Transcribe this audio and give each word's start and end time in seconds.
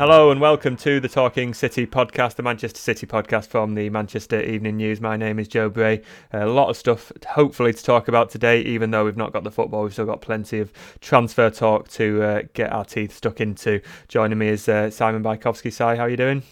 Hello 0.00 0.30
and 0.30 0.40
welcome 0.40 0.78
to 0.78 0.98
the 0.98 1.10
Talking 1.10 1.52
City 1.52 1.86
podcast, 1.86 2.36
the 2.36 2.42
Manchester 2.42 2.80
City 2.80 3.06
podcast 3.06 3.48
from 3.48 3.74
the 3.74 3.90
Manchester 3.90 4.40
Evening 4.40 4.78
News. 4.78 4.98
My 4.98 5.14
name 5.18 5.38
is 5.38 5.46
Joe 5.46 5.68
Bray. 5.68 6.00
A 6.32 6.46
lot 6.46 6.70
of 6.70 6.78
stuff, 6.78 7.12
hopefully, 7.28 7.74
to 7.74 7.84
talk 7.84 8.08
about 8.08 8.30
today. 8.30 8.62
Even 8.62 8.92
though 8.92 9.04
we've 9.04 9.18
not 9.18 9.34
got 9.34 9.44
the 9.44 9.50
football, 9.50 9.82
we've 9.82 9.92
still 9.92 10.06
got 10.06 10.22
plenty 10.22 10.58
of 10.58 10.72
transfer 11.02 11.50
talk 11.50 11.88
to 11.88 12.22
uh, 12.22 12.42
get 12.54 12.72
our 12.72 12.86
teeth 12.86 13.14
stuck 13.14 13.42
into. 13.42 13.82
Joining 14.08 14.38
me 14.38 14.48
is 14.48 14.70
uh, 14.70 14.90
Simon 14.90 15.22
Bajkowski. 15.22 15.70
Si, 15.70 15.84
how 15.84 16.04
are 16.04 16.08
you 16.08 16.16
doing? 16.16 16.44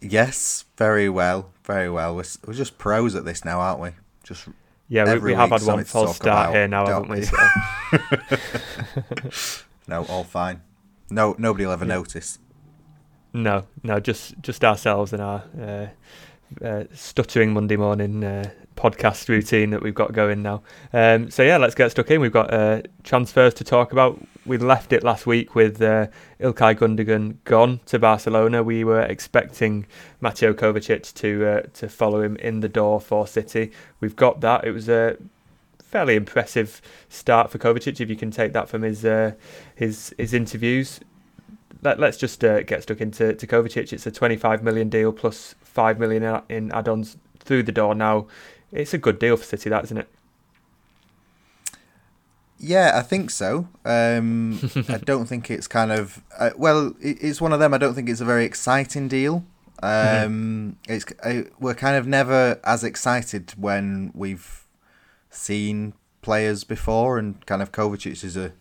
Yes, 0.00 0.66
very 0.76 1.08
well, 1.08 1.50
very 1.64 1.90
well. 1.90 2.14
We're, 2.14 2.26
we're 2.46 2.54
just 2.54 2.78
pros 2.78 3.16
at 3.16 3.24
this 3.24 3.44
now, 3.44 3.58
aren't 3.58 3.80
we? 3.80 3.90
Just 4.22 4.46
yeah, 4.88 5.14
we, 5.14 5.18
we 5.18 5.34
have 5.34 5.50
had 5.50 5.62
one 5.62 5.82
false 5.82 6.14
start 6.14 6.50
about, 6.50 6.54
here 6.54 6.68
now, 6.68 6.86
haven't 6.86 7.08
we? 7.08 7.22
So. 7.22 7.36
no, 9.88 10.04
all 10.04 10.22
fine. 10.22 10.62
No, 11.10 11.34
nobody 11.38 11.64
will 11.64 11.72
ever 11.72 11.84
yeah. 11.84 11.94
notice. 11.94 12.38
No, 13.32 13.66
no, 13.82 14.00
just 14.00 14.34
just 14.40 14.64
ourselves 14.64 15.12
and 15.12 15.22
our 15.22 15.44
uh, 15.60 15.86
uh, 16.64 16.84
stuttering 16.94 17.52
Monday 17.52 17.76
morning 17.76 18.24
uh, 18.24 18.50
podcast 18.76 19.28
routine 19.28 19.70
that 19.70 19.82
we've 19.82 19.94
got 19.94 20.12
going 20.12 20.42
now. 20.42 20.62
Um, 20.92 21.30
so 21.30 21.42
yeah, 21.42 21.56
let's 21.56 21.74
get 21.74 21.90
stuck 21.90 22.10
in. 22.10 22.20
We've 22.20 22.32
got 22.32 22.52
uh, 22.52 22.82
transfers 23.04 23.54
to 23.54 23.64
talk 23.64 23.92
about. 23.92 24.20
We 24.46 24.58
left 24.58 24.92
it 24.92 25.02
last 25.02 25.26
week 25.26 25.54
with 25.54 25.82
uh, 25.82 26.06
Ilkay 26.40 26.76
Gundogan 26.76 27.38
gone 27.44 27.80
to 27.86 27.98
Barcelona. 27.98 28.62
We 28.62 28.84
were 28.84 29.02
expecting 29.02 29.86
Mateo 30.20 30.52
Kovacic 30.54 31.12
to 31.14 31.46
uh, 31.46 31.62
to 31.74 31.88
follow 31.88 32.22
him 32.22 32.36
in 32.36 32.60
the 32.60 32.68
door 32.68 33.00
for 33.00 33.26
City. 33.26 33.72
We've 34.00 34.16
got 34.16 34.40
that. 34.40 34.64
It 34.64 34.70
was 34.70 34.88
a 34.88 35.16
fairly 35.90 36.16
impressive 36.16 36.82
start 37.08 37.50
for 37.50 37.58
Kovacic 37.58 38.00
if 38.00 38.10
you 38.10 38.16
can 38.16 38.30
take 38.30 38.52
that 38.52 38.68
from 38.68 38.82
his 38.82 39.04
uh, 39.04 39.32
his 39.74 40.14
his 40.18 40.34
interviews. 40.34 41.00
Let, 41.82 42.02
us 42.02 42.16
just 42.16 42.42
uh, 42.42 42.62
get 42.62 42.82
stuck 42.82 43.00
into 43.00 43.34
to 43.34 43.46
Kovacic. 43.46 43.92
It's 43.92 44.06
a 44.06 44.10
25 44.10 44.62
million 44.62 44.88
deal 44.88 45.12
plus 45.12 45.54
5 45.62 46.00
million 46.00 46.42
in 46.48 46.72
add-ons 46.72 47.16
through 47.38 47.62
the 47.62 47.70
door 47.70 47.94
now. 47.94 48.26
It's 48.72 48.92
a 48.92 48.98
good 48.98 49.20
deal 49.20 49.36
for 49.36 49.44
City, 49.44 49.70
that 49.70 49.84
isn't 49.84 49.98
it? 49.98 50.08
Yeah, 52.58 52.92
I 52.94 53.02
think 53.02 53.30
so. 53.30 53.68
Um, 53.84 54.58
I 54.88 54.98
don't 54.98 55.26
think 55.26 55.50
it's 55.50 55.68
kind 55.68 55.92
of 55.92 56.22
uh, 56.38 56.50
well. 56.56 56.94
It's 57.00 57.40
one 57.40 57.52
of 57.52 57.60
them. 57.60 57.74
I 57.74 57.78
don't 57.78 57.94
think 57.94 58.08
it's 58.08 58.22
a 58.22 58.24
very 58.24 58.44
exciting 58.44 59.08
deal. 59.08 59.44
Mm-hmm. 59.82 60.26
Um, 60.26 60.76
mm-hmm. 60.88 60.92
It's 60.92 61.04
uh, 61.22 61.50
we're 61.60 61.74
kind 61.74 61.96
of 61.96 62.06
never 62.06 62.58
as 62.64 62.82
excited 62.82 63.52
when 63.56 64.10
we've 64.14 64.65
seen 65.36 65.94
players 66.22 66.64
before, 66.64 67.18
and 67.18 67.44
kind 67.46 67.62
of 67.62 67.72
Kovacic 67.72 68.24
is 68.24 68.36
a 68.36 68.52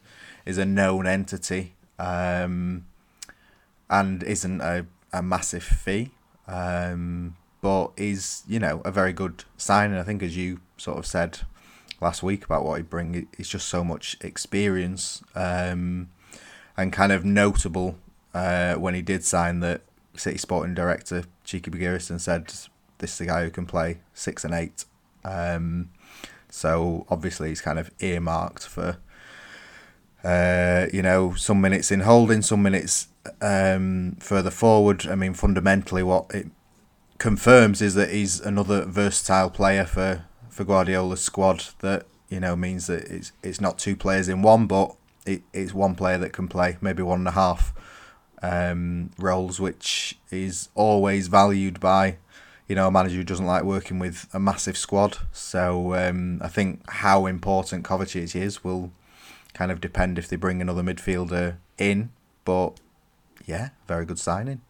is 0.46 0.58
a 0.58 0.66
known 0.66 1.08
entity, 1.08 1.74
um, 1.98 2.86
and 3.90 4.22
isn't 4.24 4.62
a, 4.62 4.86
a 5.12 5.24
massive 5.24 5.64
fee, 5.64 6.12
um, 6.48 7.36
but 7.62 7.92
is 7.98 8.44
you 8.48 8.60
know 8.60 8.82
a 8.86 8.92
very 8.92 9.14
good 9.14 9.44
signing. 9.58 9.98
I 9.98 10.04
think 10.04 10.22
as 10.22 10.38
you 10.38 10.60
sort 10.78 10.98
of 10.98 11.06
said 11.06 11.40
last 12.02 12.22
week 12.22 12.46
about 12.46 12.64
what 12.64 12.78
he 12.78 12.84
bring, 12.84 13.28
it's 13.38 13.50
just 13.50 13.68
so 13.68 13.84
much 13.84 14.18
experience, 14.22 15.24
um, 15.34 16.10
and 16.78 16.94
kind 16.94 17.12
of 17.12 17.26
notable 17.26 17.98
uh, 18.34 18.76
when 18.76 18.94
he 18.94 19.02
did 19.02 19.24
sign 19.24 19.62
that 19.62 19.82
City 20.16 20.38
Sporting 20.38 20.76
director 20.76 21.24
Txiki 21.46 21.70
Begiristain 21.70 22.20
said 22.20 22.48
this 23.00 23.12
is 23.14 23.18
the 23.18 23.26
guy 23.26 23.44
who 23.44 23.50
can 23.50 23.66
play 23.66 24.00
six 24.14 24.44
and 24.44 24.54
eight. 24.54 24.86
Um, 25.24 25.90
so 26.56 27.06
obviously 27.10 27.50
he's 27.50 27.60
kind 27.60 27.78
of 27.78 27.92
earmarked 28.00 28.66
for, 28.66 28.98
uh, 30.24 30.86
you 30.94 31.02
know, 31.02 31.34
some 31.34 31.60
minutes 31.60 31.92
in 31.92 32.00
holding, 32.00 32.42
some 32.42 32.64
minutes 32.64 33.10
um, 33.42 34.16
further 34.20 34.50
forward. 34.50 35.06
I 35.06 35.16
mean, 35.16 35.34
fundamentally, 35.34 36.02
what 36.02 36.34
it 36.34 36.48
confirms 37.18 37.82
is 37.82 37.94
that 37.96 38.10
he's 38.12 38.40
another 38.40 38.86
versatile 38.86 39.50
player 39.50 39.84
for, 39.84 40.26
for 40.50 40.64
Guardiola's 40.64 41.22
squad. 41.22 41.66
That 41.80 42.06
you 42.30 42.40
know 42.40 42.56
means 42.56 42.88
that 42.88 43.04
it's 43.04 43.34
it's 43.44 43.60
not 43.60 43.78
two 43.78 43.98
players 43.98 44.30
in 44.30 44.42
one, 44.42 44.66
but 44.66 44.96
it, 45.26 45.44
it's 45.52 45.74
one 45.74 45.94
player 45.94 46.18
that 46.20 46.32
can 46.32 46.48
play 46.48 46.78
maybe 46.80 47.04
one 47.04 47.20
and 47.20 47.28
a 47.28 47.32
half 47.32 47.74
um, 48.42 49.12
roles, 49.18 49.60
which 49.60 50.18
is 50.32 50.70
always 50.74 51.28
valued 51.28 51.82
by 51.82 52.18
you 52.68 52.76
know, 52.76 52.88
a 52.88 52.92
manager 52.92 53.18
who 53.18 53.24
doesn't 53.24 53.46
like 53.46 53.64
working 53.64 54.00
with 54.00 54.28
a 54.34 54.40
massive 54.40 54.78
squad. 54.78 55.18
So 55.32 55.94
um, 55.96 56.42
I 56.42 56.48
think 56.48 56.90
how 56.90 57.26
important 57.26 57.86
Kovacic 57.86 58.36
is 58.36 58.64
will 58.64 58.92
kind 59.54 59.72
of 59.72 59.80
depend 59.80 60.18
if 60.18 60.28
they 60.28 60.36
bring 60.36 60.62
another 60.62 60.82
midfielder 60.82 61.58
in. 61.78 62.12
But 62.44 62.80
yeah, 63.46 63.70
very 63.88 64.06
good 64.06 64.20
signing. 64.20 64.62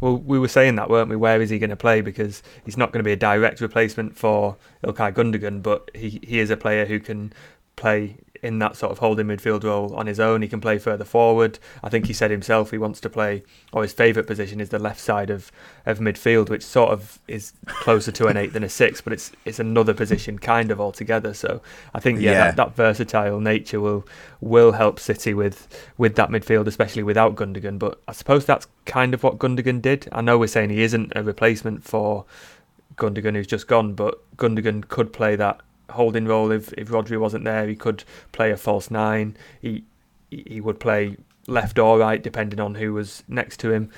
Well, 0.00 0.16
we 0.16 0.38
were 0.38 0.48
saying 0.48 0.74
that, 0.76 0.90
weren't 0.90 1.08
we? 1.08 1.16
Where 1.16 1.40
is 1.40 1.50
he 1.50 1.58
going 1.58 1.70
to 1.70 1.76
play? 1.76 2.00
Because 2.00 2.42
he's 2.64 2.76
not 2.76 2.92
going 2.92 2.98
to 3.00 3.04
be 3.04 3.12
a 3.12 3.16
direct 3.16 3.60
replacement 3.60 4.16
for 4.16 4.56
Ilkay 4.84 5.14
Gundogan, 5.14 5.62
but 5.62 5.90
he, 5.94 6.20
he 6.22 6.40
is 6.40 6.50
a 6.50 6.56
player 6.56 6.86
who 6.86 6.98
can 6.98 7.32
play 7.76 8.16
in 8.42 8.58
that 8.58 8.76
sort 8.76 8.90
of 8.90 8.98
holding 8.98 9.28
midfield 9.28 9.62
role 9.62 9.94
on 9.94 10.06
his 10.06 10.18
own. 10.18 10.42
He 10.42 10.48
can 10.48 10.60
play 10.60 10.76
further 10.78 11.04
forward. 11.04 11.60
I 11.82 11.88
think 11.88 12.06
he 12.06 12.12
said 12.12 12.30
himself 12.30 12.72
he 12.72 12.78
wants 12.78 13.00
to 13.02 13.08
play, 13.08 13.44
or 13.72 13.82
his 13.82 13.92
favourite 13.92 14.26
position 14.26 14.60
is 14.60 14.70
the 14.70 14.80
left 14.80 15.00
side 15.00 15.30
of, 15.30 15.52
of 15.86 16.00
midfield, 16.00 16.50
which 16.50 16.64
sort 16.64 16.90
of 16.90 17.20
is 17.28 17.52
closer 17.66 18.10
to 18.12 18.26
an 18.26 18.36
eight 18.36 18.52
than 18.52 18.64
a 18.64 18.68
six, 18.68 19.00
but 19.00 19.12
it's 19.12 19.30
it's 19.44 19.60
another 19.60 19.94
position 19.94 20.38
kind 20.38 20.70
of 20.72 20.80
altogether. 20.80 21.32
So 21.34 21.62
I 21.94 22.00
think 22.00 22.20
yeah, 22.20 22.32
yeah. 22.32 22.44
That, 22.50 22.56
that, 22.56 22.76
versatile 22.76 23.40
nature 23.40 23.80
will 23.80 24.04
will 24.40 24.72
help 24.72 24.98
City 24.98 25.34
with 25.34 25.68
with 25.96 26.16
that 26.16 26.30
midfield, 26.30 26.66
especially 26.66 27.04
without 27.04 27.36
Gundogan. 27.36 27.78
But 27.78 28.02
I 28.08 28.12
suppose 28.12 28.44
that's 28.44 28.66
kind 28.86 29.14
of 29.14 29.22
what 29.22 29.38
Gundogan 29.38 29.80
did. 29.80 30.08
I 30.10 30.20
know 30.20 30.36
we're 30.36 30.48
saying 30.48 30.70
he 30.70 30.82
isn't 30.82 31.12
a 31.14 31.22
replacement 31.22 31.84
for 31.84 32.24
Gundogan 32.96 33.34
who's 33.34 33.46
just 33.46 33.68
gone, 33.68 33.94
but 33.94 34.20
Gundogan 34.36 34.88
could 34.88 35.12
play 35.12 35.36
that 35.36 35.60
holding 35.90 36.26
role. 36.26 36.50
If 36.50 36.72
if 36.74 36.88
Rodri 36.88 37.18
wasn't 37.18 37.44
there, 37.44 37.66
he 37.66 37.76
could 37.76 38.04
play 38.32 38.50
a 38.50 38.56
false 38.56 38.90
nine. 38.90 39.36
He 39.60 39.84
he 40.30 40.60
would 40.60 40.80
play 40.80 41.16
left 41.46 41.78
or 41.78 41.98
right 41.98 42.22
depending 42.22 42.60
on 42.60 42.76
who 42.76 42.92
was 42.94 43.22
next 43.28 43.58
to 43.60 43.72
him. 43.72 43.90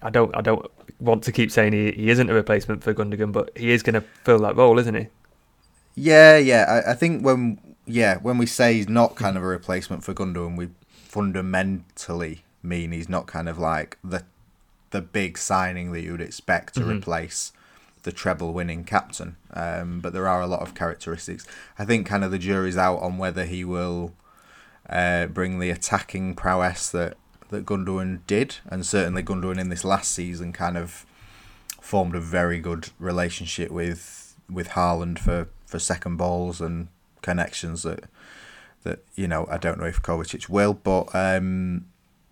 I 0.00 0.10
don't 0.10 0.34
I 0.36 0.40
don't 0.40 0.66
want 1.00 1.22
to 1.24 1.32
keep 1.32 1.50
saying 1.50 1.72
he, 1.72 1.92
he 1.92 2.10
isn't 2.10 2.30
a 2.30 2.34
replacement 2.34 2.82
for 2.82 2.94
Gundogan, 2.94 3.32
but 3.32 3.56
he 3.56 3.70
is 3.70 3.82
going 3.82 3.94
to 3.94 4.00
fill 4.00 4.38
that 4.40 4.56
role, 4.56 4.78
isn't 4.78 4.94
he? 4.94 5.08
Yeah, 5.94 6.38
yeah. 6.38 6.82
I, 6.86 6.92
I 6.92 6.94
think 6.94 7.24
when 7.24 7.58
yeah 7.86 8.18
when 8.18 8.38
we 8.38 8.46
say 8.46 8.74
he's 8.74 8.88
not 8.88 9.16
kind 9.16 9.36
of 9.36 9.42
a 9.42 9.46
replacement 9.46 10.04
for 10.04 10.14
Gundogan, 10.14 10.56
we 10.56 10.68
fundamentally 10.88 12.44
mean 12.62 12.92
he's 12.92 13.08
not 13.08 13.26
kind 13.26 13.48
of 13.48 13.58
like 13.58 13.98
the 14.02 14.24
the 14.90 15.00
big 15.00 15.38
signing 15.38 15.92
that 15.92 16.02
you 16.02 16.12
would 16.12 16.20
expect 16.20 16.74
to 16.74 16.80
mm-hmm. 16.80 16.98
replace 16.98 17.52
the 18.02 18.12
treble 18.12 18.52
winning 18.52 18.84
captain. 18.84 19.36
Um, 19.52 20.00
but 20.00 20.12
there 20.12 20.28
are 20.28 20.40
a 20.40 20.46
lot 20.46 20.60
of 20.60 20.74
characteristics. 20.74 21.46
I 21.78 21.84
think 21.84 22.06
kind 22.06 22.24
of 22.24 22.30
the 22.30 22.38
jury's 22.38 22.76
out 22.76 23.00
on 23.00 23.18
whether 23.18 23.44
he 23.44 23.64
will 23.64 24.14
uh, 24.88 25.26
bring 25.26 25.58
the 25.58 25.70
attacking 25.70 26.34
prowess 26.34 26.90
that, 26.90 27.16
that 27.50 27.64
Gundogan 27.64 28.20
did. 28.26 28.56
And 28.66 28.84
certainly 28.84 29.22
Gundogan 29.22 29.60
in 29.60 29.68
this 29.68 29.84
last 29.84 30.12
season 30.12 30.52
kind 30.52 30.76
of 30.76 31.06
formed 31.80 32.14
a 32.14 32.20
very 32.20 32.58
good 32.58 32.90
relationship 32.98 33.70
with 33.70 34.20
with 34.50 34.70
Haaland 34.70 35.18
for, 35.18 35.48
for 35.66 35.78
second 35.78 36.16
balls 36.16 36.60
and 36.60 36.88
connections 37.22 37.82
that 37.84 38.04
that 38.82 39.00
you 39.14 39.28
know 39.28 39.46
I 39.50 39.58
don't 39.58 39.78
know 39.78 39.86
if 39.86 40.02
Kovacic 40.02 40.48
will, 40.48 40.74
but 40.74 41.14
um, 41.14 41.86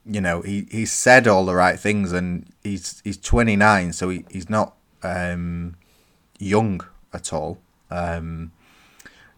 you 0.05 0.21
know 0.21 0.43
he 0.43 0.67
he's 0.71 0.93
said 0.93 1.27
all 1.27 1.47
the 1.47 1.55
right 1.55 1.79
things 1.79 2.13
and 2.13 2.47
he's 2.63 3.01
he's 3.05 3.17
29, 3.17 3.93
so 3.93 4.09
he, 4.09 4.25
he's 4.31 4.51
not 4.51 4.75
um, 5.03 5.77
young 6.39 6.81
at 7.13 7.33
all, 7.33 7.59
um, 7.91 8.53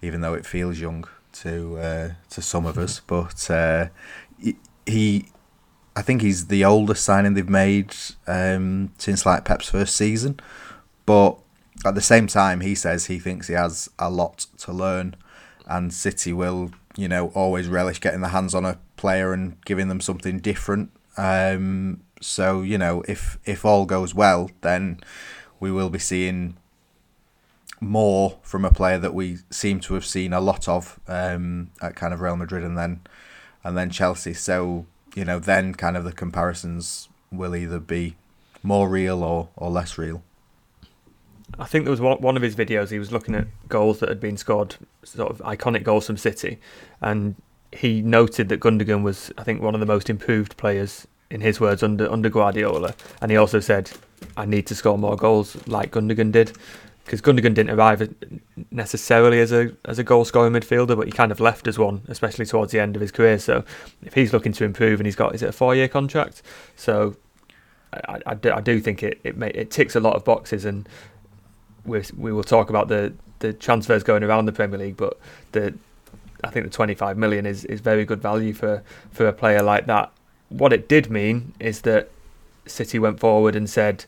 even 0.00 0.20
though 0.20 0.34
it 0.34 0.46
feels 0.46 0.78
young 0.78 1.04
to 1.32 1.78
uh, 1.78 2.10
to 2.30 2.42
some 2.42 2.66
of 2.66 2.78
us. 2.78 3.00
But 3.06 3.50
uh, 3.50 3.88
he, 4.86 5.26
I 5.94 6.02
think 6.02 6.22
he's 6.22 6.46
the 6.46 6.64
oldest 6.64 7.04
signing 7.04 7.34
they've 7.34 7.48
made 7.48 7.94
um, 8.26 8.92
since 8.98 9.26
like 9.26 9.44
Pep's 9.44 9.68
first 9.68 9.96
season. 9.96 10.40
But 11.06 11.38
at 11.84 11.94
the 11.94 12.00
same 12.00 12.26
time, 12.26 12.60
he 12.60 12.74
says 12.74 13.06
he 13.06 13.18
thinks 13.18 13.48
he 13.48 13.54
has 13.54 13.90
a 13.98 14.10
lot 14.10 14.46
to 14.58 14.72
learn, 14.72 15.16
and 15.66 15.92
City 15.92 16.32
will, 16.32 16.70
you 16.96 17.08
know, 17.08 17.28
always 17.28 17.68
relish 17.68 18.00
getting 18.00 18.20
their 18.20 18.30
hands 18.30 18.54
on 18.54 18.64
a 18.64 18.78
player 18.96 19.32
and 19.32 19.62
giving 19.64 19.88
them 19.88 20.00
something 20.00 20.38
different. 20.38 20.90
Um, 21.16 22.02
so 22.20 22.62
you 22.62 22.78
know, 22.78 23.02
if 23.08 23.38
if 23.44 23.64
all 23.64 23.84
goes 23.84 24.14
well, 24.14 24.50
then 24.60 25.00
we 25.62 25.70
will 25.70 25.90
be 25.90 25.98
seeing 26.00 26.56
more 27.80 28.36
from 28.42 28.64
a 28.64 28.72
player 28.72 28.98
that 28.98 29.14
we 29.14 29.38
seem 29.48 29.78
to 29.78 29.94
have 29.94 30.04
seen 30.04 30.32
a 30.32 30.40
lot 30.40 30.66
of 30.66 30.98
um, 31.06 31.70
at 31.80 31.94
kind 31.94 32.12
of 32.12 32.20
Real 32.20 32.34
Madrid 32.36 32.64
and 32.64 32.76
then 32.76 33.00
and 33.62 33.76
then 33.76 33.88
Chelsea. 33.88 34.34
So 34.34 34.86
you 35.14 35.24
know, 35.24 35.38
then 35.38 35.74
kind 35.74 35.96
of 35.96 36.02
the 36.02 36.12
comparisons 36.12 37.08
will 37.30 37.54
either 37.54 37.78
be 37.78 38.16
more 38.64 38.88
real 38.88 39.22
or, 39.22 39.50
or 39.54 39.70
less 39.70 39.96
real. 39.96 40.24
I 41.60 41.66
think 41.66 41.84
there 41.84 41.92
was 41.92 42.00
one 42.00 42.36
of 42.36 42.42
his 42.42 42.56
videos. 42.56 42.90
He 42.90 42.98
was 42.98 43.12
looking 43.12 43.36
at 43.36 43.46
goals 43.68 44.00
that 44.00 44.08
had 44.08 44.20
been 44.20 44.36
scored, 44.36 44.76
sort 45.04 45.30
of 45.30 45.38
iconic 45.38 45.84
goals 45.84 46.06
from 46.06 46.16
City, 46.16 46.58
and 47.00 47.36
he 47.70 48.02
noted 48.02 48.48
that 48.48 48.58
Gundogan 48.58 49.04
was, 49.04 49.30
I 49.38 49.44
think, 49.44 49.62
one 49.62 49.74
of 49.74 49.80
the 49.80 49.86
most 49.86 50.10
improved 50.10 50.56
players 50.56 51.06
in 51.30 51.40
his 51.40 51.60
words 51.60 51.84
under 51.84 52.10
under 52.10 52.28
Guardiola, 52.30 52.94
and 53.20 53.30
he 53.30 53.36
also 53.36 53.60
said, 53.60 53.92
"I 54.36 54.44
need 54.46 54.66
to 54.68 54.74
score 54.74 54.98
more 54.98 55.16
goals 55.16 55.56
like 55.66 55.92
Gundogan 55.92 56.32
did." 56.32 56.52
Because 57.04 57.20
Gundogan 57.20 57.52
didn't 57.54 57.70
arrive 57.70 58.14
necessarily 58.70 59.40
as 59.40 59.50
a 59.52 59.72
as 59.84 59.98
a 59.98 60.04
goal 60.04 60.24
scoring 60.24 60.52
midfielder, 60.52 60.96
but 60.96 61.06
he 61.06 61.12
kind 61.12 61.32
of 61.32 61.40
left 61.40 61.66
as 61.66 61.78
one, 61.78 62.02
especially 62.08 62.46
towards 62.46 62.70
the 62.72 62.78
end 62.78 62.94
of 62.94 63.02
his 63.02 63.10
career. 63.10 63.38
So, 63.38 63.64
if 64.02 64.14
he's 64.14 64.32
looking 64.32 64.52
to 64.52 64.64
improve 64.64 65.00
and 65.00 65.06
he's 65.06 65.16
got 65.16 65.34
is 65.34 65.42
it 65.42 65.48
a 65.48 65.52
four 65.52 65.74
year 65.74 65.88
contract? 65.88 66.42
So, 66.76 67.16
I, 67.92 68.20
I, 68.24 68.34
do, 68.34 68.52
I 68.52 68.60
do 68.60 68.80
think 68.80 69.02
it 69.02 69.20
it, 69.24 69.36
may, 69.36 69.50
it 69.50 69.70
ticks 69.70 69.96
a 69.96 70.00
lot 70.00 70.14
of 70.14 70.24
boxes, 70.24 70.64
and 70.64 70.88
we 71.84 72.02
we 72.16 72.32
will 72.32 72.44
talk 72.44 72.70
about 72.70 72.86
the 72.88 73.12
the 73.40 73.52
transfers 73.52 74.04
going 74.04 74.22
around 74.22 74.46
the 74.46 74.52
Premier 74.52 74.78
League, 74.78 74.96
but 74.96 75.18
the 75.50 75.74
I 76.44 76.50
think 76.50 76.66
the 76.66 76.70
25 76.70 77.16
million 77.16 77.46
is, 77.46 77.64
is 77.66 77.80
very 77.80 78.04
good 78.04 78.20
value 78.20 78.52
for, 78.52 78.82
for 79.10 79.26
a 79.26 79.32
player 79.32 79.62
like 79.62 79.86
that. 79.86 80.12
What 80.48 80.72
it 80.72 80.88
did 80.88 81.10
mean 81.10 81.54
is 81.60 81.82
that 81.82 82.10
City 82.66 82.98
went 82.98 83.20
forward 83.20 83.56
and 83.56 83.68
said, 83.68 84.04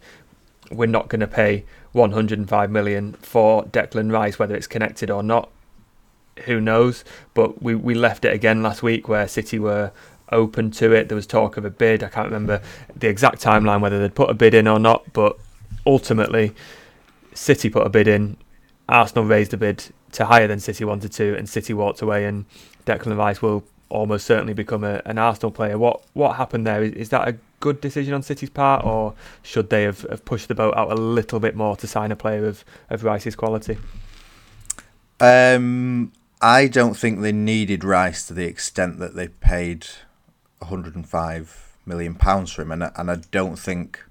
we're 0.71 0.87
not 0.87 1.09
going 1.09 1.21
to 1.21 1.27
pay 1.27 1.65
105 1.93 2.71
million 2.71 3.13
for 3.15 3.65
Declan 3.65 4.13
Rice, 4.13 4.39
whether 4.39 4.55
it's 4.55 4.67
connected 4.67 5.11
or 5.11 5.23
not. 5.23 5.51
Who 6.47 6.61
knows? 6.61 7.05
But 7.35 7.63
we, 7.63 7.75
we 7.75 7.95
left 7.95 8.25
it 8.25 8.33
again 8.33 8.63
last 8.63 8.83
week 8.83 9.09
where 9.09 9.29
City 9.29 9.59
were 9.59 9.93
open 10.33 10.71
to 10.73 10.93
it. 10.93 11.09
There 11.09 11.17
was 11.17 11.27
talk 11.27 11.57
of 11.57 11.65
a 11.65 11.71
bid. 11.71 12.03
I 12.03 12.09
can't 12.09 12.27
remember 12.27 12.61
the 12.97 13.09
exact 13.09 13.41
timeline 13.41 13.81
whether 13.81 14.01
they'd 14.01 14.15
put 14.15 14.31
a 14.31 14.35
bid 14.35 14.55
in 14.55 14.67
or 14.67 14.79
not, 14.79 15.13
but 15.13 15.39
ultimately, 15.87 16.55
City 17.35 17.71
put 17.71 17.87
a 17.87 17.91
bid 17.91 18.09
in. 18.09 18.37
Arsenal 18.89 19.25
raised 19.25 19.55
a 19.55 19.57
bid 19.57 19.85
to 20.13 20.27
higher 20.27 20.47
than 20.47 20.61
City 20.61 20.85
wanted 20.85 21.13
to, 21.13 21.37
and 21.37 21.49
City 21.49 21.73
walked 21.73 22.03
away, 22.03 22.25
and 22.25 22.45
Declan 22.87 23.17
Rice 23.17 23.41
will 23.41 23.65
almost 23.95 24.27
certainly 24.27 24.55
become 24.55 24.85
a, 24.85 25.01
an 25.07 25.19
Arsenal 25.19 25.51
player. 25.51 25.79
What 25.79 26.03
what 26.13 26.37
happened 26.37 26.67
there? 26.67 26.83
Is, 26.83 26.93
is, 26.93 27.09
that 27.11 27.29
a 27.29 27.37
good 27.61 27.81
decision 27.81 28.13
on 28.13 28.23
City's 28.23 28.51
part, 28.51 28.85
or 28.85 29.15
should 29.43 29.71
they 29.71 29.85
have, 29.85 30.03
have 30.11 30.25
pushed 30.25 30.49
the 30.49 30.55
boat 30.55 30.75
out 30.77 30.91
a 30.91 30.95
little 30.95 31.41
bit 31.41 31.55
more 31.55 31.77
to 31.77 31.87
sign 31.87 32.13
a 32.13 32.17
player 32.17 32.47
of, 32.47 32.65
of 32.91 33.05
Rice's 33.05 33.37
quality? 33.37 33.79
Um, 35.21 36.13
I 36.43 36.67
don't 36.67 36.95
think 36.95 37.21
they 37.21 37.33
needed 37.33 37.85
Rice 37.85 38.27
to 38.27 38.35
the 38.35 38.45
extent 38.45 38.99
that 38.99 39.15
they 39.15 39.29
paid 39.29 39.87
105 40.59 41.77
million 41.87 42.15
pounds 42.15 42.53
for 42.53 42.63
him, 42.63 42.73
and 42.73 42.91
and 42.97 43.11
I 43.11 43.17
don't 43.31 43.59
think, 43.59 44.05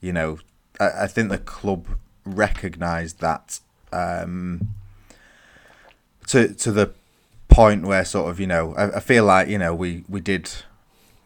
you 0.00 0.12
know, 0.12 0.38
I, 0.78 1.04
I 1.04 1.06
think 1.06 1.30
the 1.30 1.38
club 1.38 1.86
recognised 2.24 3.20
that. 3.20 3.60
Um, 3.92 4.74
to 6.26 6.52
to 6.54 6.72
the 6.72 6.92
point 7.56 7.86
where 7.86 8.04
sort 8.04 8.30
of 8.30 8.38
you 8.38 8.46
know 8.46 8.74
I, 8.74 8.96
I 8.96 9.00
feel 9.00 9.24
like 9.24 9.48
you 9.48 9.56
know 9.56 9.74
we 9.74 10.04
we 10.08 10.20
did 10.20 10.50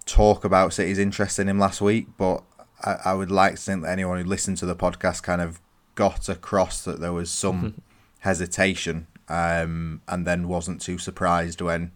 talk 0.06 0.44
about 0.44 0.72
City's 0.72 0.98
interest 0.98 1.38
in 1.40 1.48
him 1.48 1.58
last 1.58 1.80
week, 1.80 2.06
but 2.16 2.42
I, 2.82 2.96
I 3.06 3.14
would 3.14 3.32
like 3.32 3.56
to 3.56 3.60
think 3.60 3.82
that 3.82 3.90
anyone 3.90 4.18
who 4.18 4.24
listened 4.24 4.56
to 4.58 4.66
the 4.66 4.76
podcast 4.76 5.24
kind 5.24 5.40
of 5.40 5.60
got 5.96 6.28
across 6.28 6.82
that 6.84 7.00
there 7.00 7.12
was 7.12 7.30
some 7.32 7.82
hesitation, 8.20 9.08
um, 9.28 10.02
and 10.06 10.24
then 10.24 10.46
wasn't 10.46 10.80
too 10.80 10.98
surprised 10.98 11.60
when 11.60 11.90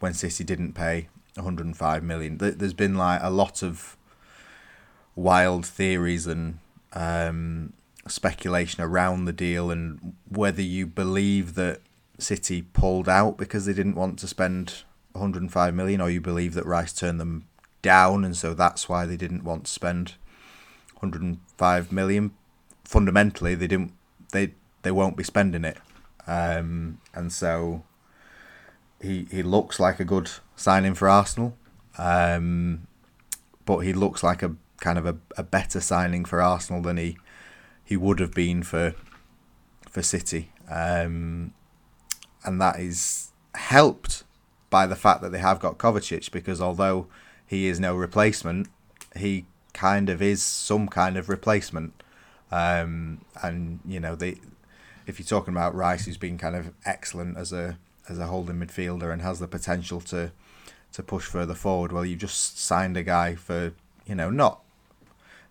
when 0.00 0.14
City 0.14 0.44
didn't 0.44 0.72
pay 0.72 1.08
105 1.34 2.02
million. 2.02 2.38
There's 2.38 2.72
been 2.72 2.96
like 2.96 3.20
a 3.22 3.30
lot 3.30 3.62
of 3.62 3.98
wild 5.14 5.66
theories 5.66 6.26
and 6.26 6.58
um, 6.94 7.74
speculation 8.06 8.82
around 8.82 9.26
the 9.26 9.32
deal 9.32 9.70
and 9.70 10.14
whether 10.28 10.62
you 10.62 10.86
believe 10.86 11.54
that 11.54 11.80
City 12.18 12.62
pulled 12.62 13.08
out 13.08 13.36
because 13.36 13.66
they 13.66 13.72
didn't 13.72 13.94
want 13.94 14.18
to 14.18 14.28
spend 14.28 14.82
105 15.12 15.74
million, 15.74 16.00
or 16.00 16.10
you 16.10 16.20
believe 16.20 16.54
that 16.54 16.66
Rice 16.66 16.92
turned 16.92 17.20
them 17.20 17.46
down, 17.82 18.24
and 18.24 18.36
so 18.36 18.54
that's 18.54 18.88
why 18.88 19.06
they 19.06 19.16
didn't 19.16 19.44
want 19.44 19.64
to 19.64 19.70
spend 19.70 20.14
105 21.00 21.92
million. 21.92 22.32
Fundamentally, 22.84 23.54
they 23.54 23.66
didn't. 23.66 23.92
They 24.32 24.54
they 24.82 24.90
won't 24.90 25.16
be 25.16 25.24
spending 25.24 25.64
it, 25.64 25.78
um, 26.26 27.00
and 27.14 27.32
so 27.32 27.84
he 29.00 29.26
he 29.30 29.42
looks 29.42 29.78
like 29.78 30.00
a 30.00 30.04
good 30.04 30.30
signing 30.56 30.94
for 30.94 31.08
Arsenal, 31.08 31.56
um, 31.98 32.86
but 33.64 33.78
he 33.78 33.92
looks 33.92 34.22
like 34.22 34.42
a 34.42 34.56
kind 34.80 34.98
of 34.98 35.06
a, 35.06 35.16
a 35.36 35.42
better 35.42 35.80
signing 35.80 36.24
for 36.24 36.40
Arsenal 36.40 36.82
than 36.82 36.96
he 36.96 37.16
he 37.84 37.96
would 37.96 38.20
have 38.20 38.34
been 38.34 38.62
for 38.62 38.94
for 39.88 40.02
City. 40.02 40.52
Um, 40.70 41.54
and 42.48 42.62
that 42.62 42.80
is 42.80 43.30
helped 43.54 44.24
by 44.70 44.86
the 44.86 44.96
fact 44.96 45.20
that 45.20 45.32
they 45.32 45.38
have 45.38 45.60
got 45.60 45.76
Kovacic 45.76 46.30
because 46.32 46.62
although 46.62 47.06
he 47.46 47.66
is 47.66 47.78
no 47.78 47.94
replacement, 47.94 48.68
he 49.14 49.44
kind 49.74 50.08
of 50.08 50.22
is 50.22 50.42
some 50.42 50.88
kind 50.88 51.18
of 51.18 51.28
replacement. 51.28 52.02
Um, 52.50 53.20
and 53.42 53.80
you 53.86 54.00
know, 54.00 54.14
they 54.14 54.40
if 55.06 55.18
you're 55.18 55.26
talking 55.26 55.52
about 55.52 55.74
Rice, 55.74 56.06
who's 56.06 56.16
been 56.16 56.38
kind 56.38 56.56
of 56.56 56.72
excellent 56.86 57.36
as 57.36 57.52
a 57.52 57.78
as 58.08 58.18
a 58.18 58.26
holding 58.28 58.56
midfielder 58.56 59.12
and 59.12 59.20
has 59.20 59.40
the 59.40 59.48
potential 59.48 60.00
to 60.00 60.32
to 60.94 61.02
push 61.02 61.26
further 61.26 61.54
forward, 61.54 61.92
well, 61.92 62.04
you've 62.04 62.20
just 62.20 62.58
signed 62.58 62.96
a 62.96 63.02
guy 63.02 63.34
for 63.34 63.74
you 64.06 64.14
know 64.14 64.30
not 64.30 64.62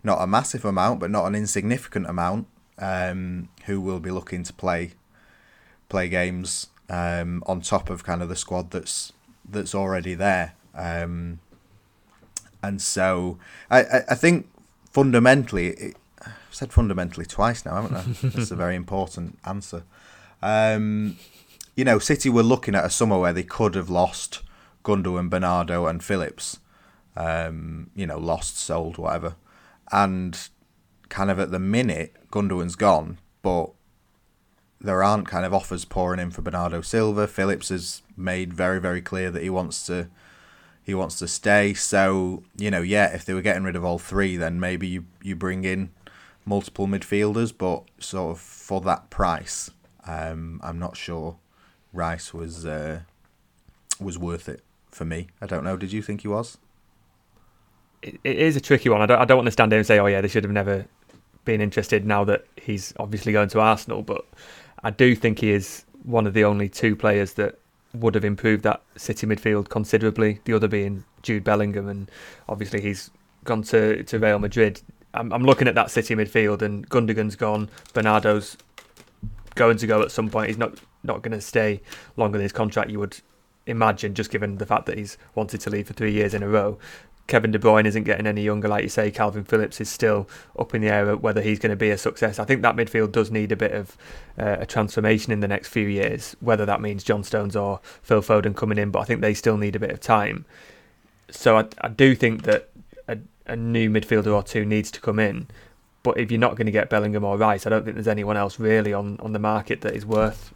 not 0.04 0.20
a 0.20 0.26
massive 0.26 0.66
amount, 0.66 1.00
but 1.00 1.12
not 1.12 1.28
an 1.28 1.36
insignificant 1.36 2.08
amount, 2.08 2.48
um, 2.80 3.50
who 3.66 3.80
will 3.80 4.00
be 4.00 4.10
looking 4.10 4.42
to 4.44 4.54
play 4.54 4.94
play 5.90 6.10
games 6.10 6.68
um, 6.90 7.44
on 7.46 7.62
top 7.62 7.90
of 7.90 8.04
kind 8.04 8.22
of 8.22 8.30
the 8.30 8.36
squad 8.36 8.72
that's 8.72 9.14
that's 9.48 9.74
already 9.74 10.14
there. 10.14 10.54
Um, 10.76 11.40
and 12.62 12.82
so 12.82 13.38
I, 13.70 13.84
I, 13.84 14.02
I 14.10 14.16
think 14.16 14.50
fundamentally, 14.92 15.68
it, 15.68 15.98
I've 16.26 16.34
said 16.52 16.74
fundamentally 16.74 17.26
twice 17.26 17.66
now, 17.66 17.82
haven't 17.82 17.96
I? 17.96 18.30
That's 18.30 18.52
a 18.52 18.56
very 18.56 18.76
important 18.76 19.38
answer. 19.46 19.84
Um, 20.42 21.18
you 21.76 21.86
know, 21.86 22.00
City 22.00 22.30
were 22.30 22.44
looking 22.44 22.76
at 22.76 22.84
a 22.86 22.90
summer 22.90 23.20
where 23.20 23.34
they 23.34 23.44
could 23.44 23.76
have 23.76 23.90
lost 23.90 24.42
Gundogan, 24.84 25.30
Bernardo, 25.30 25.86
and 25.86 26.04
Phillips. 26.04 26.60
Um, 27.16 27.90
you 27.96 28.06
know, 28.06 28.18
lost, 28.18 28.58
sold, 28.58 28.98
whatever. 28.98 29.36
And 29.92 30.38
kind 31.10 31.32
of 31.32 31.40
at 31.40 31.52
the 31.52 31.60
minute, 31.60 32.16
Gundogan's 32.32 32.76
gone, 32.76 33.20
but 33.42 33.72
there 34.80 35.04
aren't 35.04 35.28
kind 35.28 35.46
of 35.46 35.54
offers 35.54 35.86
pouring 35.86 36.20
in 36.20 36.32
for 36.32 36.42
Bernardo 36.42 36.82
Silva. 36.82 37.28
Phillips 37.28 37.70
has 37.70 38.02
made 38.16 38.54
very 38.54 38.80
very 38.80 39.02
clear 39.02 39.32
that 39.32 39.44
he 39.44 39.50
wants 39.50 39.86
to 39.88 40.08
he 40.84 40.94
wants 40.94 41.20
to 41.20 41.28
stay. 41.28 41.74
So 41.74 42.44
you 42.58 42.72
know, 42.72 42.82
yeah, 42.82 43.14
if 43.14 43.26
they 43.26 43.34
were 43.34 43.42
getting 43.42 43.64
rid 43.64 43.76
of 43.76 43.84
all 43.84 44.00
three, 44.00 44.38
then 44.38 44.60
maybe 44.60 44.88
you 44.88 45.06
you 45.22 45.36
bring 45.36 45.64
in 45.64 45.90
multiple 46.46 46.88
midfielders, 46.88 47.54
but 47.56 47.84
sort 48.00 48.32
of 48.32 48.40
for 48.40 48.80
that 48.82 49.10
price, 49.10 49.70
um, 50.06 50.62
I'm 50.64 50.80
not 50.80 50.96
sure 50.96 51.38
Rice 51.94 52.34
was 52.34 52.66
uh, 52.66 53.02
was 54.00 54.18
worth 54.18 54.48
it 54.48 54.62
for 54.92 55.06
me. 55.06 55.28
I 55.42 55.46
don't 55.46 55.64
know. 55.64 55.78
Did 55.78 55.92
you 55.92 56.02
think 56.02 56.22
he 56.22 56.28
was? 56.28 56.58
It, 58.02 58.20
it 58.24 58.38
is 58.38 58.56
a 58.56 58.62
tricky 58.62 58.90
one. 58.90 59.02
I 59.02 59.06
don't. 59.06 59.20
I 59.20 59.26
don't 59.26 59.38
want 59.38 59.48
to 59.48 59.52
stand 59.52 59.72
there 59.72 59.80
and 59.80 59.86
say, 59.86 60.00
"Oh 60.00 60.06
yeah, 60.06 60.22
they 60.22 60.28
should 60.28 60.44
have 60.44 60.54
never 60.54 60.86
been 61.44 61.62
interested." 61.62 62.06
Now 62.06 62.24
that 62.24 62.46
he's 62.56 62.94
obviously 62.98 63.34
going 63.34 63.50
to 63.50 63.60
Arsenal, 63.60 64.04
but 64.04 64.26
I 64.84 64.92
do 64.92 65.16
think 65.16 65.40
he 65.40 65.52
is 65.52 65.86
one 66.04 66.28
of 66.28 66.34
the 66.34 66.44
only 66.44 66.70
two 66.70 66.96
players 66.96 67.34
that 67.34 67.60
would 67.94 68.16
have 68.16 68.26
improved 68.26 68.64
that 68.64 68.82
City 68.96 69.28
midfield 69.28 69.70
considerably. 69.70 70.40
The 70.46 70.54
other 70.54 70.68
being 70.68 71.04
Jude 71.22 71.44
Bellingham, 71.44 71.88
and 71.88 72.10
obviously 72.48 72.82
he's 72.82 73.10
gone 73.44 73.64
to, 73.64 74.04
to 74.04 74.20
Real 74.20 74.40
Madrid. 74.40 74.82
I'm, 75.14 75.32
I'm 75.34 75.44
looking 75.44 75.68
at 75.68 75.76
that 75.76 75.92
City 75.92 76.16
midfield, 76.16 76.62
and 76.62 76.88
Gundogan's 76.88 77.36
gone. 77.36 77.70
Bernardo's 77.94 78.58
going 79.56 79.78
to 79.78 79.88
go 79.88 80.02
at 80.02 80.12
some 80.12 80.30
point. 80.30 80.48
He's 80.48 80.58
not 80.58 80.76
not 81.04 81.22
going 81.22 81.32
to 81.32 81.42
stay 81.42 81.82
longer 82.18 82.38
than 82.38 82.44
his 82.44 82.52
contract. 82.52 82.90
You 82.90 83.00
would 83.00 83.18
imagine, 83.66 84.14
just 84.14 84.32
given 84.32 84.58
the 84.58 84.66
fact 84.66 84.86
that 84.86 84.98
he's 84.98 85.18
wanted 85.36 85.62
to 85.62 85.70
leave 85.70 85.88
for 85.88 85.94
three 85.94 86.12
years 86.12 86.34
in 86.34 86.44
a 86.44 86.48
row. 86.48 86.78
Kevin 87.28 87.52
De 87.52 87.60
Bruyne 87.60 87.86
isn't 87.86 88.04
getting 88.04 88.26
any 88.26 88.42
younger, 88.42 88.68
like 88.70 88.84
you 88.84 88.90
say. 88.90 89.12
Calvin 89.12 89.44
Phillips 89.44 89.82
is 89.82 89.90
still 89.90 90.30
up 90.58 90.74
in 90.74 90.82
the 90.82 90.88
air 90.88 91.16
whether 91.18 91.42
he's 91.42 91.60
going 91.60 91.72
to 91.72 91.76
be 91.76 91.90
a 91.90 91.98
success. 91.98 92.40
I 92.40 92.46
think 92.46 92.62
that 92.62 92.76
midfield 92.76 93.12
does 93.12 93.30
need 93.30 93.52
a 93.52 93.58
bit 93.58 93.74
of 93.74 93.98
uh, 94.40 94.58
a 94.60 94.66
transformation 94.66 95.34
in 95.34 95.42
the 95.42 95.48
next 95.48 95.68
few 95.68 95.88
years, 95.88 96.38
whether 96.40 96.66
that 96.66 96.80
means 96.80 97.04
John 97.04 97.24
Stones 97.24 97.56
or 97.56 97.82
Phil 98.02 98.22
Foden 98.22 98.56
coming 98.56 98.78
in. 98.78 98.92
But 98.92 99.00
I 99.00 99.04
think 99.04 99.20
they 99.22 99.34
still 99.34 99.58
need 99.58 99.76
a 99.76 99.80
bit 99.80 99.92
of 99.92 100.00
time. 100.00 100.46
So 101.30 101.58
I, 101.58 101.66
I 101.82 101.90
do 101.90 102.16
think 102.16 102.44
that 102.44 102.70
a, 103.10 103.18
a 103.46 103.58
new 103.58 103.90
midfielder 103.90 104.34
or 104.34 104.42
two 104.42 104.66
needs 104.66 104.90
to 104.92 105.02
come 105.02 105.20
in. 105.20 105.48
But 106.04 106.18
if 106.18 106.32
you're 106.32 106.40
not 106.40 106.56
going 106.56 106.68
to 106.68 106.72
get 106.72 106.90
Bellingham 106.90 107.26
or 107.26 107.38
Rice, 107.38 107.68
I 107.68 107.70
don't 107.70 107.84
think 107.84 107.96
there's 107.96 108.08
anyone 108.08 108.38
else 108.38 108.60
really 108.60 108.94
on, 108.94 109.20
on 109.20 109.34
the 109.34 109.40
market 109.40 109.82
that 109.82 109.94
is 109.94 110.06
worth 110.06 110.54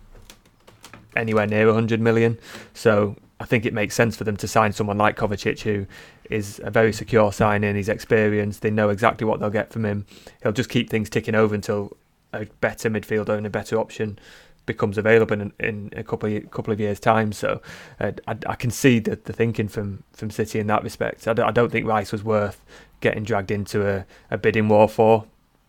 anywhere 1.18 1.48
near 1.48 1.66
100 1.66 2.00
million. 2.00 2.40
So 2.74 3.18
I 3.41 3.45
think 3.45 3.65
it 3.65 3.74
makes 3.74 3.95
sense 3.95 4.15
for 4.15 4.24
them 4.24 4.38
to 4.38 4.48
sign 4.48 4.71
someone 4.71 5.00
like 5.00 5.17
Kovacic, 5.17 5.62
who 5.62 5.88
is 6.29 6.62
a 6.63 6.69
very 6.69 6.93
secure 6.93 7.33
signing. 7.33 7.75
He's 7.75 7.89
experienced. 7.89 8.62
They 8.62 8.69
know 8.69 8.89
exactly 8.89 9.25
what 9.25 9.39
they'll 9.39 9.50
get 9.50 9.74
from 9.74 9.83
him. 9.83 10.05
He'll 10.43 10.51
just 10.51 10.69
keep 10.69 10.91
things 10.91 11.10
ticking 11.10 11.33
over 11.33 11.55
until 11.55 11.98
a 12.33 12.45
better 12.62 12.89
midfielder 12.89 13.36
and 13.36 13.48
a 13.48 13.50
better 13.50 13.77
option 13.77 14.19
becomes 14.67 14.98
available 15.00 15.41
in, 15.41 15.51
in 15.60 15.91
a 15.95 16.03
couple 16.03 16.33
of, 16.33 16.51
couple 16.51 16.71
of 16.71 16.79
years' 16.79 17.00
time. 17.00 17.31
So 17.31 17.63
uh, 18.00 18.12
I, 18.27 18.38
I, 18.45 18.55
can 18.55 18.69
see 18.69 19.00
the, 19.00 19.15
the 19.15 19.33
thinking 19.33 19.67
from, 19.67 20.03
from 20.13 20.29
City 20.29 20.60
in 20.60 20.67
that 20.67 20.83
respect. 20.83 21.27
I 21.27 21.33
don't, 21.33 21.48
I 21.48 21.51
don't 21.51 21.71
think 21.71 21.88
Rice 21.88 22.12
was 22.12 22.24
worth 22.24 22.63
getting 23.00 23.24
dragged 23.24 23.50
into 23.50 23.88
a, 23.88 24.05
a 24.29 24.38
bidding 24.38 24.69
war 24.69 24.88
for, 24.88 25.25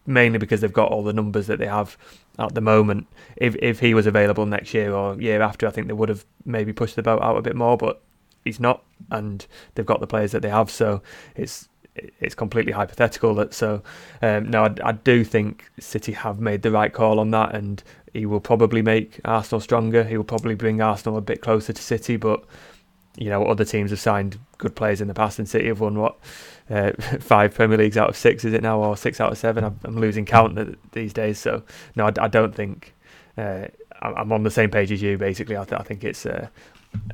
mainly 0.07 0.39
because 0.39 0.61
they've 0.61 0.73
got 0.73 0.91
all 0.91 1.03
the 1.03 1.13
numbers 1.13 1.47
that 1.47 1.59
they 1.59 1.67
have 1.67 1.97
at 2.39 2.55
the 2.55 2.61
moment. 2.61 3.07
If 3.37 3.57
if 3.57 3.81
he 3.81 3.95
was 3.95 4.07
available 4.07 4.47
next 4.47 4.75
year 4.75 4.93
or 4.95 5.21
year 5.21 5.43
after, 5.43 5.67
I 5.67 5.71
think 5.71 5.87
they 5.87 5.93
would 5.93 6.09
have 6.09 6.25
maybe 6.45 6.73
pushed 6.73 6.97
the 6.97 7.03
boat 7.03 7.23
out 7.23 7.37
a 7.37 7.43
bit 7.43 7.57
more. 7.57 7.77
But 7.77 8.01
he's 8.45 8.61
not, 8.61 8.83
and 9.11 9.47
they've 9.75 9.87
got 9.87 10.01
the 10.01 10.07
players 10.07 10.33
that 10.33 10.43
they 10.43 10.51
have. 10.51 10.71
So 10.71 11.03
it's 11.37 11.69
it's 11.95 12.35
completely 12.35 12.73
hypothetical. 12.73 13.35
That 13.35 13.55
so 13.55 13.83
um, 14.23 14.51
no, 14.51 14.65
I, 14.65 14.75
I 14.85 14.93
do 14.93 15.25
think 15.25 15.71
City 15.79 16.13
have 16.13 16.41
made 16.41 16.63
the 16.63 16.71
right 16.71 16.93
call 16.93 17.21
on 17.21 17.31
that, 17.33 17.55
and 17.55 17.83
he 18.13 18.27
will 18.27 18.41
probably 18.41 18.83
make 18.83 19.21
Arsenal 19.25 19.61
stronger. 19.61 20.05
He 20.05 20.17
will 20.17 20.25
probably 20.25 20.55
bring 20.55 20.81
Arsenal 20.81 21.19
a 21.19 21.23
bit 21.23 21.41
closer 21.41 21.73
to 21.73 21.83
City, 21.83 22.17
but 22.17 22.45
you 23.17 23.29
know 23.29 23.45
other 23.45 23.65
teams 23.65 23.91
have 23.91 24.01
signed 24.01 24.39
good 24.59 24.75
players 24.75 25.01
in 25.01 25.09
the 25.09 25.15
past, 25.15 25.39
and 25.39 25.49
City 25.49 25.69
have 25.69 25.81
won 25.81 25.99
what 25.99 26.19
uh, 26.71 26.93
five 27.21 27.55
Premier 27.55 27.79
Leagues 27.79 27.97
out 27.97 28.09
of 28.09 28.17
six, 28.17 28.45
is 28.45 28.53
it 28.53 28.63
now, 28.63 28.81
or 28.81 28.97
six 28.97 29.21
out 29.21 29.33
of 29.33 29.39
seven? 29.39 29.65
I'm, 29.65 29.99
losing 29.99 30.25
count 30.25 30.79
these 30.93 31.13
days. 31.13 31.39
So 31.39 31.63
no, 31.97 32.07
I, 32.07 32.13
I 32.21 32.29
don't 32.29 32.55
think 32.55 32.95
uh, 33.37 33.67
I'm 34.01 34.33
on 34.33 34.43
the 34.43 34.51
same 34.51 34.71
page 34.71 34.91
as 34.91 35.03
you. 35.03 35.19
Basically, 35.19 35.57
I, 35.57 35.65
th- 35.65 35.81
I 35.81 35.85
think 35.85 36.05
it's 36.05 36.27
a, 36.27 36.51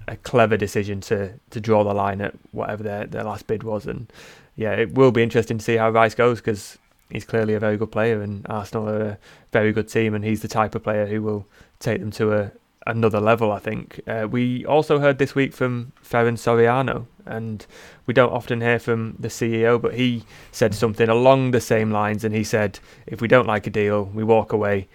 a, 0.07 0.17
clever 0.17 0.57
decision 0.57 1.01
to 1.03 1.33
to 1.51 1.61
draw 1.61 1.85
the 1.85 1.95
line 1.95 2.21
at 2.21 2.35
whatever 2.53 2.83
their 2.83 3.07
their 3.07 3.25
last 3.25 3.47
bid 3.47 3.63
was, 3.63 3.87
and 3.87 4.13
yeah, 4.57 4.73
it 4.73 4.95
will 4.95 5.13
be 5.13 5.23
interesting 5.23 5.59
to 5.59 5.65
see 5.65 5.77
how 5.77 5.91
Rice 5.91 6.15
goes 6.15 6.39
because 6.39 6.79
he's 7.11 7.25
clearly 7.25 7.55
a 7.55 7.61
very 7.61 7.77
good 7.77 7.93
player, 7.93 8.23
and 8.23 8.47
Arsenal 8.49 8.89
are 8.89 9.03
a 9.03 9.19
very 9.53 9.73
good 9.73 9.89
team, 9.89 10.15
and 10.15 10.25
he's 10.25 10.43
the 10.43 10.49
type 10.49 10.75
of 10.75 10.83
player 10.83 11.07
who 11.07 11.23
will 11.23 11.47
take 11.81 12.01
them 12.01 12.11
to 12.13 12.33
a 12.33 12.53
another 12.87 13.21
level. 13.21 13.53
I 13.53 13.59
think 13.59 14.01
uh, 14.07 14.27
we 14.31 14.65
also 14.65 14.99
heard 14.99 15.19
this 15.19 15.35
week 15.35 15.53
from 15.53 15.93
Ferran 16.03 16.37
Soriano, 16.37 17.07
and 17.27 17.67
we 18.07 18.15
don't 18.15 18.33
often 18.33 18.61
hear 18.61 18.79
from 18.79 19.17
the 19.19 19.29
CEO, 19.29 19.81
but 19.81 19.95
he 19.95 20.25
said 20.53 20.75
something 20.75 21.09
along 21.09 21.51
the 21.51 21.61
same 21.61 21.91
lines, 21.91 22.25
and 22.25 22.35
he 22.35 22.45
said, 22.45 22.79
"If 23.07 23.21
we 23.21 23.29
don't 23.29 23.47
like 23.47 23.67
a 23.67 23.71
deal, 23.71 24.05
we 24.05 24.25
walk 24.25 24.53
away." 24.53 24.89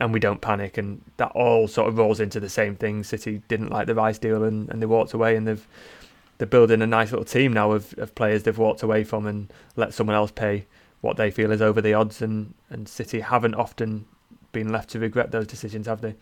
And 0.00 0.12
we 0.12 0.20
don't 0.20 0.40
panic, 0.40 0.78
and 0.78 1.02
that 1.16 1.32
all 1.32 1.66
sort 1.66 1.88
of 1.88 1.98
rolls 1.98 2.20
into 2.20 2.38
the 2.38 2.48
same 2.48 2.76
thing. 2.76 3.02
City 3.02 3.42
didn't 3.48 3.70
like 3.70 3.88
the 3.88 3.96
Rice 3.96 4.16
deal, 4.16 4.44
and, 4.44 4.68
and 4.70 4.80
they 4.80 4.86
walked 4.86 5.12
away, 5.12 5.34
and 5.34 5.44
they've 5.44 5.66
they're 6.38 6.46
building 6.46 6.80
a 6.82 6.86
nice 6.86 7.10
little 7.10 7.24
team 7.24 7.52
now 7.52 7.72
of, 7.72 7.94
of 7.98 8.14
players 8.14 8.44
they've 8.44 8.56
walked 8.56 8.82
away 8.82 9.04
from 9.04 9.26
and 9.26 9.52
let 9.76 9.92
someone 9.92 10.16
else 10.16 10.30
pay 10.30 10.66
what 11.00 11.16
they 11.16 11.30
feel 11.30 11.50
is 11.50 11.60
over 11.60 11.80
the 11.80 11.94
odds. 11.94 12.22
And, 12.22 12.54
and 12.70 12.88
City 12.88 13.20
haven't 13.20 13.54
often 13.54 14.06
been 14.52 14.70
left 14.70 14.90
to 14.90 15.00
regret 15.00 15.32
those 15.32 15.46
decisions, 15.46 15.86
have 15.86 16.00
they? 16.00 16.14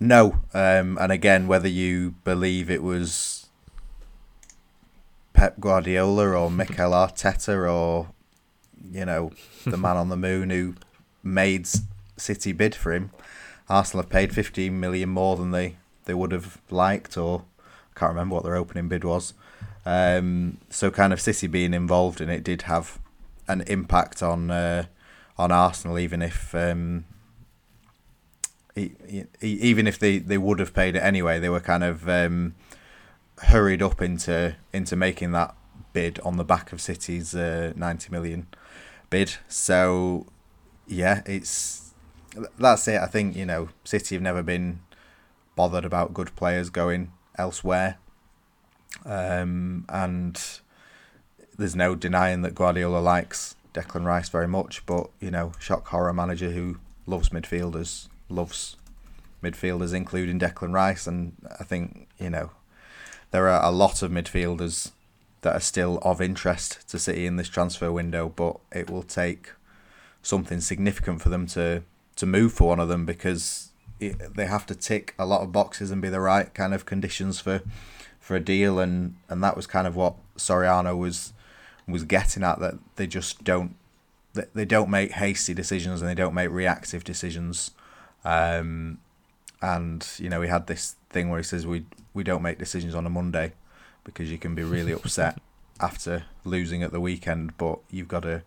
No. 0.00 0.40
Um, 0.52 0.98
and 1.00 1.12
again, 1.12 1.46
whether 1.46 1.68
you 1.68 2.14
believe 2.24 2.70
it 2.70 2.82
was 2.82 3.46
Pep 5.32 5.60
Guardiola 5.60 6.28
or 6.30 6.50
Mikel 6.50 6.92
Arteta 6.92 7.70
or, 7.70 8.08
you 8.90 9.04
know, 9.04 9.32
the 9.64 9.76
man 9.76 9.96
on 9.96 10.08
the 10.08 10.16
moon 10.16 10.50
who 10.50 10.74
made 11.22 11.68
City 12.16 12.52
bid 12.52 12.74
for 12.74 12.92
him, 12.92 13.10
Arsenal 13.68 14.02
have 14.02 14.10
paid 14.10 14.34
15 14.34 14.78
million 14.78 15.08
more 15.08 15.36
than 15.36 15.50
they, 15.50 15.76
they 16.04 16.14
would 16.14 16.32
have 16.32 16.60
liked 16.70 17.16
or 17.16 17.44
I 17.94 17.98
can't 17.98 18.10
remember 18.10 18.34
what 18.34 18.44
their 18.44 18.56
opening 18.56 18.88
bid 18.88 19.04
was. 19.04 19.34
Um, 19.86 20.58
so 20.70 20.90
kind 20.90 21.12
of 21.12 21.20
City 21.20 21.46
being 21.46 21.74
involved 21.74 22.20
in 22.20 22.30
it 22.30 22.42
did 22.42 22.62
have 22.62 22.98
an 23.46 23.62
impact 23.62 24.22
on 24.22 24.50
uh, 24.50 24.84
on 25.36 25.50
Arsenal, 25.50 25.98
even 25.98 26.22
if 26.22 26.54
um, 26.54 27.04
even 28.76 29.86
if 29.86 29.98
they, 29.98 30.18
they 30.18 30.38
would 30.38 30.58
have 30.58 30.74
paid 30.74 30.96
it 30.96 31.00
anyway, 31.00 31.38
they 31.38 31.48
were 31.48 31.60
kind 31.60 31.84
of 31.84 32.08
um, 32.08 32.54
hurried 33.38 33.82
up 33.82 34.02
into 34.02 34.56
into 34.72 34.96
making 34.96 35.32
that 35.32 35.54
bid 35.92 36.18
on 36.20 36.36
the 36.36 36.44
back 36.44 36.72
of 36.72 36.80
City's 36.80 37.34
uh, 37.34 37.72
ninety 37.76 38.10
million 38.10 38.46
bid. 39.10 39.36
So 39.48 40.26
yeah, 40.86 41.22
it's 41.24 41.94
that's 42.58 42.88
it. 42.88 43.00
I 43.00 43.06
think 43.06 43.36
you 43.36 43.46
know 43.46 43.68
City 43.84 44.14
have 44.16 44.22
never 44.22 44.42
been 44.42 44.80
bothered 45.54 45.84
about 45.84 46.14
good 46.14 46.34
players 46.34 46.70
going 46.70 47.12
elsewhere. 47.38 47.98
Um, 49.04 49.84
and 49.88 50.40
there's 51.56 51.76
no 51.76 51.94
denying 51.94 52.42
that 52.42 52.54
Guardiola 52.54 52.98
likes 52.98 53.56
Declan 53.72 54.04
Rice 54.04 54.28
very 54.28 54.48
much, 54.48 54.84
but 54.86 55.10
you 55.20 55.30
know, 55.30 55.52
shock 55.58 55.88
horror 55.88 56.12
manager 56.12 56.50
who 56.50 56.78
loves 57.06 57.28
midfielders 57.28 58.08
loves 58.28 58.76
midfielders, 59.42 59.94
including 59.94 60.38
Declan 60.38 60.72
Rice, 60.72 61.06
and 61.06 61.34
I 61.58 61.64
think 61.64 62.08
you 62.18 62.30
know 62.30 62.50
there 63.30 63.48
are 63.48 63.64
a 63.64 63.70
lot 63.70 64.02
of 64.02 64.10
midfielders 64.10 64.92
that 65.42 65.54
are 65.54 65.60
still 65.60 65.98
of 66.02 66.20
interest 66.20 66.88
to 66.88 66.98
City 66.98 67.26
in 67.26 67.36
this 67.36 67.48
transfer 67.48 67.92
window, 67.92 68.32
but 68.34 68.58
it 68.72 68.88
will 68.90 69.02
take 69.02 69.50
something 70.22 70.60
significant 70.60 71.20
for 71.20 71.28
them 71.28 71.46
to 71.48 71.82
to 72.16 72.26
move 72.26 72.52
for 72.52 72.68
one 72.68 72.80
of 72.80 72.88
them 72.88 73.04
because 73.04 73.70
it, 74.00 74.34
they 74.36 74.46
have 74.46 74.66
to 74.66 74.74
tick 74.74 75.14
a 75.18 75.26
lot 75.26 75.42
of 75.42 75.52
boxes 75.52 75.90
and 75.90 76.00
be 76.00 76.08
the 76.08 76.20
right 76.20 76.54
kind 76.54 76.72
of 76.74 76.86
conditions 76.86 77.40
for 77.40 77.62
for 78.18 78.34
a 78.34 78.40
deal, 78.40 78.78
and 78.78 79.16
and 79.28 79.42
that 79.44 79.56
was 79.56 79.66
kind 79.66 79.86
of 79.86 79.94
what 79.94 80.14
Soriano 80.36 80.96
was 80.96 81.32
was 81.86 82.04
getting 82.04 82.42
at 82.42 82.58
that 82.60 82.78
they 82.96 83.06
just 83.06 83.44
don't 83.44 83.76
they 84.32 84.64
don't 84.64 84.90
make 84.90 85.12
hasty 85.12 85.54
decisions 85.54 86.00
and 86.00 86.10
they 86.10 86.14
don't 86.14 86.34
make 86.34 86.50
reactive 86.50 87.04
decisions. 87.04 87.70
Um, 88.24 88.98
and 89.60 90.06
you 90.18 90.28
know, 90.28 90.42
he 90.42 90.48
had 90.48 90.66
this 90.66 90.96
thing 91.10 91.30
where 91.30 91.38
he 91.38 91.44
says 91.44 91.66
we 91.66 91.86
we 92.12 92.24
don't 92.24 92.42
make 92.42 92.58
decisions 92.58 92.94
on 92.94 93.06
a 93.06 93.10
Monday 93.10 93.52
because 94.04 94.30
you 94.30 94.38
can 94.38 94.54
be 94.54 94.62
really 94.62 94.92
upset 95.00 95.40
after 95.80 96.24
losing 96.44 96.82
at 96.82 96.92
the 96.92 97.00
weekend, 97.00 97.56
but 97.58 97.78
you've 97.90 98.08
got 98.08 98.22
to 98.22 98.42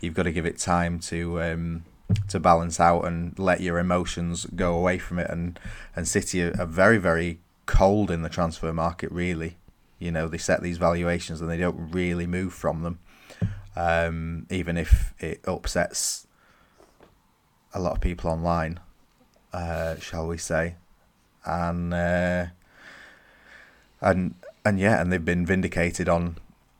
you've 0.00 0.14
got 0.14 0.24
to 0.24 0.32
give 0.32 0.46
it 0.46 0.58
time 0.58 0.98
to 1.00 1.40
um, 1.42 1.84
to 2.28 2.38
balance 2.38 2.78
out 2.78 3.04
and 3.04 3.38
let 3.38 3.60
your 3.60 3.78
emotions 3.78 4.46
go 4.54 4.76
away 4.76 4.98
from 4.98 5.18
it. 5.18 5.30
And 5.30 5.58
and 5.94 6.06
City 6.06 6.42
are, 6.42 6.54
are 6.60 6.66
very 6.66 6.98
very 6.98 7.40
cold 7.66 8.10
in 8.10 8.22
the 8.22 8.28
transfer 8.28 8.72
market. 8.72 9.10
Really, 9.10 9.56
you 9.98 10.10
know 10.10 10.28
they 10.28 10.38
set 10.38 10.62
these 10.62 10.78
valuations 10.78 11.40
and 11.40 11.50
they 11.50 11.58
don't 11.58 11.90
really 11.92 12.26
move 12.26 12.52
from 12.52 12.82
them, 12.82 12.98
um, 13.74 14.46
even 14.50 14.76
if 14.76 15.14
it 15.18 15.40
upsets 15.46 16.26
a 17.72 17.80
lot 17.80 17.94
of 17.94 18.00
people 18.00 18.30
online, 18.30 18.80
uh, 19.56 19.98
shall 19.98 20.26
we 20.26 20.36
say? 20.36 20.74
And 21.44 21.94
uh, 21.94 22.46
and 24.00 24.34
and 24.64 24.78
yeah, 24.78 25.00
and 25.00 25.12
they've 25.12 25.24
been 25.24 25.46
vindicated 25.46 26.08
on 26.08 26.36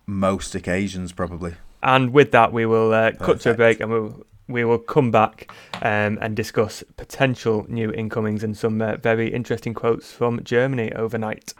most 0.06 0.54
occasions 0.54 1.12
probably. 1.12 1.54
And 1.82 2.12
with 2.12 2.32
that, 2.32 2.52
we 2.52 2.66
will 2.66 2.92
uh, 2.92 3.12
cut 3.12 3.40
to 3.40 3.50
a 3.50 3.54
break 3.54 3.80
and 3.80 3.90
we'll 3.90 4.26
we 4.48 4.64
will 4.64 4.78
come 4.78 5.10
back 5.10 5.50
um, 5.82 6.18
and 6.20 6.36
discuss 6.36 6.84
potential 6.96 7.66
new 7.68 7.90
incomings 7.92 8.44
and 8.44 8.56
some 8.56 8.80
uh, 8.80 8.96
very 8.96 9.32
interesting 9.32 9.74
quotes 9.74 10.12
from 10.12 10.42
Germany 10.44 10.92
overnight. 10.92 11.54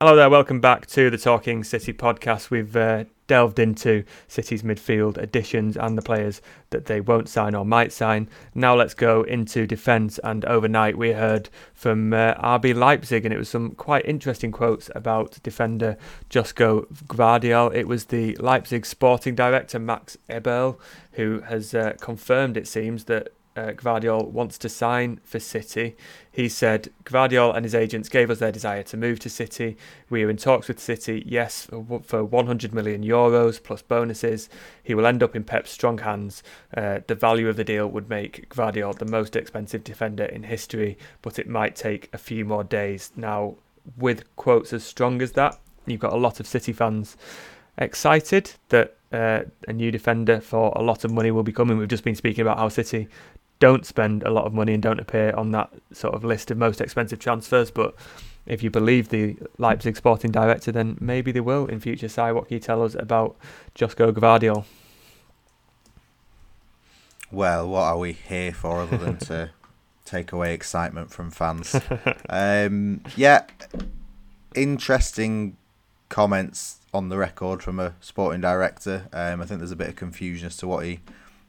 Hello 0.00 0.14
there, 0.14 0.28
welcome 0.28 0.60
back 0.60 0.86
to 0.88 1.10
the 1.10 1.16
Talking 1.16 1.64
City 1.64 1.92
podcast. 1.92 2.50
We've 2.50 2.76
uh, 2.76 3.04
delved 3.26 3.58
into 3.58 4.04
City's 4.28 4.62
midfield 4.62 5.16
additions 5.16 5.76
and 5.76 5.96
the 5.96 6.02
players 6.02 6.40
that 6.70 6.86
they 6.86 7.00
won't 7.00 7.28
sign 7.28 7.54
or 7.54 7.64
might 7.64 7.92
sign. 7.92 8.28
Now 8.54 8.74
let's 8.74 8.94
go 8.94 9.22
into 9.22 9.66
defence. 9.66 10.18
And 10.24 10.44
overnight 10.44 10.96
we 10.96 11.12
heard 11.12 11.48
from 11.74 12.12
uh, 12.12 12.34
RB 12.34 12.74
Leipzig, 12.74 13.24
and 13.24 13.32
it 13.34 13.38
was 13.38 13.48
some 13.48 13.72
quite 13.72 14.04
interesting 14.06 14.52
quotes 14.52 14.90
about 14.94 15.38
defender 15.42 15.96
Josko 16.30 16.86
Gvardiol. 17.06 17.74
It 17.74 17.88
was 17.88 18.06
the 18.06 18.36
Leipzig 18.36 18.86
sporting 18.86 19.34
director 19.34 19.78
Max 19.78 20.16
Eberl 20.28 20.78
who 21.12 21.40
has 21.40 21.74
uh, 21.74 21.94
confirmed, 22.00 22.56
it 22.56 22.68
seems, 22.68 23.04
that 23.04 23.28
uh, 23.56 23.72
Gvardiol 23.72 24.28
wants 24.28 24.58
to 24.58 24.68
sign 24.68 25.18
for 25.24 25.40
City. 25.40 25.96
He 26.30 26.48
said 26.48 26.90
Gvardiol 27.04 27.56
and 27.56 27.64
his 27.64 27.74
agents 27.74 28.08
gave 28.08 28.30
us 28.30 28.38
their 28.38 28.52
desire 28.52 28.82
to 28.84 28.96
move 28.96 29.18
to 29.20 29.30
City. 29.30 29.76
We 30.10 30.22
are 30.22 30.30
in 30.30 30.36
talks 30.36 30.68
with 30.68 30.78
City, 30.78 31.24
yes, 31.26 31.66
for 32.04 32.24
100 32.24 32.74
million 32.74 33.02
euros 33.02 33.62
plus 33.62 33.80
bonuses. 33.80 34.50
He 34.82 34.94
will 34.94 35.06
end 35.06 35.22
up 35.22 35.34
in 35.34 35.44
Pep's 35.44 35.70
strong 35.70 35.98
hands. 35.98 36.42
Uh, 36.76 37.00
the 37.06 37.14
value 37.14 37.48
of 37.48 37.56
the 37.56 37.64
deal 37.64 37.88
would 37.88 38.10
make 38.10 38.48
Gvardiol 38.50 38.98
the 38.98 39.06
most 39.06 39.34
expensive 39.34 39.82
defender 39.82 40.24
in 40.24 40.42
history, 40.42 40.98
but 41.22 41.38
it 41.38 41.48
might 41.48 41.74
take 41.74 42.10
a 42.12 42.18
few 42.18 42.44
more 42.44 42.64
days. 42.64 43.12
Now, 43.16 43.56
with 43.96 44.24
quotes 44.36 44.72
as 44.72 44.84
strong 44.84 45.22
as 45.22 45.32
that, 45.32 45.58
you've 45.86 46.00
got 46.00 46.12
a 46.12 46.16
lot 46.16 46.40
of 46.40 46.46
City 46.46 46.72
fans 46.72 47.16
excited 47.78 48.52
that 48.68 48.96
uh, 49.12 49.42
a 49.68 49.72
new 49.72 49.90
defender 49.90 50.40
for 50.40 50.72
a 50.76 50.82
lot 50.82 51.04
of 51.04 51.12
money 51.12 51.30
will 51.30 51.42
be 51.42 51.52
coming. 51.52 51.78
We've 51.78 51.88
just 51.88 52.04
been 52.04 52.14
speaking 52.14 52.42
about 52.42 52.58
how 52.58 52.68
City 52.68 53.08
don't 53.58 53.86
spend 53.86 54.22
a 54.22 54.30
lot 54.30 54.44
of 54.44 54.52
money 54.52 54.74
and 54.74 54.82
don't 54.82 55.00
appear 55.00 55.32
on 55.34 55.50
that 55.52 55.70
sort 55.92 56.14
of 56.14 56.24
list 56.24 56.50
of 56.50 56.58
most 56.58 56.80
expensive 56.80 57.18
transfers. 57.18 57.70
But 57.70 57.94
if 58.46 58.62
you 58.62 58.70
believe 58.70 59.08
the 59.08 59.36
Leipzig 59.58 59.96
sporting 59.96 60.30
director, 60.30 60.70
then 60.72 60.96
maybe 61.00 61.32
they 61.32 61.40
will 61.40 61.66
in 61.66 61.80
future. 61.80 62.08
Si, 62.08 62.20
what 62.32 62.48
can 62.48 62.54
you 62.54 62.60
tell 62.60 62.82
us 62.82 62.94
about 62.94 63.36
Josko 63.74 64.12
Gvardiol? 64.12 64.64
Well, 67.30 67.68
what 67.68 67.82
are 67.82 67.98
we 67.98 68.12
here 68.12 68.52
for 68.52 68.80
other 68.80 68.96
than 68.98 69.18
to 69.18 69.50
take 70.04 70.32
away 70.32 70.54
excitement 70.54 71.10
from 71.10 71.30
fans? 71.30 71.74
um, 72.28 73.00
yeah, 73.16 73.46
interesting 74.54 75.56
comments 76.08 76.78
on 76.94 77.08
the 77.08 77.16
record 77.18 77.62
from 77.62 77.80
a 77.80 77.94
sporting 78.00 78.40
director. 78.40 79.08
Um, 79.12 79.40
I 79.40 79.46
think 79.46 79.58
there's 79.58 79.72
a 79.72 79.76
bit 79.76 79.88
of 79.88 79.96
confusion 79.96 80.46
as 80.46 80.56
to 80.58 80.68
what 80.68 80.84
he 80.84 81.00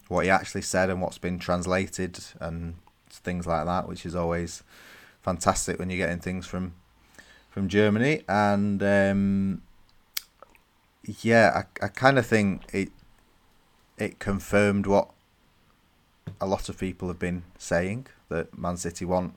what 0.10 0.26
he 0.26 0.30
actually 0.30 0.62
said 0.62 0.90
and 0.90 1.02
what's 1.02 1.18
been 1.18 1.40
translated 1.40 2.20
and 2.40 2.76
things 3.10 3.46
like 3.46 3.66
that, 3.66 3.88
which 3.88 4.06
is 4.06 4.16
always 4.16 4.64
fantastic 5.22 5.80
when 5.80 5.90
you're 5.90 5.98
getting 5.98 6.20
things 6.20 6.46
from 6.46 6.74
from 7.50 7.68
Germany. 7.68 8.24
And 8.28 8.82
um, 8.84 9.62
yeah, 11.22 11.64
I, 11.82 11.86
I 11.86 11.88
kind 11.90 12.18
of 12.18 12.26
think 12.26 12.64
it 12.74 12.90
it 13.98 14.20
confirmed 14.20 14.86
what 14.86 15.10
a 16.40 16.46
lot 16.46 16.70
of 16.70 16.78
people 16.78 17.08
have 17.08 17.20
been 17.20 17.44
saying 17.58 18.08
that 18.30 18.58
Man 18.58 18.78
City 18.78 19.06
want 19.06 19.34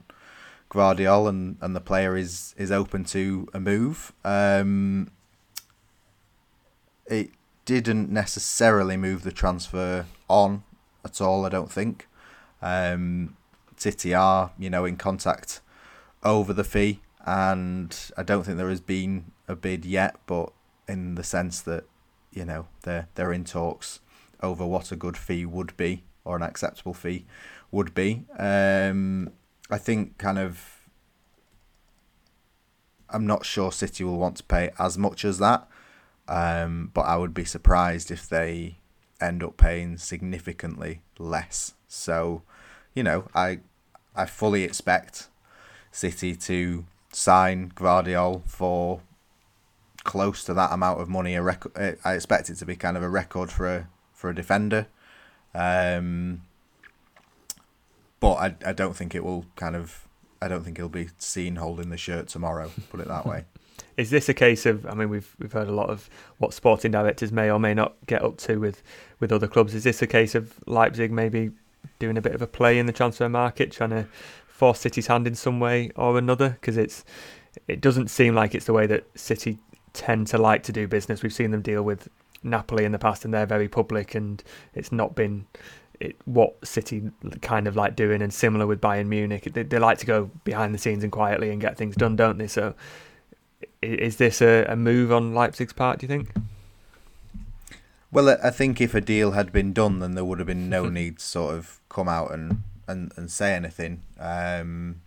Gvardiol 0.69 1.27
and, 1.27 1.57
and 1.61 1.75
the 1.75 1.81
player 1.81 2.15
is 2.15 2.53
is 2.57 2.71
open 2.71 3.03
to 3.05 3.47
a 3.53 3.59
move. 3.59 4.13
Um, 4.23 5.11
it 7.07 7.31
didn't 7.65 8.09
necessarily 8.09 8.97
move 8.97 9.23
the 9.23 9.31
transfer 9.31 10.05
on 10.31 10.63
at 11.05 11.21
all. 11.21 11.45
I 11.45 11.49
don't 11.49 11.71
think. 11.71 12.07
Um, 12.61 13.35
City 13.77 14.13
are 14.13 14.51
you 14.59 14.69
know 14.69 14.85
in 14.85 14.95
contact 14.95 15.61
over 16.23 16.53
the 16.53 16.63
fee, 16.63 17.01
and 17.25 17.95
I 18.15 18.23
don't 18.23 18.43
think 18.43 18.57
there 18.57 18.69
has 18.69 18.81
been 18.81 19.31
a 19.47 19.55
bid 19.55 19.85
yet, 19.85 20.17
but 20.27 20.51
in 20.87 21.15
the 21.15 21.23
sense 21.23 21.61
that 21.61 21.85
you 22.31 22.45
know 22.45 22.67
they're 22.83 23.07
they're 23.15 23.33
in 23.33 23.43
talks 23.43 23.99
over 24.41 24.65
what 24.65 24.91
a 24.91 24.95
good 24.95 25.17
fee 25.17 25.45
would 25.45 25.75
be 25.77 26.03
or 26.23 26.35
an 26.35 26.43
acceptable 26.43 26.93
fee 26.93 27.25
would 27.71 27.93
be. 27.93 28.25
Um, 28.37 29.31
I 29.69 29.77
think 29.77 30.17
kind 30.17 30.37
of 30.37 30.87
I'm 33.09 33.25
not 33.25 33.45
sure 33.45 33.71
City 33.71 34.03
will 34.03 34.17
want 34.17 34.37
to 34.37 34.43
pay 34.43 34.71
as 34.79 34.97
much 34.97 35.25
as 35.25 35.39
that, 35.39 35.67
um, 36.27 36.91
but 36.93 37.01
I 37.01 37.17
would 37.17 37.33
be 37.33 37.45
surprised 37.45 38.11
if 38.11 38.27
they 38.29 38.77
end 39.21 39.43
up 39.43 39.57
paying 39.57 39.97
significantly 39.97 41.01
less. 41.17 41.73
So, 41.87 42.41
you 42.93 43.03
know, 43.03 43.27
I 43.33 43.59
I 44.15 44.25
fully 44.25 44.63
expect 44.63 45.27
City 45.91 46.35
to 46.35 46.85
sign 47.11 47.71
Gvardiol 47.75 48.45
for 48.45 49.01
close 50.03 50.43
to 50.45 50.53
that 50.53 50.71
amount 50.71 51.01
of 51.01 51.09
money. 51.09 51.35
A 51.35 51.41
record, 51.41 51.71
uh, 51.75 51.93
I 52.03 52.13
expect 52.13 52.49
it 52.49 52.55
to 52.55 52.65
be 52.65 52.75
kind 52.75 52.97
of 52.97 53.03
a 53.03 53.09
record 53.09 53.51
for 53.51 53.67
a 53.67 53.87
for 54.13 54.29
a 54.29 54.35
defender. 54.35 54.87
Um, 55.53 56.43
but 58.19 58.33
I 58.35 58.55
I 58.65 58.73
don't 58.73 58.95
think 58.95 59.15
it 59.15 59.23
will 59.23 59.45
kind 59.55 59.75
of 59.75 60.07
I 60.41 60.47
don't 60.47 60.63
think 60.63 60.77
he'll 60.77 60.89
be 60.89 61.09
seen 61.17 61.57
holding 61.57 61.89
the 61.89 61.97
shirt 61.97 62.27
tomorrow. 62.27 62.71
Put 62.89 62.99
it 62.99 63.07
that 63.07 63.25
way. 63.25 63.45
Is 63.97 64.09
this 64.09 64.29
a 64.29 64.33
case 64.33 64.65
of? 64.65 64.85
I 64.85 64.93
mean, 64.93 65.09
we've 65.09 65.35
we've 65.39 65.51
heard 65.51 65.67
a 65.67 65.73
lot 65.73 65.89
of 65.89 66.09
what 66.37 66.53
sporting 66.53 66.91
directors 66.91 67.31
may 67.31 67.49
or 67.49 67.59
may 67.59 67.73
not 67.73 67.95
get 68.07 68.23
up 68.23 68.37
to 68.39 68.57
with 68.57 68.83
with 69.19 69.31
other 69.31 69.47
clubs. 69.47 69.73
Is 69.73 69.83
this 69.83 70.01
a 70.01 70.07
case 70.07 70.35
of 70.35 70.59
Leipzig 70.65 71.11
maybe 71.11 71.51
doing 71.99 72.17
a 72.17 72.21
bit 72.21 72.33
of 72.33 72.41
a 72.41 72.47
play 72.47 72.79
in 72.79 72.85
the 72.85 72.93
transfer 72.93 73.29
market, 73.29 73.71
trying 73.71 73.91
to 73.91 74.07
force 74.47 74.79
City's 74.79 75.07
hand 75.07 75.27
in 75.27 75.35
some 75.35 75.59
way 75.59 75.91
or 75.95 76.17
another? 76.17 76.49
Because 76.49 76.77
it's 76.77 77.03
it 77.67 77.81
doesn't 77.81 78.09
seem 78.09 78.35
like 78.35 78.55
it's 78.55 78.65
the 78.65 78.73
way 78.73 78.87
that 78.87 79.05
City 79.17 79.57
tend 79.93 80.27
to 80.27 80.37
like 80.37 80.63
to 80.63 80.71
do 80.71 80.87
business. 80.87 81.21
We've 81.21 81.33
seen 81.33 81.51
them 81.51 81.61
deal 81.61 81.83
with 81.83 82.07
Napoli 82.43 82.85
in 82.85 82.91
the 82.91 82.99
past, 82.99 83.25
and 83.25 83.33
they're 83.33 83.45
very 83.45 83.67
public, 83.67 84.15
and 84.15 84.43
it's 84.73 84.91
not 84.91 85.15
been 85.15 85.45
it, 85.99 86.15
what 86.25 86.55
City 86.65 87.11
kind 87.41 87.67
of 87.67 87.75
like 87.75 87.95
doing, 87.95 88.21
and 88.21 88.33
similar 88.33 88.67
with 88.67 88.81
Bayern 88.81 89.07
Munich. 89.07 89.49
They, 89.53 89.63
they 89.63 89.79
like 89.79 89.99
to 89.99 90.05
go 90.05 90.31
behind 90.43 90.73
the 90.73 90.79
scenes 90.79 91.03
and 91.03 91.11
quietly 91.11 91.51
and 91.51 91.61
get 91.61 91.77
things 91.77 91.95
done, 91.95 92.15
don't 92.15 92.37
they? 92.37 92.47
So, 92.47 92.73
is 93.81 94.17
this 94.17 94.41
a, 94.41 94.65
a 94.65 94.75
move 94.75 95.11
on 95.11 95.33
Leipzig's 95.33 95.73
part? 95.73 95.99
Do 95.99 96.05
you 96.05 96.07
think? 96.07 96.29
Well, 98.11 98.37
I 98.43 98.49
think 98.49 98.81
if 98.81 98.93
a 98.93 99.01
deal 99.01 99.31
had 99.31 99.51
been 99.53 99.73
done, 99.73 99.99
then 99.99 100.15
there 100.15 100.25
would 100.25 100.39
have 100.39 100.47
been 100.47 100.69
no 100.69 100.89
need 100.89 101.19
to 101.19 101.25
sort 101.25 101.55
of 101.55 101.79
come 101.89 102.09
out 102.09 102.33
and 102.33 102.63
and, 102.87 103.13
and 103.15 103.31
say 103.31 103.53
anything. 103.53 104.01
Um, 104.19 105.01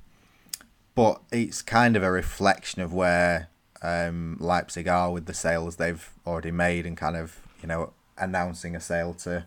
but 0.94 1.20
it's 1.30 1.60
kind 1.60 1.96
of 1.96 2.02
a 2.02 2.10
reflection 2.10 2.80
of 2.80 2.92
where 2.94 3.48
um, 3.82 4.36
Leipzig 4.40 4.88
are 4.88 5.12
with 5.12 5.26
the 5.26 5.34
sales 5.34 5.76
they've 5.76 6.08
already 6.26 6.50
made 6.50 6.86
and 6.86 6.96
kind 6.96 7.16
of 7.16 7.40
you 7.60 7.68
know 7.68 7.92
announcing 8.16 8.74
a 8.74 8.80
sale 8.80 9.12
to 9.14 9.44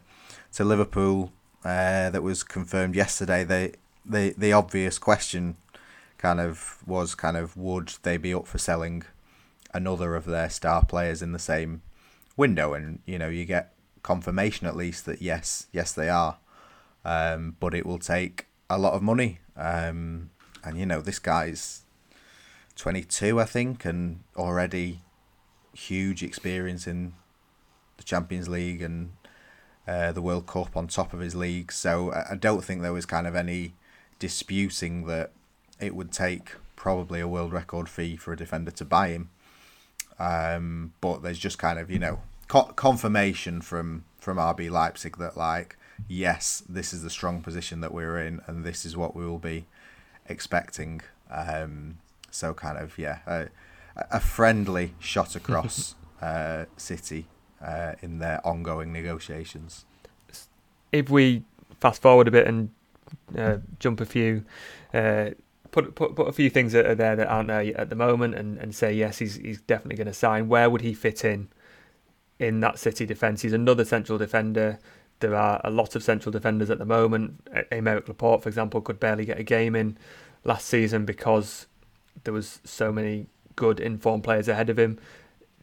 to 0.54 0.64
Liverpool 0.64 1.32
uh, 1.66 2.10
that 2.12 2.22
was 2.22 2.44
confirmed 2.44 2.96
yesterday. 2.96 3.44
The 3.44 3.74
the 4.06 4.36
the 4.38 4.54
obvious 4.54 5.00
question 5.00 5.58
kind 6.18 6.40
of 6.40 6.78
was 6.86 7.16
kind 7.16 7.38
of 7.38 7.58
would 7.58 7.94
they 8.04 8.18
be 8.18 8.34
up 8.34 8.48
for 8.48 8.58
selling 8.58 9.04
another 9.78 10.16
of 10.16 10.26
their 10.26 10.50
star 10.50 10.84
players 10.84 11.22
in 11.22 11.32
the 11.32 11.40
same 11.40 11.82
window? 12.36 12.74
And 12.74 13.00
you 13.06 13.18
know 13.18 13.30
you 13.30 13.46
get 13.46 13.74
confirmation 14.04 14.68
at 14.68 14.76
least 14.76 15.06
that 15.06 15.22
yes 15.22 15.68
yes 15.72 15.94
they 15.94 16.10
are, 16.10 16.38
um, 17.06 17.56
but 17.60 17.74
it 17.74 17.86
will 17.86 18.00
take 18.00 18.48
a 18.70 18.78
lot 18.78 18.94
of 18.94 19.02
money. 19.02 19.40
Um, 19.56 20.32
and 20.64 20.78
you 20.78 20.86
know 20.86 21.02
this 21.02 21.20
guy's 21.20 21.84
22, 22.76 23.40
I 23.40 23.46
think, 23.46 23.86
and 23.86 24.24
already 24.36 25.02
huge 25.74 26.24
experience 26.24 26.88
in 26.88 27.14
the 27.98 28.04
Champions 28.04 28.48
League 28.48 28.82
and 28.82 29.12
uh, 29.88 30.12
the 30.12 30.22
World 30.22 30.46
Cup 30.46 30.78
on 30.78 30.88
top 30.88 31.14
of 31.14 31.20
his 31.20 31.36
league. 31.36 31.72
So 31.72 32.12
I 32.12 32.36
don't 32.36 32.64
think 32.64 32.82
there 32.82 32.94
was 32.94 33.06
kind 33.06 33.28
of 33.28 33.36
any 33.36 33.74
disputing 34.20 35.06
that 35.08 35.32
it 35.80 35.96
would 35.96 36.12
take 36.12 36.54
probably 36.76 37.20
a 37.20 37.28
world 37.28 37.52
record 37.52 37.90
fee 37.90 38.16
for 38.16 38.34
a 38.34 38.38
defender 38.38 38.72
to 38.72 38.86
buy 38.86 39.10
him. 39.10 39.30
Um, 40.20 40.94
but 41.02 41.22
there's 41.22 41.40
just 41.40 41.60
kind 41.60 41.80
of 41.80 41.92
you 41.92 42.00
know 42.00 42.20
co- 42.48 42.74
confirmation 42.76 43.62
from 43.62 44.06
from 44.20 44.38
RB 44.38 44.70
Leipzig 44.70 45.18
that 45.18 45.38
like 45.38 45.78
yes, 46.08 46.64
this 46.68 46.94
is 46.94 47.04
the 47.04 47.10
strong 47.10 47.42
position 47.42 47.82
that 47.82 47.94
we're 47.94 48.20
in, 48.20 48.42
and 48.48 48.64
this 48.64 48.86
is 48.86 48.96
what 48.96 49.16
we 49.16 49.26
will 49.26 49.40
be 49.40 49.66
expecting. 50.28 51.02
Um, 51.32 51.98
so 52.32 52.54
kind 52.54 52.78
of 52.78 52.98
yeah, 52.98 53.20
a, 53.26 53.48
a 53.96 54.20
friendly 54.20 54.94
shot 55.00 55.36
across 55.36 55.96
uh, 56.22 56.66
City 56.78 57.28
uh, 57.64 57.94
in 58.02 58.20
their 58.20 58.46
ongoing 58.46 58.92
negotiations. 58.92 59.86
If 60.92 61.10
we 61.10 61.44
fast 61.80 62.02
forward 62.02 62.28
a 62.28 62.32
bit 62.32 62.48
and 62.48 62.70
uh, 63.38 63.58
jump 63.80 64.02
a 64.02 64.06
few, 64.06 64.44
uh, 64.94 65.32
put, 65.72 65.96
put 65.96 66.16
put 66.16 66.28
a 66.28 66.32
few 66.32 66.50
things 66.50 66.74
that 66.74 66.86
are 66.86 66.96
there 66.96 67.16
that 67.16 67.28
aren't 67.28 67.48
there 67.48 67.78
at 67.80 67.90
the 67.90 67.96
moment, 67.96 68.36
and, 68.36 68.58
and 68.58 68.74
say 68.74 68.94
yes, 68.94 69.20
he's 69.20 69.36
he's 69.36 69.62
definitely 69.62 69.98
going 69.98 70.08
to 70.08 70.14
sign. 70.14 70.48
Where 70.48 70.70
would 70.70 70.82
he 70.82 70.94
fit 70.94 71.24
in 71.26 71.50
in 72.40 72.60
that 72.62 72.80
City 72.80 73.06
defence? 73.06 73.42
He's 73.42 73.54
another 73.54 73.86
central 73.86 74.18
defender. 74.18 74.80
There 75.20 75.36
are 75.36 75.60
a 75.64 75.70
lot 75.70 75.96
of 75.96 76.04
central 76.04 76.32
defenders 76.32 76.70
at 76.70 76.78
the 76.78 76.86
moment. 76.86 77.44
Aymeric 77.72 78.08
Laporte, 78.08 78.44
for 78.44 78.50
example, 78.50 78.82
could 78.82 79.00
barely 79.00 79.26
get 79.26 79.40
a 79.40 79.44
game 79.44 79.76
in 79.76 79.98
last 80.44 80.68
season 80.68 81.06
because 81.06 81.66
there 82.24 82.34
was 82.34 82.60
so 82.64 82.92
many 82.92 83.28
good 83.56 83.80
informed 83.80 84.24
players 84.24 84.48
ahead 84.48 84.70
of 84.70 84.78
him. 84.78 85.00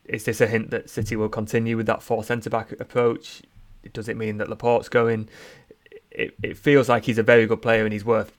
Is 0.05 0.25
this 0.25 0.41
a 0.41 0.47
hint 0.47 0.71
that 0.71 0.91
City 0.91 1.17
will 1.17 1.29
continue 1.29 1.77
with 1.77 1.87
that 1.87 2.03
four 2.03 2.25
centre 2.25 2.51
back 2.51 2.73
approach? 2.73 3.43
Does 3.93 4.09
it 4.09 4.17
mean 4.17 4.39
that 4.39 4.49
Laporte's 4.49 4.89
going? 4.89 5.29
It 6.11 6.35
it 6.43 6.57
feels 6.57 6.89
like 6.89 7.05
he's 7.05 7.19
a 7.19 7.23
very 7.23 7.47
good 7.47 7.63
player 7.63 7.85
and 7.85 7.93
he's 7.93 8.05
worth 8.05 8.33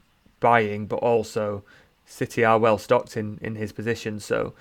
buying, 0.45 0.85
but 0.85 0.97
also 0.97 1.63
City 2.05 2.45
are 2.45 2.59
well 2.59 2.77
stocked 2.77 3.17
in, 3.17 3.39
in 3.41 3.55
his 3.55 3.71
position. 3.71 4.19
So 4.19 4.53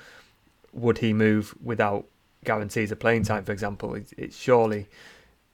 would 0.72 0.98
he 0.98 1.12
move 1.12 1.54
without 1.62 2.06
guarantees 2.42 2.90
of 2.90 2.98
playing 2.98 3.24
time? 3.24 3.44
For 3.44 3.52
example, 3.52 3.94
it's, 3.94 4.34
surely 4.34 4.86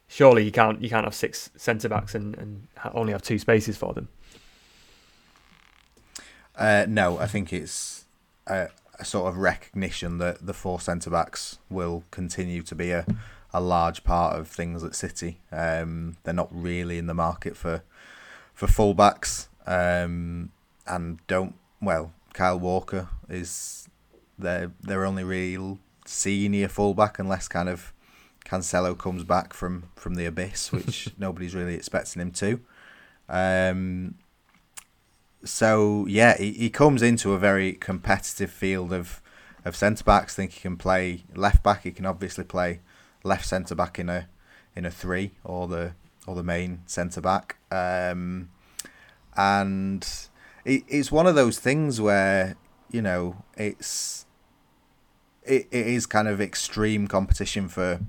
surely 0.07 0.45
you 0.45 0.53
can't 0.53 0.81
you 0.81 0.89
can't 0.89 1.05
have 1.05 1.17
six 1.17 1.51
centre 1.57 1.89
backs 1.89 2.15
and, 2.15 2.39
and 2.39 2.69
only 2.95 3.13
have 3.13 3.23
two 3.23 3.41
spaces 3.41 3.77
for 3.77 3.93
them. 3.93 4.09
Uh, 6.57 6.87
no, 6.89 7.19
I 7.19 7.27
think 7.27 7.53
it's 7.53 8.05
a, 8.47 8.69
a, 9.01 9.05
sort 9.05 9.29
of 9.29 9.39
recognition 9.39 10.19
that 10.19 10.47
the 10.47 10.53
four 10.53 10.79
centre 10.79 11.11
backs 11.11 11.59
will 11.69 12.05
continue 12.11 12.63
to 12.63 12.75
be 12.75 12.91
a, 12.91 13.07
a 13.53 13.61
large 13.61 14.05
part 14.05 14.37
of 14.37 14.47
things 14.47 14.85
at 14.85 14.95
City. 14.95 15.41
Um, 15.51 16.19
they're 16.23 16.35
not 16.35 16.51
really 16.53 16.99
in 16.99 17.07
the 17.07 17.15
market 17.15 17.57
for 17.57 17.83
for 18.53 18.67
full 18.69 18.95
backs, 18.95 19.49
um, 19.67 20.51
and 20.87 21.19
don't 21.27 21.55
well. 21.81 22.13
Kyle 22.33 22.59
Walker 22.59 23.09
is 23.29 23.89
their 24.39 24.73
their 24.81 25.05
only 25.05 25.25
real 25.25 25.79
senior 26.05 26.69
fullback, 26.69 27.19
unless 27.19 27.49
kind 27.49 27.69
of 27.69 27.93
Cancelo 28.45 28.97
comes 28.97 29.25
back 29.25 29.53
from 29.53 29.85
from 29.97 30.15
the 30.15 30.27
abyss, 30.27 30.73
which 30.73 31.11
nobody's 31.19 31.55
really 31.55 31.75
expecting 31.75 32.23
him 32.23 32.33
to. 32.33 32.61
Um, 33.29 34.15
so 35.45 36.07
yeah, 36.07 36.37
he, 36.37 36.53
he 36.53 36.71
comes 36.71 37.03
into 37.03 37.33
a 37.33 37.39
very 37.39 37.73
competitive 37.73 38.51
field 38.51 38.93
of 38.93 39.23
of 39.65 39.77
centre 39.77 40.05
backs. 40.05 40.35
Think 40.35 40.53
he 40.53 40.61
can 40.61 40.77
play 40.77 41.25
left 41.35 41.63
back. 41.63 41.83
He 41.83 41.91
can 41.91 42.07
obviously 42.07 42.45
play 42.45 42.81
left 43.23 43.47
centre 43.47 43.75
back 43.75 43.99
in 43.99 44.09
a 44.09 44.29
in 44.75 44.85
a 44.85 44.91
three 44.91 45.33
or 45.45 45.69
the 45.69 45.93
or 46.27 46.35
the 46.35 46.43
main 46.43 46.83
centre 46.87 47.21
back. 47.21 47.57
um, 47.71 48.51
and 49.37 50.07
it, 50.65 50.85
it's 50.89 51.13
one 51.13 51.27
of 51.27 51.35
those 51.35 51.59
things 51.59 52.01
where 52.01 52.57
you 52.91 53.03
know 53.03 53.43
it's 53.57 54.27
it, 55.45 55.69
it 55.71 55.87
is 55.87 56.07
kind 56.07 56.29
of 56.29 56.41
extreme 56.41 57.07
competition 57.09 57.69
for 57.69 58.01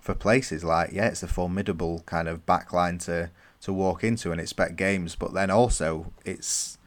for 0.00 0.14
places. 0.14 0.64
Like 0.64 0.90
yeah, 0.92 1.08
it's 1.08 1.22
a 1.22 1.28
formidable 1.28 2.02
kind 2.06 2.28
of 2.28 2.46
backline 2.46 3.02
to 3.04 3.30
to 3.60 3.72
walk 3.72 4.04
into 4.04 4.32
and 4.32 4.40
expect 4.40 4.76
games, 4.76 5.14
but 5.16 5.34
then 5.34 5.50
also 5.50 6.12
it's 6.24 6.78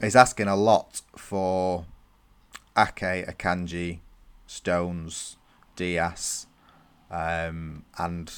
it's 0.00 0.16
asking 0.16 0.48
a 0.48 0.56
lot 0.56 1.02
for 1.16 1.86
Ake, 2.76 3.26
Akanji, 3.26 3.98
Stones, 4.46 5.36
Dias, 5.76 6.46
um, 7.10 7.84
and 7.98 8.32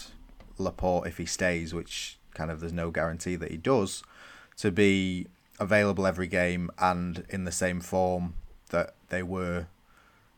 Laporte 0.58 1.06
if 1.06 1.18
he 1.18 1.26
stays, 1.26 1.74
which 1.74 2.18
kind 2.34 2.50
of 2.50 2.60
there's 2.60 2.72
no 2.72 2.90
guarantee 2.90 3.36
that 3.36 3.50
he 3.50 3.56
does, 3.56 4.02
to 4.62 4.70
be 4.70 5.26
available 5.58 6.06
every 6.06 6.28
game 6.28 6.70
and 6.78 7.24
in 7.28 7.42
the 7.42 7.50
same 7.50 7.80
form 7.80 8.34
that 8.70 8.94
they 9.08 9.20
were 9.20 9.66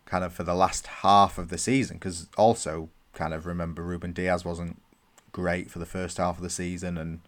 kind 0.07 0.25
of 0.25 0.33
for 0.33 0.45
the 0.45 0.55
last 0.55 0.87
half 0.87 1.37
of 1.37 1.51
the 1.51 1.59
season. 1.59 1.99
Because 1.99 2.27
also, 2.39 2.89
kind 3.13 3.35
of 3.35 3.45
remember 3.45 3.83
Ruben 3.83 4.15
Dias 4.15 4.43
wasn't 4.43 4.81
great 5.31 5.71
for 5.71 5.79
the 5.79 5.85
first 5.85 6.17
half 6.17 6.39
of 6.39 6.43
the 6.43 6.49
season 6.49 6.97
and 6.97 7.21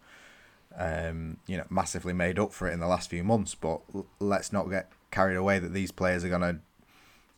um, 0.75 1.37
you 1.45 1.55
know 1.55 1.65
massively 1.69 2.13
made 2.13 2.39
up 2.39 2.51
for 2.51 2.67
it 2.67 2.73
in 2.73 2.79
the 2.79 2.87
last 2.87 3.11
few 3.11 3.23
months. 3.23 3.53
But 3.53 3.81
let's 4.19 4.51
not 4.51 4.71
get 4.71 4.91
carried 5.11 5.35
away 5.35 5.59
that 5.59 5.73
these 5.73 5.91
players 5.91 6.23
are 6.23 6.29
going 6.29 6.41
to 6.41 6.57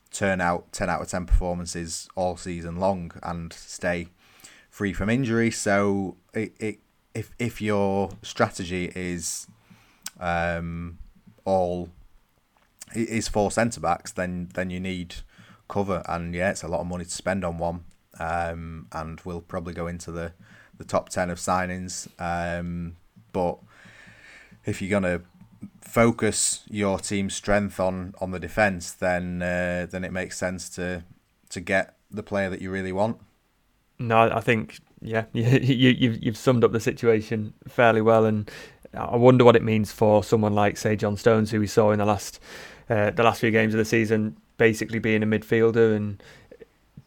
turn 0.10 0.40
out 0.40 0.72
10 0.72 0.90
out 0.90 1.02
of 1.02 1.10
10 1.10 1.26
performances 1.26 2.08
all 2.16 2.38
season 2.38 2.78
long 2.78 3.12
and 3.22 3.52
stay 3.52 4.08
free 4.70 4.94
from 4.94 5.10
injury. 5.10 5.52
So 5.52 6.16
it, 6.34 6.54
it 6.60 6.80
if 7.14 7.32
if 7.40 7.62
your 7.62 8.12
strategy 8.22 8.92
is 8.96 9.48
um, 10.20 10.98
all 11.46 11.90
is 12.94 13.28
four 13.28 13.52
centre 13.52 13.80
backs, 13.80 14.12
then 14.12 14.50
then 14.54 14.70
you 14.70 14.80
need 14.80 15.16
cover, 15.68 16.04
and 16.08 16.34
yeah, 16.34 16.52
it's 16.52 16.64
a 16.64 16.68
lot 16.68 16.82
of 16.82 16.88
money 16.88 17.06
to 17.06 17.12
spend 17.12 17.44
on 17.44 17.58
one. 17.58 17.86
Um, 18.20 18.88
and 18.92 19.22
we'll 19.24 19.42
probably 19.42 19.74
go 19.74 19.88
into 19.88 20.12
the 20.12 20.34
the 20.78 20.86
top 20.86 21.10
ten 21.10 21.30
of 21.30 21.38
signings. 21.38 22.08
Um, 22.20 22.96
but 23.32 23.60
if 24.66 24.82
you're 24.82 25.00
gonna 25.00 25.22
focus 25.82 26.64
your 26.70 27.00
team's 27.00 27.36
strength 27.36 27.80
on 27.80 28.14
on 28.20 28.32
the 28.32 28.40
defence, 28.40 28.92
then 28.92 29.42
uh, 29.42 29.88
then 29.90 30.04
it 30.04 30.12
makes 30.12 30.38
sense 30.38 30.70
to 30.72 31.04
to 31.50 31.60
get 31.60 31.96
the 32.12 32.24
player 32.24 32.50
that 32.50 32.62
you 32.62 32.72
really 32.72 32.92
want. 32.92 33.18
No, 34.00 34.32
I 34.32 34.40
think 34.40 34.80
yeah, 35.02 35.26
you, 35.34 35.44
you 35.44 35.90
you've 35.90 36.24
you've 36.24 36.38
summed 36.38 36.64
up 36.64 36.72
the 36.72 36.80
situation 36.80 37.54
fairly 37.68 38.02
well, 38.02 38.26
and 38.26 38.50
I 38.94 39.16
wonder 39.16 39.46
what 39.46 39.56
it 39.56 39.64
means 39.64 39.92
for 39.92 40.24
someone 40.24 40.54
like 40.54 40.78
say 40.78 40.96
John 40.96 41.18
Stones, 41.18 41.52
who 41.52 41.60
we 41.60 41.68
saw 41.68 41.92
in 41.92 42.00
the 42.00 42.06
last 42.06 42.40
uh, 42.90 43.12
the 43.12 43.24
last 43.24 43.40
few 43.40 43.52
games 43.52 43.74
of 43.74 43.78
the 43.78 43.86
season, 43.86 44.38
basically 44.58 45.00
being 45.00 45.24
a 45.24 45.26
midfielder, 45.26 45.96
and 45.96 46.22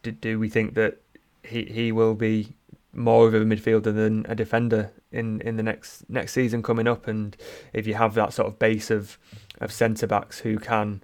do, 0.01 0.11
do 0.11 0.39
we 0.39 0.49
think 0.49 0.73
that 0.75 0.97
he 1.43 1.65
he 1.65 1.91
will 1.91 2.15
be 2.15 2.55
more 2.93 3.27
of 3.27 3.33
a 3.33 3.39
midfielder 3.39 3.93
than 3.93 4.25
a 4.29 4.35
defender 4.35 4.91
in, 5.11 5.41
in 5.41 5.57
the 5.57 5.63
next 5.63 6.09
next 6.09 6.33
season 6.33 6.61
coming 6.61 6.87
up. 6.87 7.07
And 7.07 7.35
if 7.73 7.87
you 7.87 7.95
have 7.95 8.13
that 8.15 8.33
sort 8.33 8.47
of 8.47 8.59
base 8.59 8.89
of 8.91 9.17
of 9.59 9.71
centre 9.71 10.07
backs 10.07 10.39
who 10.39 10.57
can 10.57 11.01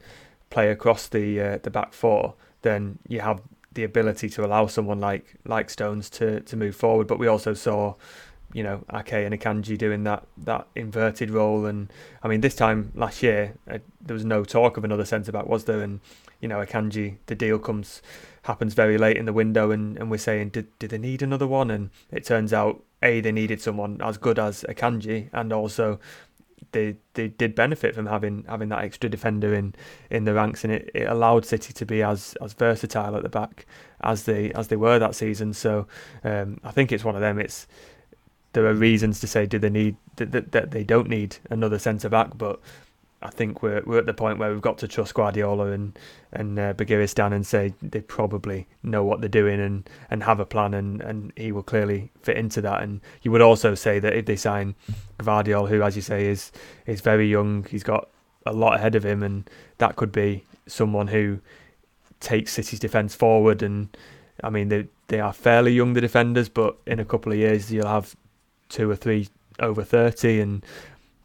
play 0.49 0.69
across 0.69 1.07
the 1.07 1.41
uh, 1.41 1.57
the 1.61 1.69
back 1.69 1.93
four, 1.93 2.35
then 2.61 2.99
you 3.07 3.21
have 3.21 3.41
the 3.73 3.83
ability 3.83 4.29
to 4.29 4.45
allow 4.45 4.67
someone 4.67 4.99
like 4.99 5.35
like 5.45 5.69
Stones 5.69 6.09
to 6.11 6.39
to 6.41 6.57
move 6.57 6.75
forward. 6.75 7.07
But 7.07 7.19
we 7.19 7.27
also 7.27 7.53
saw, 7.53 7.95
you 8.53 8.63
know, 8.63 8.83
Ake 8.93 9.13
and 9.13 9.33
Akanji 9.39 9.77
doing 9.77 10.03
that 10.03 10.25
that 10.37 10.67
inverted 10.75 11.29
role. 11.29 11.65
And 11.65 11.91
I 12.23 12.27
mean, 12.27 12.41
this 12.41 12.55
time 12.55 12.91
last 12.95 13.21
year 13.23 13.55
uh, 13.69 13.79
there 14.01 14.13
was 14.13 14.25
no 14.25 14.43
talk 14.43 14.77
of 14.77 14.83
another 14.83 15.05
centre 15.05 15.31
back, 15.31 15.45
was 15.45 15.65
there? 15.65 15.81
And 15.81 15.99
you 16.41 16.47
know, 16.47 16.63
Akanji, 16.65 17.17
the 17.25 17.35
deal 17.35 17.59
comes 17.59 18.01
happens 18.43 18.73
very 18.73 18.97
late 18.97 19.17
in 19.17 19.25
the 19.25 19.33
window, 19.33 19.71
and, 19.71 19.97
and 19.97 20.09
we're 20.09 20.17
saying, 20.17 20.49
did 20.49 20.67
did 20.79 20.89
they 20.91 20.97
need 20.97 21.21
another 21.21 21.47
one? 21.47 21.69
And 21.69 21.89
it 22.11 22.25
turns 22.25 22.53
out, 22.53 22.83
a 23.03 23.21
they 23.21 23.31
needed 23.31 23.61
someone 23.61 24.01
as 24.01 24.17
good 24.17 24.39
as 24.39 24.65
Akanji, 24.67 25.29
and 25.33 25.53
also 25.53 25.99
they 26.71 26.95
they 27.13 27.27
did 27.27 27.55
benefit 27.55 27.95
from 27.95 28.05
having 28.05 28.45
having 28.47 28.69
that 28.69 28.83
extra 28.83 29.09
defender 29.09 29.53
in 29.53 29.75
in 30.09 30.25
the 30.25 30.33
ranks, 30.33 30.63
and 30.63 30.73
it, 30.73 30.89
it 30.93 31.07
allowed 31.07 31.45
City 31.45 31.73
to 31.73 31.85
be 31.85 32.03
as 32.03 32.35
as 32.41 32.53
versatile 32.53 33.15
at 33.15 33.23
the 33.23 33.29
back 33.29 33.65
as 34.01 34.23
they 34.23 34.51
as 34.53 34.67
they 34.67 34.75
were 34.75 34.99
that 34.99 35.15
season. 35.15 35.53
So 35.53 35.87
um, 36.23 36.59
I 36.63 36.71
think 36.71 36.91
it's 36.91 37.03
one 37.03 37.15
of 37.15 37.21
them. 37.21 37.39
It's 37.39 37.67
there 38.53 38.65
are 38.65 38.73
reasons 38.73 39.19
to 39.19 39.27
say 39.27 39.45
do 39.45 39.59
they 39.59 39.69
need 39.69 39.95
that, 40.15 40.31
that, 40.31 40.51
that 40.51 40.71
they 40.71 40.83
don't 40.83 41.07
need 41.09 41.37
another 41.49 41.79
centre 41.79 42.09
back, 42.09 42.37
but 42.37 42.59
I 43.21 43.29
think 43.29 43.61
we're 43.61 43.81
we're 43.85 43.97
at 43.97 44.05
the 44.05 44.13
point 44.13 44.39
where 44.39 44.51
we've 44.51 44.61
got 44.61 44.77
to 44.77 44.87
trust 44.87 45.13
Guardiola 45.13 45.71
and 45.71 45.97
and 46.31 46.57
uh, 46.57 46.73
Begiristain 46.73 47.33
and 47.33 47.45
say 47.45 47.73
they 47.81 48.01
probably 48.01 48.67
know 48.81 49.03
what 49.03 49.19
they're 49.19 49.27
doing 49.27 49.59
and, 49.59 49.89
and 50.09 50.23
have 50.23 50.39
a 50.39 50.45
plan 50.45 50.73
and, 50.73 51.01
and 51.01 51.33
he 51.35 51.51
will 51.51 51.63
clearly 51.63 52.11
fit 52.21 52.37
into 52.37 52.61
that. 52.61 52.81
And 52.81 53.01
you 53.21 53.31
would 53.31 53.41
also 53.41 53.75
say 53.75 53.99
that 53.99 54.13
if 54.13 54.25
they 54.25 54.35
sign 54.35 54.75
Gvardiol, 55.17 55.67
who 55.67 55.81
as 55.81 55.95
you 55.95 56.01
say 56.01 56.27
is 56.27 56.51
is 56.85 57.01
very 57.01 57.27
young, 57.27 57.65
he's 57.69 57.83
got 57.83 58.07
a 58.45 58.53
lot 58.53 58.75
ahead 58.75 58.95
of 58.95 59.05
him, 59.05 59.21
and 59.21 59.49
that 59.79 59.97
could 59.97 60.13
be 60.13 60.45
someone 60.65 61.07
who 61.07 61.39
takes 62.21 62.53
City's 62.53 62.79
defence 62.79 63.15
forward. 63.15 63.61
And 63.61 63.89
I 64.43 64.49
mean 64.49 64.69
they 64.69 64.87
they 65.07 65.19
are 65.19 65.33
fairly 65.33 65.73
young 65.73 65.91
the 65.91 66.01
defenders, 66.01 66.47
but 66.47 66.77
in 66.85 66.99
a 66.99 67.05
couple 67.05 67.33
of 67.33 67.37
years 67.37 67.69
you'll 67.69 67.87
have 67.87 68.15
two 68.69 68.89
or 68.89 68.95
three 68.95 69.27
over 69.59 69.83
thirty, 69.83 70.39
and 70.39 70.65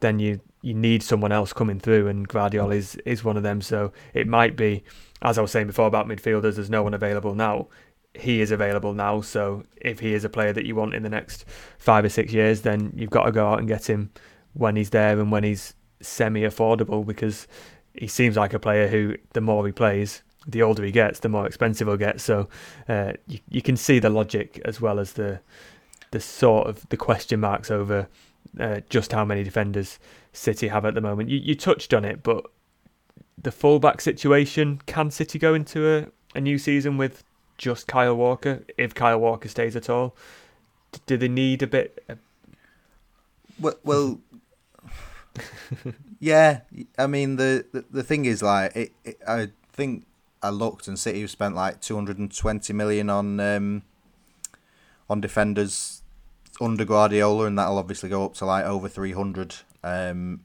then 0.00 0.18
you 0.18 0.40
you 0.64 0.74
need 0.74 1.02
someone 1.02 1.32
else 1.32 1.52
coming 1.52 1.78
through, 1.78 2.08
and 2.08 2.28
Gvardiol 2.28 2.74
is 2.74 2.96
is 3.04 3.24
one 3.24 3.36
of 3.36 3.42
them. 3.42 3.60
So 3.60 3.92
it 4.14 4.26
might 4.26 4.56
be, 4.56 4.82
as 5.20 5.38
I 5.38 5.42
was 5.42 5.50
saying 5.50 5.66
before 5.66 5.86
about 5.86 6.08
midfielders, 6.08 6.54
there's 6.54 6.70
no 6.70 6.82
one 6.82 6.94
available 6.94 7.34
now. 7.34 7.68
He 8.14 8.40
is 8.40 8.50
available 8.50 8.94
now, 8.94 9.20
so 9.22 9.64
if 9.76 10.00
he 10.00 10.14
is 10.14 10.24
a 10.24 10.28
player 10.28 10.52
that 10.52 10.66
you 10.66 10.76
want 10.76 10.94
in 10.94 11.02
the 11.02 11.08
next 11.08 11.44
five 11.78 12.04
or 12.04 12.08
six 12.08 12.32
years, 12.32 12.62
then 12.62 12.92
you've 12.94 13.10
got 13.10 13.24
to 13.24 13.32
go 13.32 13.48
out 13.48 13.58
and 13.58 13.68
get 13.68 13.90
him 13.90 14.10
when 14.52 14.76
he's 14.76 14.90
there 14.90 15.18
and 15.20 15.32
when 15.32 15.42
he's 15.42 15.74
semi-affordable, 16.00 17.04
because 17.04 17.48
he 17.92 18.06
seems 18.06 18.36
like 18.36 18.54
a 18.54 18.60
player 18.60 18.86
who, 18.86 19.16
the 19.32 19.40
more 19.40 19.66
he 19.66 19.72
plays, 19.72 20.22
the 20.46 20.62
older 20.62 20.84
he 20.84 20.92
gets, 20.92 21.20
the 21.20 21.28
more 21.28 21.46
expensive 21.46 21.88
he'll 21.88 21.96
get. 21.96 22.20
So 22.20 22.48
uh, 22.88 23.14
you 23.26 23.40
you 23.48 23.62
can 23.62 23.76
see 23.76 23.98
the 23.98 24.10
logic 24.10 24.60
as 24.64 24.80
well 24.80 24.98
as 24.98 25.12
the 25.12 25.40
the 26.10 26.20
sort 26.20 26.68
of 26.68 26.88
the 26.90 26.96
question 26.96 27.40
marks 27.40 27.70
over 27.70 28.08
uh, 28.58 28.80
just 28.88 29.12
how 29.12 29.24
many 29.24 29.42
defenders 29.42 29.98
City 30.32 30.68
have 30.68 30.84
at 30.84 30.94
the 30.94 31.00
moment. 31.00 31.28
You, 31.28 31.38
you 31.38 31.54
touched 31.54 31.94
on 31.94 32.04
it, 32.04 32.22
but 32.22 32.46
the 33.40 33.52
fullback 33.52 34.00
situation 34.00 34.80
can 34.86 35.10
City 35.10 35.38
go 35.38 35.54
into 35.54 35.88
a, 35.88 36.06
a 36.36 36.40
new 36.40 36.58
season 36.58 36.96
with 36.96 37.24
just 37.58 37.86
Kyle 37.86 38.16
Walker 38.16 38.64
if 38.76 38.94
Kyle 38.94 39.18
Walker 39.20 39.48
stays 39.48 39.76
at 39.76 39.88
all? 39.88 40.16
Do 41.06 41.16
they 41.16 41.28
need 41.28 41.62
a 41.62 41.66
bit? 41.66 42.04
Well, 43.60 43.74
well 43.84 44.20
yeah. 46.20 46.60
I 46.98 47.06
mean, 47.06 47.36
the, 47.36 47.64
the, 47.72 47.84
the 47.90 48.02
thing 48.02 48.24
is, 48.24 48.42
like, 48.42 48.74
it, 48.76 48.92
it, 49.04 49.18
I 49.26 49.50
think 49.72 50.06
I 50.42 50.50
looked 50.50 50.88
and 50.88 50.98
City 50.98 51.22
have 51.22 51.30
spent 51.30 51.54
like 51.54 51.80
two 51.80 51.94
hundred 51.94 52.18
and 52.18 52.34
twenty 52.34 52.72
million 52.72 53.10
on 53.10 53.40
um, 53.40 53.82
on 55.08 55.20
defenders 55.20 56.02
under 56.60 56.84
Guardiola, 56.84 57.46
and 57.46 57.58
that'll 57.58 57.78
obviously 57.78 58.08
go 58.08 58.24
up 58.24 58.34
to 58.34 58.44
like 58.44 58.64
over 58.64 58.88
three 58.88 59.12
hundred 59.12 59.54
um, 59.82 60.40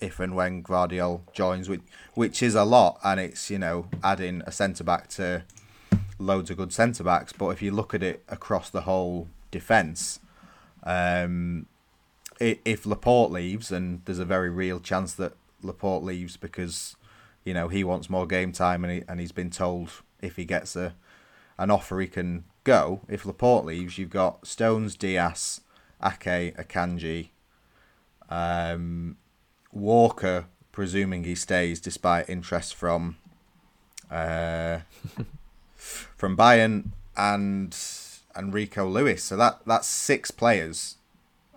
if 0.00 0.20
and 0.20 0.34
when 0.34 0.62
Gvardiol 0.62 1.32
joins, 1.32 1.68
which 1.68 1.82
which 2.14 2.42
is 2.42 2.54
a 2.54 2.64
lot, 2.64 2.98
and 3.04 3.18
it's 3.18 3.50
you 3.50 3.58
know 3.58 3.88
adding 4.02 4.42
a 4.46 4.52
centre 4.52 4.84
back 4.84 5.08
to 5.10 5.44
loads 6.18 6.50
of 6.50 6.56
good 6.56 6.72
centre 6.72 7.04
backs. 7.04 7.32
But 7.32 7.50
if 7.50 7.62
you 7.62 7.70
look 7.70 7.94
at 7.94 8.02
it 8.02 8.22
across 8.28 8.70
the 8.70 8.82
whole 8.82 9.28
defence, 9.50 10.20
um, 10.84 11.66
if 12.40 12.86
Laporte 12.86 13.32
leaves, 13.32 13.72
and 13.72 14.02
there's 14.04 14.18
a 14.18 14.24
very 14.24 14.50
real 14.50 14.80
chance 14.80 15.14
that 15.14 15.34
Laporte 15.62 16.04
leaves 16.04 16.36
because 16.36 16.96
you 17.44 17.54
know 17.54 17.68
he 17.68 17.82
wants 17.82 18.08
more 18.08 18.26
game 18.26 18.52
time, 18.52 18.84
and 18.84 18.92
he, 18.92 19.02
and 19.08 19.20
he's 19.20 19.32
been 19.32 19.50
told 19.50 19.90
if 20.20 20.36
he 20.36 20.44
gets 20.44 20.76
a 20.76 20.94
an 21.58 21.70
offer 21.70 22.00
he 22.00 22.06
can 22.06 22.44
go. 22.68 23.00
If 23.08 23.24
Laporte 23.24 23.64
leaves, 23.64 23.96
you've 23.96 24.10
got 24.10 24.46
Stones, 24.46 24.94
Dias, 24.94 25.62
Ake, 26.04 26.54
Akanji, 26.54 27.30
um, 28.28 29.16
Walker, 29.72 30.44
presuming 30.70 31.24
he 31.24 31.34
stays 31.34 31.80
despite 31.80 32.28
interest 32.28 32.74
from 32.74 33.16
uh, 34.10 34.80
from 35.74 36.36
Bayern 36.36 36.90
and 37.16 37.74
and 38.34 38.52
Rico 38.52 38.86
Lewis. 38.86 39.24
So 39.24 39.36
that 39.38 39.60
that's 39.66 39.88
six 39.88 40.30
players 40.30 40.96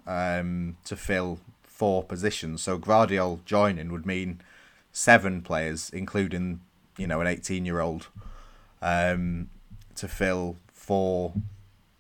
um, 0.08 0.78
to 0.86 0.96
fill 0.96 1.40
four 1.64 2.04
positions. 2.04 2.62
So 2.64 2.80
Gvardiol 2.80 3.44
joining 3.44 3.92
would 3.92 4.06
mean 4.06 4.40
seven 4.94 5.42
players, 5.42 5.90
including 5.90 6.62
you 6.98 7.06
know 7.06 7.20
an 7.20 7.28
eighteen 7.28 7.66
year 7.66 7.82
old, 7.82 8.08
um, 8.82 9.50
to 9.96 10.08
fill 10.08 10.56
four 10.92 11.32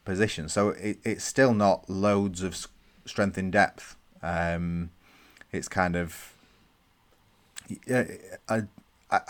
positions. 0.03 0.51
So 0.51 0.71
it, 0.71 0.99
it's 1.05 1.23
still 1.23 1.53
not 1.53 1.89
loads 1.89 2.43
of 2.43 2.67
strength 3.05 3.37
in 3.37 3.49
depth. 3.49 3.95
Um, 4.21 4.89
it's 5.53 5.69
kind 5.69 5.95
of 5.95 6.33
yeah, 7.87 8.03
I 8.49 8.63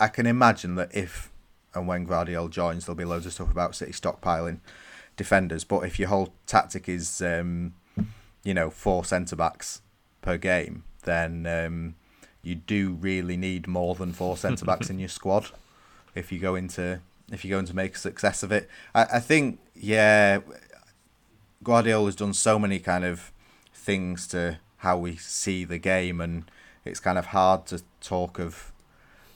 I 0.00 0.08
can 0.08 0.26
imagine 0.26 0.74
that 0.74 0.92
if 0.92 1.30
and 1.74 1.86
when 1.86 2.08
Gvardiol 2.08 2.50
joins, 2.50 2.86
there'll 2.86 2.96
be 2.96 3.04
loads 3.04 3.24
of 3.24 3.34
stuff 3.34 3.52
about 3.52 3.76
City 3.76 3.92
stockpiling 3.92 4.58
defenders. 5.16 5.62
But 5.62 5.82
if 5.82 5.96
your 5.96 6.08
whole 6.08 6.34
tactic 6.44 6.88
is 6.88 7.22
um, 7.22 7.74
you 8.42 8.54
know 8.54 8.68
four 8.68 9.04
centre 9.04 9.36
backs 9.36 9.80
per 10.22 10.38
game, 10.38 10.82
then 11.04 11.46
um, 11.46 11.94
you 12.42 12.56
do 12.56 12.94
really 12.94 13.36
need 13.36 13.68
more 13.68 13.94
than 13.94 14.12
four 14.12 14.36
centre 14.44 14.64
backs 14.64 14.90
in 14.90 14.98
your 14.98 15.08
squad 15.08 15.52
if 16.16 16.32
you 16.32 16.40
go 16.40 16.56
into 16.56 17.00
if 17.32 17.44
you're 17.44 17.56
going 17.56 17.66
to 17.66 17.74
make 17.74 17.96
a 17.96 17.98
success 17.98 18.42
of 18.44 18.52
it. 18.52 18.68
I, 18.94 19.04
I 19.14 19.20
think 19.20 19.58
yeah, 19.74 20.40
Guardiola's 21.64 22.14
done 22.14 22.34
so 22.34 22.58
many 22.58 22.78
kind 22.78 23.04
of 23.04 23.32
things 23.74 24.28
to 24.28 24.58
how 24.78 24.98
we 24.98 25.16
see 25.16 25.64
the 25.64 25.78
game, 25.78 26.20
and 26.20 26.44
it's 26.84 27.00
kind 27.00 27.18
of 27.18 27.26
hard 27.26 27.66
to 27.66 27.82
talk 28.00 28.38
of 28.38 28.70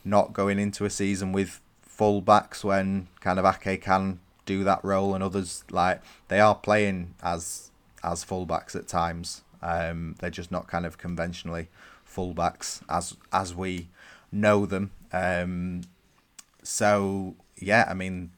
not 0.04 0.32
going 0.32 0.59
into 0.59 0.85
a 0.85 0.90
season 0.90 1.32
with 1.32 1.61
full 1.82 2.20
backs 2.20 2.62
when 2.62 3.09
kind 3.20 3.38
of 3.38 3.44
Ake 3.44 3.82
can 3.82 4.20
do 4.44 4.62
that 4.62 4.85
role, 4.85 5.14
and 5.14 5.24
others 5.24 5.64
like 5.70 6.02
they 6.28 6.38
are 6.38 6.54
playing 6.54 7.14
as 7.22 7.70
as 8.04 8.24
fullbacks 8.24 8.76
at 8.76 8.87
times. 8.87 9.42
Um, 9.62 10.14
they're 10.20 10.30
just 10.30 10.52
not 10.52 10.68
kind 10.68 10.87
of 10.87 10.98
conventionally 10.98 11.68
fullbacks 12.06 12.82
as 12.88 13.16
as 13.32 13.54
we 13.54 13.88
know 14.30 14.66
them. 14.66 14.92
Um, 15.12 15.82
so 16.62 17.35
yeah, 17.59 17.87
I 17.88 17.95
mean, 17.95 18.31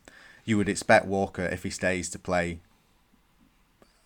you 0.45 0.57
would 0.57 0.69
expect 0.69 1.07
Walker 1.07 1.45
if 1.45 1.63
he 1.63 1.71
stays 1.71 2.09
to 2.11 2.19
play 2.19 2.61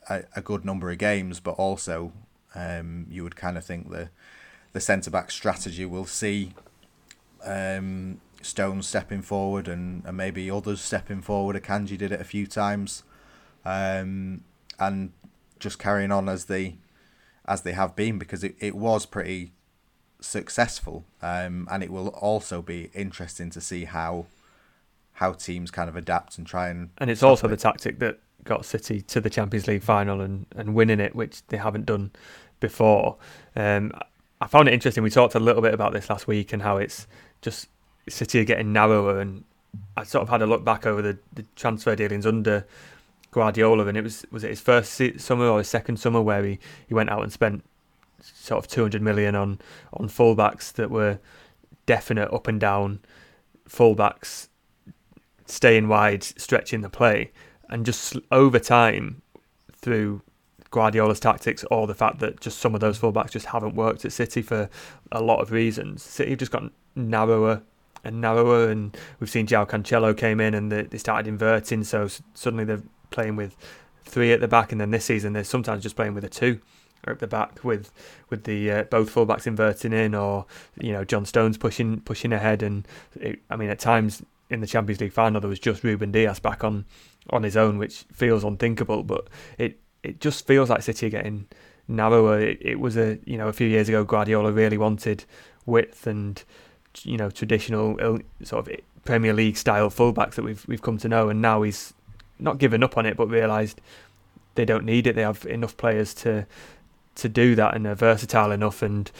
a, 0.08 0.24
a 0.36 0.40
good 0.40 0.64
number 0.64 0.90
of 0.90 0.98
games, 0.98 1.40
but 1.40 1.52
also 1.52 2.12
um, 2.54 3.06
you 3.10 3.22
would 3.22 3.36
kind 3.36 3.56
of 3.56 3.64
think 3.64 3.90
the 3.90 4.10
the 4.72 4.80
centre 4.80 5.10
back 5.10 5.30
strategy 5.30 5.84
will 5.84 6.06
see 6.06 6.52
um, 7.44 8.20
Stones 8.40 8.88
stepping 8.88 9.22
forward 9.22 9.68
and, 9.68 10.02
and 10.06 10.16
maybe 10.16 10.50
others 10.50 10.80
stepping 10.80 11.20
forward. 11.20 11.54
Akanji 11.54 11.96
did 11.98 12.10
it 12.10 12.20
a 12.20 12.24
few 12.24 12.46
times, 12.46 13.04
um, 13.64 14.42
and 14.78 15.12
just 15.58 15.78
carrying 15.78 16.10
on 16.10 16.28
as 16.28 16.46
they 16.46 16.76
as 17.46 17.62
they 17.62 17.72
have 17.72 17.94
been 17.94 18.18
because 18.18 18.42
it, 18.42 18.54
it 18.60 18.74
was 18.74 19.06
pretty 19.06 19.52
successful, 20.20 21.04
um, 21.20 21.68
and 21.70 21.82
it 21.82 21.90
will 21.90 22.08
also 22.08 22.62
be 22.62 22.90
interesting 22.94 23.50
to 23.50 23.60
see 23.60 23.84
how 23.84 24.26
how 25.14 25.32
teams 25.32 25.70
kind 25.70 25.88
of 25.88 25.96
adapt 25.96 26.38
and 26.38 26.46
try 26.46 26.68
and. 26.68 26.90
And 26.98 27.10
it's 27.10 27.22
also 27.22 27.46
it. 27.46 27.50
the 27.50 27.56
tactic 27.56 27.98
that 28.00 28.18
got 28.44 28.64
City 28.64 29.00
to 29.02 29.20
the 29.20 29.30
Champions 29.30 29.66
League 29.66 29.82
final 29.82 30.20
and, 30.20 30.46
and 30.56 30.74
winning 30.74 31.00
it, 31.00 31.14
which 31.14 31.46
they 31.48 31.56
haven't 31.56 31.86
done 31.86 32.10
before. 32.60 33.16
Um, 33.54 33.92
I 34.40 34.46
found 34.46 34.68
it 34.68 34.74
interesting. 34.74 35.02
We 35.02 35.10
talked 35.10 35.34
a 35.34 35.40
little 35.40 35.62
bit 35.62 35.74
about 35.74 35.92
this 35.92 36.10
last 36.10 36.26
week 36.26 36.52
and 36.52 36.62
how 36.62 36.78
it's 36.78 37.06
just 37.40 37.68
City 38.08 38.40
are 38.40 38.44
getting 38.44 38.72
narrower. 38.72 39.20
And 39.20 39.44
I 39.96 40.04
sort 40.04 40.22
of 40.22 40.28
had 40.28 40.42
a 40.42 40.46
look 40.46 40.64
back 40.64 40.86
over 40.86 41.02
the, 41.02 41.18
the 41.32 41.44
transfer 41.54 41.94
dealings 41.94 42.26
under 42.26 42.66
Guardiola, 43.30 43.86
and 43.86 43.96
it 43.96 44.02
was 44.02 44.26
was 44.30 44.44
it 44.44 44.50
his 44.50 44.60
first 44.60 45.00
summer 45.18 45.46
or 45.46 45.58
his 45.58 45.68
second 45.68 45.98
summer 45.98 46.20
where 46.20 46.44
he, 46.44 46.58
he 46.86 46.94
went 46.94 47.10
out 47.10 47.22
and 47.22 47.32
spent 47.32 47.64
sort 48.20 48.64
of 48.64 48.70
200 48.70 49.02
million 49.02 49.34
on 49.34 49.58
on 49.94 50.08
fullbacks 50.08 50.72
that 50.74 50.90
were 50.90 51.18
definite 51.86 52.32
up 52.32 52.46
and 52.46 52.60
down 52.60 53.00
fullbacks 53.68 54.48
staying 55.46 55.88
wide, 55.88 56.22
stretching 56.22 56.80
the 56.80 56.90
play, 56.90 57.32
and 57.68 57.86
just 57.86 58.16
over 58.30 58.58
time 58.58 59.22
through 59.72 60.22
Guardiola's 60.70 61.20
tactics 61.20 61.64
or 61.70 61.86
the 61.86 61.94
fact 61.94 62.18
that 62.20 62.40
just 62.40 62.58
some 62.58 62.74
of 62.74 62.80
those 62.80 62.98
fullbacks 62.98 63.30
just 63.30 63.46
haven't 63.46 63.74
worked 63.74 64.04
at 64.04 64.12
City 64.12 64.42
for 64.42 64.68
a 65.12 65.22
lot 65.22 65.40
of 65.40 65.52
reasons. 65.52 66.02
City 66.02 66.30
have 66.30 66.38
just 66.38 66.52
gotten 66.52 66.70
narrower 66.96 67.62
and 68.04 68.20
narrower, 68.20 68.68
and 68.68 68.96
we've 69.20 69.30
seen 69.30 69.46
João 69.46 69.68
Cancelo 69.68 70.16
came 70.16 70.40
in 70.40 70.54
and 70.54 70.72
they, 70.72 70.98
started 70.98 71.28
inverting, 71.28 71.84
so 71.84 72.08
suddenly 72.34 72.64
they're 72.64 72.82
playing 73.10 73.36
with 73.36 73.54
three 74.04 74.32
at 74.32 74.40
the 74.40 74.48
back, 74.48 74.72
and 74.72 74.80
then 74.80 74.90
this 74.90 75.04
season 75.04 75.32
they're 75.32 75.44
sometimes 75.44 75.82
just 75.82 75.94
playing 75.94 76.14
with 76.14 76.24
a 76.24 76.28
two 76.28 76.60
at 77.04 77.18
the 77.18 77.26
back 77.26 77.64
with 77.64 77.90
with 78.30 78.44
the 78.44 78.70
uh, 78.70 78.82
both 78.84 79.14
fullbacks 79.14 79.46
inverting 79.46 79.92
in, 79.92 80.14
or 80.14 80.46
you 80.80 80.92
know 80.92 81.04
John 81.04 81.24
Stones 81.24 81.58
pushing 81.58 82.00
pushing 82.00 82.32
ahead, 82.32 82.62
and 82.62 82.86
it, 83.20 83.40
I 83.50 83.56
mean 83.56 83.70
at 83.70 83.78
times 83.78 84.22
in 84.52 84.60
the 84.60 84.66
Champions 84.66 85.00
League 85.00 85.12
final 85.12 85.40
there 85.40 85.48
was 85.48 85.58
just 85.58 85.82
Ruben 85.82 86.12
Dias 86.12 86.38
back 86.38 86.62
on 86.62 86.84
on 87.30 87.42
his 87.42 87.56
own, 87.56 87.78
which 87.78 88.04
feels 88.12 88.44
unthinkable. 88.44 89.02
But 89.02 89.28
it 89.58 89.80
it 90.02 90.20
just 90.20 90.46
feels 90.46 90.70
like 90.70 90.82
City 90.82 91.06
are 91.06 91.10
getting 91.10 91.46
narrower. 91.88 92.38
It, 92.38 92.58
it 92.60 92.80
was 92.80 92.96
a 92.96 93.18
you 93.24 93.38
know 93.38 93.48
a 93.48 93.52
few 93.52 93.66
years 93.66 93.88
ago 93.88 94.04
Guardiola 94.04 94.52
really 94.52 94.78
wanted 94.78 95.24
width 95.66 96.06
and 96.06 96.42
you 97.02 97.16
know 97.16 97.30
traditional 97.30 97.96
sort 98.42 98.68
of 98.68 98.76
Premier 99.04 99.32
League 99.32 99.56
style 99.56 99.90
fullbacks 99.90 100.34
that 100.34 100.44
we've 100.44 100.66
we've 100.68 100.82
come 100.82 100.98
to 100.98 101.08
know, 101.08 101.28
and 101.28 101.40
now 101.40 101.62
he's 101.62 101.94
not 102.38 102.58
given 102.58 102.82
up 102.82 102.96
on 102.96 103.06
it, 103.06 103.16
but 103.16 103.28
realised 103.28 103.80
they 104.54 104.64
don't 104.64 104.84
need 104.84 105.06
it. 105.06 105.14
They 105.14 105.22
have 105.22 105.46
enough 105.46 105.76
players 105.76 106.14
to 106.14 106.46
to 107.16 107.28
do 107.28 107.54
that, 107.54 107.74
and 107.74 107.86
they're 107.86 107.94
versatile 107.94 108.52
enough. 108.52 108.82
And 108.82 109.10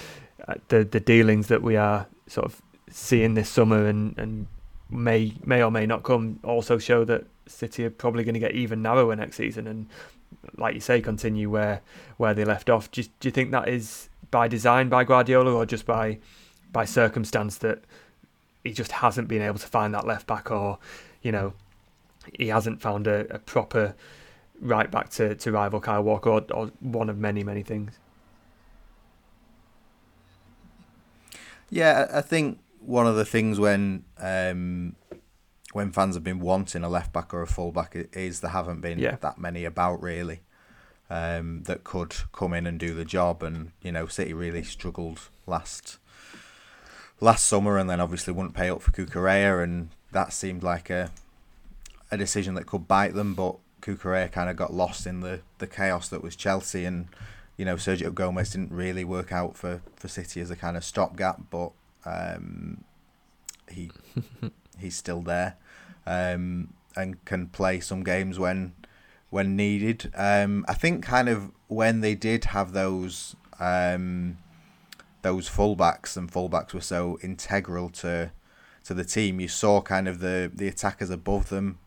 uh, 0.46 0.54
the 0.68 0.84
the 0.84 1.00
dealings 1.00 1.48
that 1.48 1.62
we 1.62 1.76
are 1.76 2.06
sort 2.26 2.46
of 2.46 2.60
seeing 2.90 3.34
this 3.34 3.48
summer 3.48 3.86
and 3.86 4.16
and 4.18 4.46
may 4.92 5.32
may 5.44 5.62
or 5.62 5.70
may 5.70 5.86
not 5.86 6.02
come 6.02 6.38
also 6.44 6.78
show 6.78 7.04
that 7.04 7.24
City 7.46 7.84
are 7.84 7.90
probably 7.90 8.24
going 8.24 8.34
to 8.34 8.40
get 8.40 8.52
even 8.52 8.82
narrower 8.82 9.16
next 9.16 9.36
season 9.36 9.66
and 9.66 9.86
like 10.56 10.74
you 10.74 10.80
say 10.80 11.00
continue 11.00 11.50
where 11.50 11.80
where 12.16 12.34
they 12.34 12.44
left 12.44 12.70
off. 12.70 12.90
Do, 12.90 13.02
do 13.02 13.28
you 13.28 13.30
think 13.30 13.50
that 13.52 13.68
is 13.68 14.08
by 14.30 14.48
design 14.48 14.88
by 14.88 15.04
Guardiola 15.04 15.52
or 15.52 15.66
just 15.66 15.86
by 15.86 16.18
by 16.72 16.84
circumstance 16.84 17.58
that 17.58 17.82
he 18.64 18.72
just 18.72 18.92
hasn't 18.92 19.28
been 19.28 19.42
able 19.42 19.58
to 19.58 19.66
find 19.66 19.94
that 19.94 20.06
left 20.06 20.26
back 20.26 20.50
or 20.50 20.78
you 21.22 21.32
know 21.32 21.52
he 22.38 22.48
hasn't 22.48 22.80
found 22.80 23.06
a, 23.06 23.26
a 23.34 23.38
proper 23.38 23.94
right 24.60 24.90
back 24.90 25.10
to, 25.10 25.34
to 25.34 25.50
rival 25.50 25.80
Kyle 25.80 26.02
Walker 26.02 26.30
or, 26.30 26.44
or 26.52 26.66
one 26.80 27.08
of 27.08 27.18
many 27.18 27.42
many 27.42 27.62
things? 27.62 27.98
Yeah 31.70 32.08
I 32.12 32.20
think 32.20 32.58
one 32.84 33.06
of 33.06 33.16
the 33.16 33.24
things 33.24 33.58
when 33.58 34.04
um, 34.18 34.96
when 35.72 35.90
fans 35.90 36.14
have 36.14 36.24
been 36.24 36.40
wanting 36.40 36.84
a 36.84 36.88
left 36.88 37.12
back 37.12 37.32
or 37.32 37.42
a 37.42 37.46
full 37.46 37.72
back 37.72 37.96
is 38.12 38.40
there 38.40 38.50
haven't 38.50 38.80
been 38.80 38.98
yeah. 38.98 39.16
that 39.20 39.38
many 39.38 39.64
about 39.64 40.02
really 40.02 40.40
um, 41.12 41.62
that 41.64 41.84
could 41.84 42.14
come 42.32 42.54
in 42.54 42.66
and 42.66 42.78
do 42.78 42.94
the 42.94 43.04
job. 43.04 43.42
And 43.42 43.72
you 43.82 43.92
know, 43.92 44.06
City 44.06 44.32
really 44.32 44.62
struggled 44.62 45.20
last 45.46 45.98
last 47.20 47.44
summer, 47.44 47.78
and 47.78 47.88
then 47.88 48.00
obviously 48.00 48.32
wouldn't 48.32 48.54
pay 48.54 48.70
up 48.70 48.82
for 48.82 48.90
Cucurella, 48.90 49.62
and 49.62 49.90
that 50.12 50.32
seemed 50.32 50.62
like 50.62 50.90
a 50.90 51.10
a 52.10 52.16
decision 52.16 52.54
that 52.54 52.66
could 52.66 52.88
bite 52.88 53.14
them. 53.14 53.34
But 53.34 53.56
Cucurella 53.80 54.32
kind 54.32 54.48
of 54.50 54.56
got 54.56 54.72
lost 54.72 55.06
in 55.06 55.20
the 55.20 55.40
the 55.58 55.66
chaos 55.66 56.08
that 56.08 56.22
was 56.22 56.34
Chelsea, 56.34 56.84
and 56.84 57.08
you 57.56 57.64
know, 57.64 57.76
Sergio 57.76 58.12
Gomez 58.12 58.50
didn't 58.50 58.72
really 58.72 59.04
work 59.04 59.32
out 59.32 59.56
for 59.56 59.82
for 59.96 60.08
City 60.08 60.40
as 60.40 60.50
a 60.50 60.56
kind 60.56 60.76
of 60.76 60.84
stopgap, 60.84 61.42
but. 61.50 61.72
Um, 62.04 62.84
he 63.70 63.90
he's 64.78 64.96
still 64.96 65.22
there 65.22 65.56
um, 66.06 66.74
and 66.96 67.24
can 67.24 67.48
play 67.48 67.80
some 67.80 68.02
games 68.02 68.38
when 68.38 68.74
when 69.30 69.56
needed. 69.56 70.12
Um, 70.14 70.64
I 70.68 70.74
think 70.74 71.04
kind 71.04 71.28
of 71.28 71.50
when 71.68 72.00
they 72.00 72.14
did 72.14 72.46
have 72.46 72.72
those 72.72 73.34
um, 73.58 74.38
those 75.22 75.48
fullbacks 75.48 76.16
and 76.16 76.30
fullbacks 76.30 76.74
were 76.74 76.80
so 76.80 77.18
integral 77.22 77.88
to 77.90 78.32
to 78.84 78.94
the 78.94 79.04
team, 79.04 79.40
you 79.40 79.48
saw 79.48 79.80
kind 79.80 80.08
of 80.08 80.20
the 80.20 80.50
the 80.52 80.68
attackers 80.68 81.10
above 81.10 81.48
them 81.48 81.78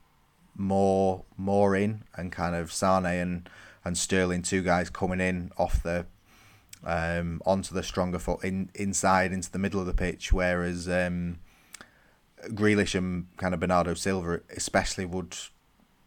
more 0.58 1.24
more 1.38 1.76
in 1.76 2.04
and 2.16 2.32
kind 2.32 2.56
of 2.56 2.72
Sane 2.72 3.06
and 3.06 3.50
and 3.84 3.98
Sterling, 3.98 4.42
two 4.42 4.64
guys 4.64 4.90
coming 4.90 5.22
in 5.22 5.52
off 5.58 5.84
the 5.84 6.08
um, 6.86 7.42
onto 7.46 7.74
the 7.74 7.84
stronger 7.84 8.20
foot 8.20 8.44
in 8.44 8.70
inside 8.76 9.32
into 9.32 9.52
the 9.52 9.60
middle 9.60 9.80
of 9.80 9.86
the 9.86 9.94
pitch, 9.94 10.32
whereas 10.32 10.88
um, 10.88 11.40
Grealish 12.50 12.96
and 12.96 13.28
kind 13.38 13.54
of 13.54 13.60
Bernardo 13.60 13.94
Silva 13.94 14.42
especially 14.56 15.06
would 15.06 15.36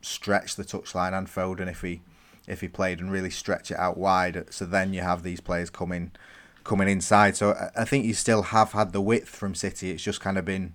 stretch 0.01 0.57
the 0.57 0.65
touchline 0.65 1.17
and 1.17 1.27
Foden 1.27 1.69
if 1.69 1.83
he 1.83 2.01
if 2.47 2.61
he 2.61 2.69
played 2.69 3.01
and 3.01 3.13
really 3.13 3.31
stretch 3.31 3.71
it 3.71 3.79
out 3.79 3.99
wide. 3.99 4.47
So 4.51 4.65
then 4.65 4.95
you 4.95 5.03
have 5.03 5.23
these 5.23 5.41
players 5.41 5.71
coming 5.71 6.13
coming 6.65 6.89
inside. 6.89 7.37
So 7.37 7.55
I 7.77 7.85
think 7.85 8.05
you 8.05 8.15
still 8.15 8.43
have 8.43 8.73
had 8.73 8.93
the 8.93 9.01
width 9.01 9.29
from 9.29 9.55
City. 9.55 9.91
It's 9.91 10.03
just 10.03 10.21
kind 10.21 10.39
of 10.39 10.45
been 10.45 10.75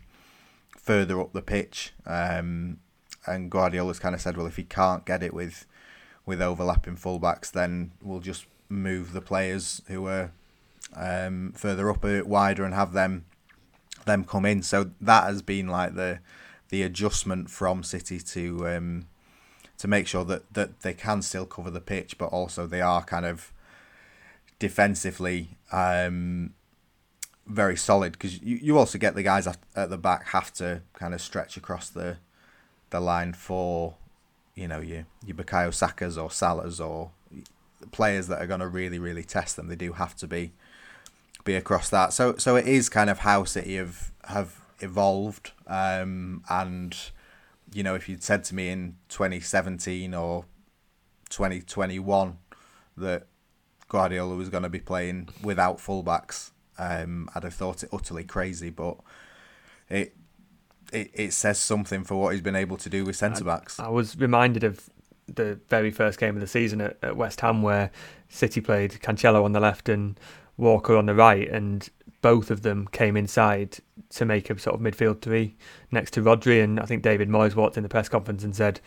further 0.77 1.19
up 1.21 1.33
the 1.33 1.41
pitch. 1.41 1.93
Um, 2.05 2.79
and 3.25 3.49
Guardiola's 3.49 3.99
kind 3.99 4.13
of 4.13 4.21
said, 4.21 4.35
well, 4.35 4.47
if 4.47 4.57
he 4.57 4.63
can't 4.63 5.05
get 5.05 5.23
it 5.23 5.33
with 5.33 5.65
with 6.25 6.41
overlapping 6.41 6.95
fullbacks, 6.95 7.51
then 7.51 7.91
we'll 8.01 8.19
just 8.19 8.45
move 8.73 9.13
the 9.13 9.21
players 9.21 9.81
who 9.87 10.07
are 10.07 10.31
um, 10.95 11.53
further 11.55 11.89
up 11.89 12.03
a 12.03 12.07
bit 12.07 12.27
wider 12.27 12.63
and 12.63 12.73
have 12.73 12.93
them 12.93 13.25
them 14.05 14.25
come 14.25 14.45
in. 14.45 14.61
So 14.61 14.91
that 14.99 15.25
has 15.25 15.41
been 15.41 15.67
like 15.67 15.95
the 15.95 16.19
the 16.69 16.83
adjustment 16.83 17.49
from 17.49 17.83
City 17.83 18.19
to 18.19 18.67
um, 18.67 19.07
to 19.77 19.87
make 19.87 20.07
sure 20.07 20.23
that, 20.25 20.53
that 20.53 20.81
they 20.81 20.93
can 20.93 21.21
still 21.21 21.45
cover 21.45 21.69
the 21.69 21.81
pitch, 21.81 22.17
but 22.17 22.27
also 22.27 22.65
they 22.65 22.81
are 22.81 23.03
kind 23.03 23.25
of 23.25 23.51
defensively 24.59 25.57
um, 25.71 26.53
very 27.45 27.75
solid 27.75 28.13
because 28.13 28.41
you, 28.41 28.57
you 28.61 28.77
also 28.77 28.97
get 28.97 29.15
the 29.15 29.23
guys 29.23 29.45
at, 29.45 29.57
at 29.75 29.89
the 29.89 29.97
back 29.97 30.27
have 30.27 30.53
to 30.53 30.81
kind 30.93 31.13
of 31.13 31.21
stretch 31.21 31.57
across 31.57 31.89
the 31.89 32.17
the 32.91 32.99
line 32.99 33.33
for 33.33 33.95
you 34.55 34.67
know 34.67 34.79
your 34.79 35.05
your 35.25 35.35
Bukayo 35.35 35.69
Sakas 35.69 36.21
or 36.21 36.29
Salahs 36.29 36.79
or 36.79 37.11
players 37.91 38.27
that 38.27 38.41
are 38.41 38.47
going 38.47 38.59
to 38.59 38.67
really 38.67 38.99
really 38.99 39.23
test 39.23 39.55
them. 39.55 39.67
They 39.67 39.75
do 39.75 39.93
have 39.93 40.15
to 40.17 40.27
be 40.27 40.53
be 41.43 41.55
across 41.55 41.89
that. 41.89 42.13
So 42.13 42.35
so 42.37 42.55
it 42.55 42.67
is 42.67 42.89
kind 42.89 43.09
of 43.09 43.19
how 43.19 43.43
City 43.43 43.75
have 43.75 44.11
have 44.25 44.61
evolved 44.79 45.51
um, 45.67 46.43
and 46.49 46.95
you 47.73 47.83
know 47.83 47.95
if 47.95 48.09
you'd 48.09 48.23
said 48.23 48.43
to 48.43 48.55
me 48.55 48.69
in 48.69 48.97
2017 49.09 50.13
or 50.13 50.45
2021 51.29 52.37
that 52.97 53.27
Guardiola 53.87 54.35
was 54.35 54.49
going 54.49 54.63
to 54.63 54.69
be 54.69 54.79
playing 54.79 55.29
without 55.41 55.77
fullbacks 55.77 56.51
um, 56.77 57.29
I'd 57.33 57.43
have 57.43 57.53
thought 57.53 57.83
it 57.83 57.89
utterly 57.93 58.23
crazy 58.23 58.69
but 58.69 58.97
it 59.89 60.15
it, 60.91 61.11
it 61.13 61.33
says 61.33 61.57
something 61.57 62.03
for 62.03 62.15
what 62.15 62.33
he's 62.33 62.41
been 62.41 62.55
able 62.55 62.77
to 62.77 62.89
do 62.89 63.03
with 63.03 63.15
centre 63.15 63.43
backs. 63.43 63.79
I, 63.79 63.85
I 63.85 63.89
was 63.89 64.15
reminded 64.15 64.63
of 64.63 64.89
the 65.27 65.59
very 65.69 65.91
first 65.91 66.19
game 66.19 66.35
of 66.35 66.41
the 66.41 66.47
season 66.47 66.81
at, 66.81 66.97
at 67.01 67.15
West 67.15 67.41
Ham 67.41 67.61
where 67.61 67.91
City 68.29 68.61
played 68.61 68.91
Cancelo 69.01 69.43
on 69.43 69.51
the 69.51 69.59
left 69.59 69.89
and 69.89 70.19
Walker 70.57 70.95
on 70.95 71.05
the 71.05 71.15
right, 71.15 71.47
and 71.49 71.89
both 72.21 72.51
of 72.51 72.61
them 72.61 72.87
came 72.91 73.17
inside 73.17 73.77
to 74.09 74.25
make 74.25 74.49
a 74.49 74.57
sort 74.59 74.75
of 74.75 74.81
midfield 74.81 75.21
three 75.21 75.55
next 75.91 76.11
to 76.11 76.21
Rodri. 76.21 76.63
And 76.63 76.79
I 76.79 76.85
think 76.85 77.03
David 77.03 77.29
Moyes 77.29 77.55
walked 77.55 77.77
in 77.77 77.83
the 77.83 77.89
press 77.89 78.09
conference 78.09 78.43
and 78.43 78.55
said, 78.55 78.79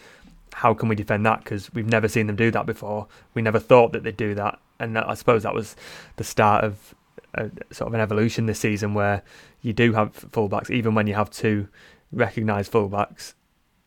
"How 0.52 0.74
can 0.74 0.88
we 0.88 0.94
defend 0.94 1.26
that? 1.26 1.44
Because 1.44 1.72
we've 1.74 1.86
never 1.86 2.08
seen 2.08 2.26
them 2.28 2.36
do 2.36 2.50
that 2.52 2.66
before. 2.66 3.08
We 3.34 3.42
never 3.42 3.58
thought 3.58 3.92
that 3.92 4.04
they'd 4.04 4.16
do 4.16 4.34
that." 4.34 4.58
And 4.78 4.96
I 4.98 5.14
suppose 5.14 5.42
that 5.42 5.54
was 5.54 5.74
the 6.16 6.24
start 6.24 6.64
of 6.64 6.94
a, 7.34 7.50
sort 7.72 7.88
of 7.88 7.94
an 7.94 8.00
evolution 8.00 8.46
this 8.46 8.60
season 8.60 8.94
where 8.94 9.22
you 9.62 9.72
do 9.72 9.92
have 9.92 10.12
fullbacks, 10.30 10.70
even 10.70 10.94
when 10.94 11.06
you 11.06 11.14
have 11.14 11.30
two 11.30 11.68
recognised 12.12 12.72
fullbacks. 12.72 13.34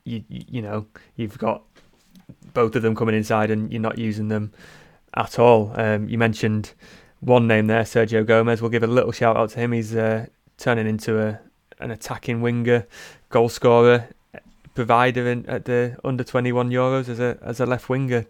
You 0.03 0.23
you 0.27 0.61
know 0.61 0.87
you've 1.15 1.37
got 1.37 1.63
both 2.53 2.75
of 2.75 2.81
them 2.81 2.95
coming 2.95 3.15
inside 3.15 3.51
and 3.51 3.71
you're 3.71 3.81
not 3.81 3.97
using 3.97 4.27
them 4.27 4.51
at 5.15 5.39
all. 5.39 5.71
Um, 5.75 6.07
you 6.09 6.17
mentioned 6.17 6.73
one 7.19 7.47
name 7.47 7.67
there, 7.67 7.83
Sergio 7.83 8.25
Gomez. 8.25 8.61
We'll 8.61 8.71
give 8.71 8.83
a 8.83 8.87
little 8.87 9.11
shout 9.11 9.37
out 9.37 9.49
to 9.51 9.59
him. 9.59 9.71
He's 9.71 9.95
uh, 9.95 10.27
turning 10.57 10.87
into 10.87 11.21
a 11.21 11.39
an 11.81 11.91
attacking 11.91 12.41
winger, 12.41 12.85
goal 13.29 13.47
scorer, 13.47 14.09
provider 14.75 15.27
in, 15.27 15.45
at 15.45 15.63
the 15.65 15.97
under 16.03 16.23
21 16.23 16.69
Euros 16.69 17.07
as 17.09 17.19
a 17.19 17.37
as 17.41 17.59
a 17.59 17.65
left 17.65 17.89
winger. 17.89 18.25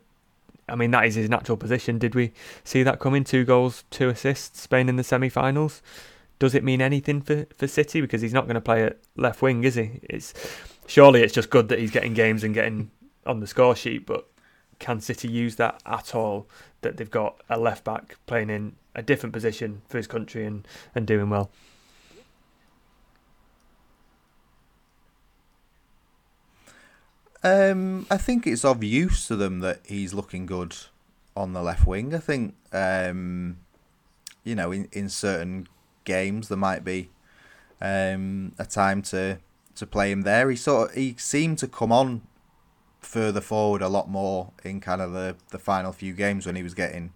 I 0.68 0.76
mean, 0.76 0.92
that 0.92 1.06
is 1.06 1.16
his 1.16 1.30
natural 1.30 1.58
position. 1.58 1.98
Did 1.98 2.14
we 2.14 2.32
see 2.64 2.84
that 2.84 3.00
coming? 3.00 3.24
Two 3.24 3.44
goals, 3.44 3.84
two 3.90 4.10
assists, 4.10 4.62
Spain 4.62 4.88
in 4.88 4.98
the 4.98 5.04
semi-finals. 5.04 5.82
Does 6.38 6.54
it 6.54 6.64
mean 6.64 6.80
anything 6.80 7.22
for, 7.22 7.48
for 7.58 7.68
City? 7.68 8.02
Because 8.02 8.22
he's 8.22 8.34
not 8.34 8.46
going 8.46 8.56
to 8.56 8.62
play 8.62 8.84
at 8.84 8.98
left 9.18 9.42
wing, 9.42 9.64
is 9.64 9.76
he? 9.76 10.00
It's 10.04 10.34
surely 10.86 11.24
it's 11.24 11.34
just 11.34 11.50
good 11.50 11.70
that 11.70 11.80
he's 11.80 11.92
getting 11.92 12.14
games 12.14 12.44
and 12.44 12.54
getting 12.54 12.92
on 13.26 13.40
the 13.40 13.48
score 13.48 13.76
sheet. 13.76 14.06
But 14.06 14.28
can 14.80 15.02
City 15.02 15.28
use 15.28 15.56
that 15.58 15.82
at 15.86 16.16
all? 16.16 16.48
That 16.82 16.98
they've 16.98 17.10
got 17.10 17.42
a 17.50 17.60
left 17.60 17.84
back 17.84 18.18
playing 18.26 18.50
in 18.50 18.76
a 18.96 19.02
different 19.02 19.34
position 19.34 19.82
for 19.88 19.98
his 19.98 20.08
country 20.08 20.46
and, 20.46 20.68
and 20.96 21.06
doing 21.06 21.30
well. 21.30 21.50
Um, 27.42 28.06
I 28.12 28.18
think 28.18 28.46
it's 28.46 28.66
of 28.66 28.84
use 28.84 29.28
to 29.28 29.36
them 29.36 29.62
that 29.62 29.80
he's 29.86 30.14
looking 30.14 30.46
good 30.46 30.76
on 31.38 31.54
the 31.54 31.62
left 31.62 31.88
wing. 31.88 32.14
I 32.14 32.18
think, 32.18 32.56
um, 32.74 33.60
you 34.44 34.56
know, 34.56 34.72
in, 34.72 34.90
in 34.92 35.08
certain 35.08 35.68
games 36.04 36.50
there 36.50 36.58
might 36.58 36.84
be 36.84 37.10
um, 37.82 38.54
a 38.60 38.66
time 38.66 39.02
to 39.04 39.40
to 39.76 39.88
play 39.88 40.12
him 40.12 40.24
there. 40.24 40.50
He 40.50 40.58
sort 40.58 40.90
of, 40.90 40.96
he 40.96 41.16
seemed 41.18 41.60
to 41.60 41.68
come 41.68 41.94
on 41.94 42.24
further 43.00 43.42
forward 43.42 43.82
a 43.82 43.88
lot 43.88 44.10
more 44.10 44.52
in 44.64 44.80
kind 44.80 45.02
of 45.02 45.14
the, 45.14 45.36
the 45.50 45.60
final 45.60 45.92
few 45.92 46.14
games 46.14 46.46
when 46.46 46.56
he 46.56 46.64
was 46.64 46.74
getting 46.74 47.12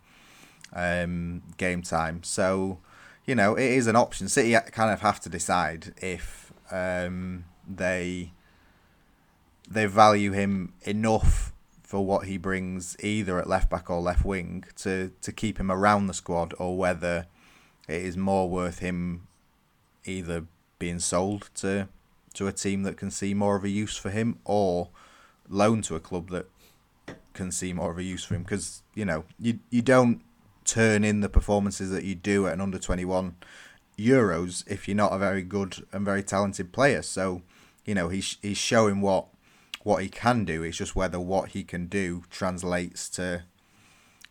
um, 0.74 1.44
game 1.58 1.82
time. 1.82 2.24
So, 2.24 2.80
you 3.26 3.36
know, 3.36 3.56
it 3.56 3.72
is 3.72 3.88
an 3.88 3.96
option. 3.96 4.28
City 4.28 4.56
kind 4.72 4.92
of 4.92 5.02
have 5.02 5.20
to 5.22 5.30
decide 5.30 5.94
if 6.02 6.52
um, 6.72 7.46
they 7.68 8.32
they 9.70 9.86
value 9.86 10.32
him 10.32 10.74
enough 10.82 11.54
for 11.82 12.06
what 12.06 12.26
he 12.26 12.38
brings 12.38 12.98
either 13.02 13.40
at 13.40 13.48
left 13.48 13.70
back 13.70 13.90
or 13.90 14.02
left 14.02 14.26
wing 14.26 14.64
to, 14.76 15.12
to 15.22 15.32
keep 15.32 15.60
him 15.60 15.72
around 15.72 16.08
the 16.08 16.14
squad 16.14 16.54
or 16.58 16.78
whether 16.78 17.28
it 17.88 18.02
is 18.02 18.18
more 18.18 18.50
worth 18.50 18.80
him 18.80 19.28
either 20.06 20.46
being 20.80 21.00
sold 21.00 21.50
to 21.56 21.88
to 22.34 22.48
a 22.48 22.52
team 22.52 22.84
that 22.84 22.98
can 22.98 23.12
see 23.12 23.34
more 23.34 23.56
of 23.56 23.64
a 23.64 23.70
use 23.70 23.96
for 23.96 24.10
him 24.10 24.40
or 24.44 24.90
loan 25.54 25.82
to 25.84 25.96
a 25.96 26.00
club 26.00 26.30
that 26.30 26.48
can 27.34 27.52
see 27.52 27.74
more 27.74 27.92
of 27.92 27.98
a 27.98 28.04
use 28.04 28.24
for 28.24 28.36
him 28.36 28.44
because 28.44 28.84
you 28.94 29.06
know 29.06 29.24
you 29.40 29.60
you 29.70 29.82
don't 29.82 30.22
turn 30.66 31.04
in 31.04 31.22
the 31.22 31.30
performances 31.30 31.90
that 31.92 32.04
you 32.04 32.16
do 32.16 32.48
at 32.48 32.54
an 32.54 32.62
under 32.62 32.80
21 32.80 33.36
Euros 33.98 34.64
if 34.68 34.88
you're 34.88 34.98
not 34.98 35.14
a 35.14 35.18
very 35.18 35.44
good 35.44 35.86
and 35.92 36.06
very 36.06 36.24
talented 36.24 36.72
player. 36.72 37.02
So, 37.02 37.42
you 37.86 37.94
know, 37.94 38.10
he's 38.10 38.38
he's 38.42 38.58
showing 38.58 39.02
what 39.02 39.28
what 39.84 40.02
he 40.02 40.10
can 40.10 40.46
do. 40.46 40.64
It's 40.64 40.78
just 40.78 40.96
whether 40.96 41.20
what 41.20 41.50
he 41.50 41.64
can 41.64 41.88
do 41.88 42.24
translates 42.30 43.10
to 43.10 43.44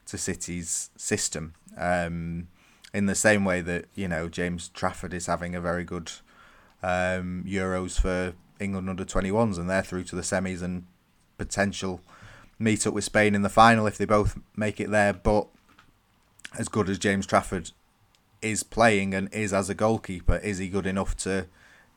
to 0.06 0.18
City's 0.18 0.90
system. 0.96 1.54
Um, 1.76 2.48
in 2.92 3.06
the 3.06 3.14
same 3.14 3.44
way 3.44 3.60
that 3.62 3.86
you 3.94 4.08
know 4.08 4.28
James 4.28 4.68
Trafford 4.68 5.14
is 5.14 5.26
having 5.26 5.54
a 5.54 5.60
very 5.60 5.84
good 5.84 6.12
um, 6.82 7.44
Euros 7.46 8.00
for 8.00 8.34
England 8.58 8.90
under 8.90 9.04
21s, 9.04 9.58
and 9.58 9.70
they're 9.70 9.82
through 9.82 10.04
to 10.04 10.16
the 10.16 10.22
semis 10.22 10.62
and 10.62 10.84
potential 11.44 12.00
meet 12.58 12.86
up 12.86 12.94
with 12.94 13.04
Spain 13.04 13.34
in 13.34 13.42
the 13.42 13.48
final 13.48 13.86
if 13.86 13.98
they 13.98 14.04
both 14.04 14.38
make 14.56 14.80
it 14.80 14.90
there. 14.90 15.12
But 15.12 15.48
as 16.58 16.68
good 16.68 16.88
as 16.88 16.98
James 16.98 17.26
Trafford 17.26 17.70
is 18.40 18.62
playing 18.62 19.14
and 19.14 19.32
is 19.32 19.52
as 19.52 19.68
a 19.68 19.74
goalkeeper, 19.74 20.36
is 20.36 20.58
he 20.58 20.68
good 20.68 20.86
enough 20.86 21.16
to 21.18 21.46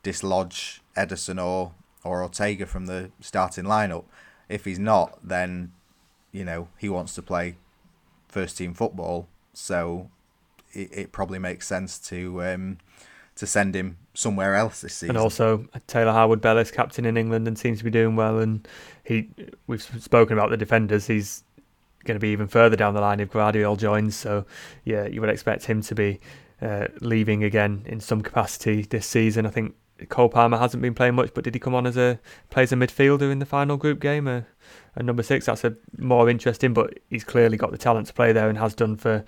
dislodge 0.02 0.80
Ederson 0.96 1.42
or 1.42 1.72
or 2.04 2.22
Ortega 2.22 2.66
from 2.66 2.86
the 2.86 3.10
starting 3.20 3.64
lineup? 3.64 4.04
If 4.48 4.64
he's 4.64 4.78
not, 4.78 5.18
then 5.22 5.72
you 6.32 6.44
know 6.44 6.68
he 6.78 6.88
wants 6.88 7.14
to 7.14 7.22
play 7.22 7.56
first 8.28 8.58
team 8.58 8.74
football, 8.74 9.28
so 9.52 10.10
it, 10.72 10.88
it 10.92 11.12
probably 11.12 11.38
makes 11.38 11.66
sense 11.66 11.98
to 12.08 12.42
um, 12.42 12.78
to 13.36 13.46
send 13.46 13.74
him 13.74 13.98
somewhere 14.14 14.54
else 14.54 14.80
this 14.80 14.94
season. 14.94 15.16
And 15.16 15.18
also 15.18 15.66
Taylor 15.86 16.12
Harwood 16.12 16.40
Bellis, 16.40 16.70
captain 16.70 17.04
in 17.04 17.16
England, 17.16 17.46
and 17.46 17.58
seems 17.58 17.78
to 17.78 17.84
be 17.84 17.90
doing 17.90 18.16
well. 18.16 18.38
And 18.38 18.66
he, 19.04 19.28
we've 19.66 19.82
spoken 19.82 20.36
about 20.36 20.50
the 20.50 20.56
defenders. 20.56 21.06
He's 21.06 21.44
going 22.04 22.16
to 22.16 22.20
be 22.20 22.28
even 22.28 22.48
further 22.48 22.76
down 22.76 22.94
the 22.94 23.00
line 23.00 23.20
if 23.20 23.30
Gvardiol 23.30 23.78
joins. 23.78 24.16
So, 24.16 24.46
yeah, 24.84 25.06
you 25.06 25.20
would 25.20 25.30
expect 25.30 25.66
him 25.66 25.82
to 25.82 25.94
be 25.94 26.20
uh, 26.62 26.86
leaving 27.00 27.44
again 27.44 27.82
in 27.86 28.00
some 28.00 28.22
capacity 28.22 28.82
this 28.82 29.06
season. 29.06 29.44
I 29.44 29.50
think 29.50 29.74
Cole 30.08 30.28
Palmer 30.28 30.58
hasn't 30.58 30.82
been 30.82 30.94
playing 30.94 31.14
much, 31.14 31.32
but 31.34 31.44
did 31.44 31.54
he 31.54 31.60
come 31.60 31.74
on 31.74 31.86
as 31.86 31.96
a 31.96 32.18
plays 32.50 32.72
a 32.72 32.76
midfielder 32.76 33.30
in 33.30 33.38
the 33.38 33.46
final 33.46 33.76
group 33.76 34.00
game? 34.00 34.28
Uh, 34.28 34.42
a 34.94 35.02
number 35.02 35.22
six, 35.22 35.46
that's 35.46 35.64
a 35.64 35.76
more 35.98 36.28
interesting, 36.30 36.72
but 36.72 36.98
he's 37.10 37.24
clearly 37.24 37.56
got 37.58 37.70
the 37.70 37.78
talent 37.78 38.06
to 38.06 38.14
play 38.14 38.32
there 38.32 38.48
and 38.48 38.56
has 38.58 38.74
done 38.74 38.96
for 38.96 39.24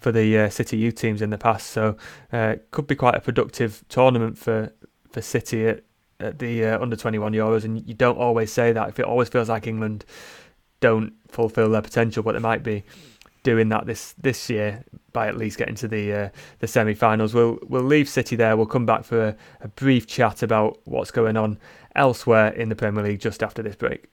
for 0.00 0.12
the 0.12 0.38
uh, 0.38 0.50
City 0.50 0.76
youth 0.76 0.94
teams 0.94 1.22
in 1.22 1.30
the 1.30 1.38
past. 1.38 1.68
So 1.68 1.96
uh, 2.32 2.56
could 2.70 2.86
be 2.86 2.94
quite 2.94 3.14
a 3.14 3.20
productive 3.20 3.84
tournament 3.88 4.38
for 4.38 4.72
for 5.10 5.20
City 5.20 5.66
at, 5.66 5.82
at 6.20 6.38
the 6.38 6.64
uh, 6.64 6.80
under 6.80 6.96
21 6.96 7.32
Euros. 7.32 7.64
And 7.64 7.86
you 7.86 7.94
don't 7.94 8.18
always 8.18 8.52
say 8.52 8.72
that. 8.72 8.88
If 8.88 8.98
it 8.98 9.04
always 9.04 9.28
feels 9.28 9.48
like 9.48 9.66
England 9.66 10.04
don't 10.80 11.12
fulfil 11.28 11.70
their 11.70 11.82
potential, 11.82 12.22
but 12.22 12.32
they 12.32 12.38
might 12.38 12.62
be 12.62 12.84
doing 13.42 13.70
that 13.70 13.86
this 13.86 14.14
this 14.18 14.50
year 14.50 14.84
by 15.12 15.26
at 15.26 15.36
least 15.36 15.58
getting 15.58 15.74
to 15.74 15.88
the 15.88 16.12
uh, 16.12 16.28
the 16.58 16.66
semi-finals. 16.66 17.34
We'll 17.34 17.58
we'll 17.62 17.82
leave 17.82 18.08
City 18.08 18.36
there. 18.36 18.56
We'll 18.56 18.66
come 18.66 18.86
back 18.86 19.04
for 19.04 19.28
a, 19.28 19.36
a 19.60 19.68
brief 19.68 20.06
chat 20.06 20.42
about 20.42 20.78
what's 20.84 21.10
going 21.10 21.36
on 21.36 21.58
elsewhere 21.94 22.52
in 22.52 22.68
the 22.68 22.76
Premier 22.76 23.02
League 23.02 23.20
just 23.20 23.42
after 23.42 23.62
this 23.62 23.76
break. 23.76 24.06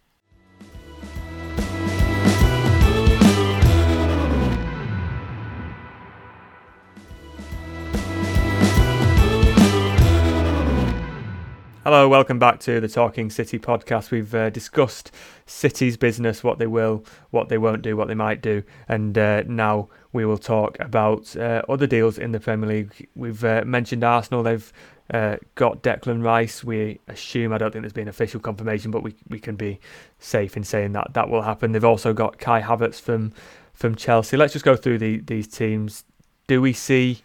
Hello, 11.87 12.09
welcome 12.09 12.37
back 12.37 12.59
to 12.59 12.81
the 12.81 12.89
Talking 12.89 13.29
City 13.29 13.57
podcast. 13.57 14.11
We've 14.11 14.35
uh, 14.35 14.49
discussed 14.49 15.09
City's 15.45 15.95
business, 15.95 16.43
what 16.43 16.59
they 16.59 16.67
will, 16.67 17.05
what 17.29 17.47
they 17.47 17.57
won't 17.57 17.81
do, 17.81 17.95
what 17.95 18.09
they 18.09 18.13
might 18.13 18.41
do, 18.41 18.63
and 18.89 19.17
uh, 19.17 19.43
now 19.43 19.87
we 20.11 20.25
will 20.25 20.37
talk 20.37 20.77
about 20.81 21.33
uh, 21.37 21.61
other 21.69 21.87
deals 21.87 22.17
in 22.17 22.33
the 22.33 22.41
Premier 22.41 22.67
League. 22.67 23.07
We've 23.15 23.41
uh, 23.41 23.63
mentioned 23.65 24.03
Arsenal, 24.03 24.43
they've 24.43 24.73
uh, 25.13 25.37
got 25.55 25.81
Declan 25.81 26.21
Rice. 26.25 26.61
We 26.61 26.99
assume, 27.07 27.53
I 27.53 27.57
don't 27.57 27.71
think 27.71 27.83
there's 27.83 27.93
been 27.93 28.09
official 28.09 28.41
confirmation, 28.41 28.91
but 28.91 29.01
we, 29.01 29.15
we 29.29 29.39
can 29.39 29.55
be 29.55 29.79
safe 30.19 30.57
in 30.57 30.65
saying 30.65 30.91
that 30.91 31.13
that 31.13 31.29
will 31.29 31.43
happen. 31.43 31.71
They've 31.71 31.85
also 31.85 32.11
got 32.11 32.37
Kai 32.37 32.63
Havertz 32.63 32.99
from 32.99 33.31
from 33.73 33.95
Chelsea. 33.95 34.35
Let's 34.35 34.51
just 34.51 34.65
go 34.65 34.75
through 34.75 34.97
the, 34.97 35.21
these 35.21 35.47
teams. 35.47 36.03
Do 36.47 36.61
we 36.61 36.73
see 36.73 37.21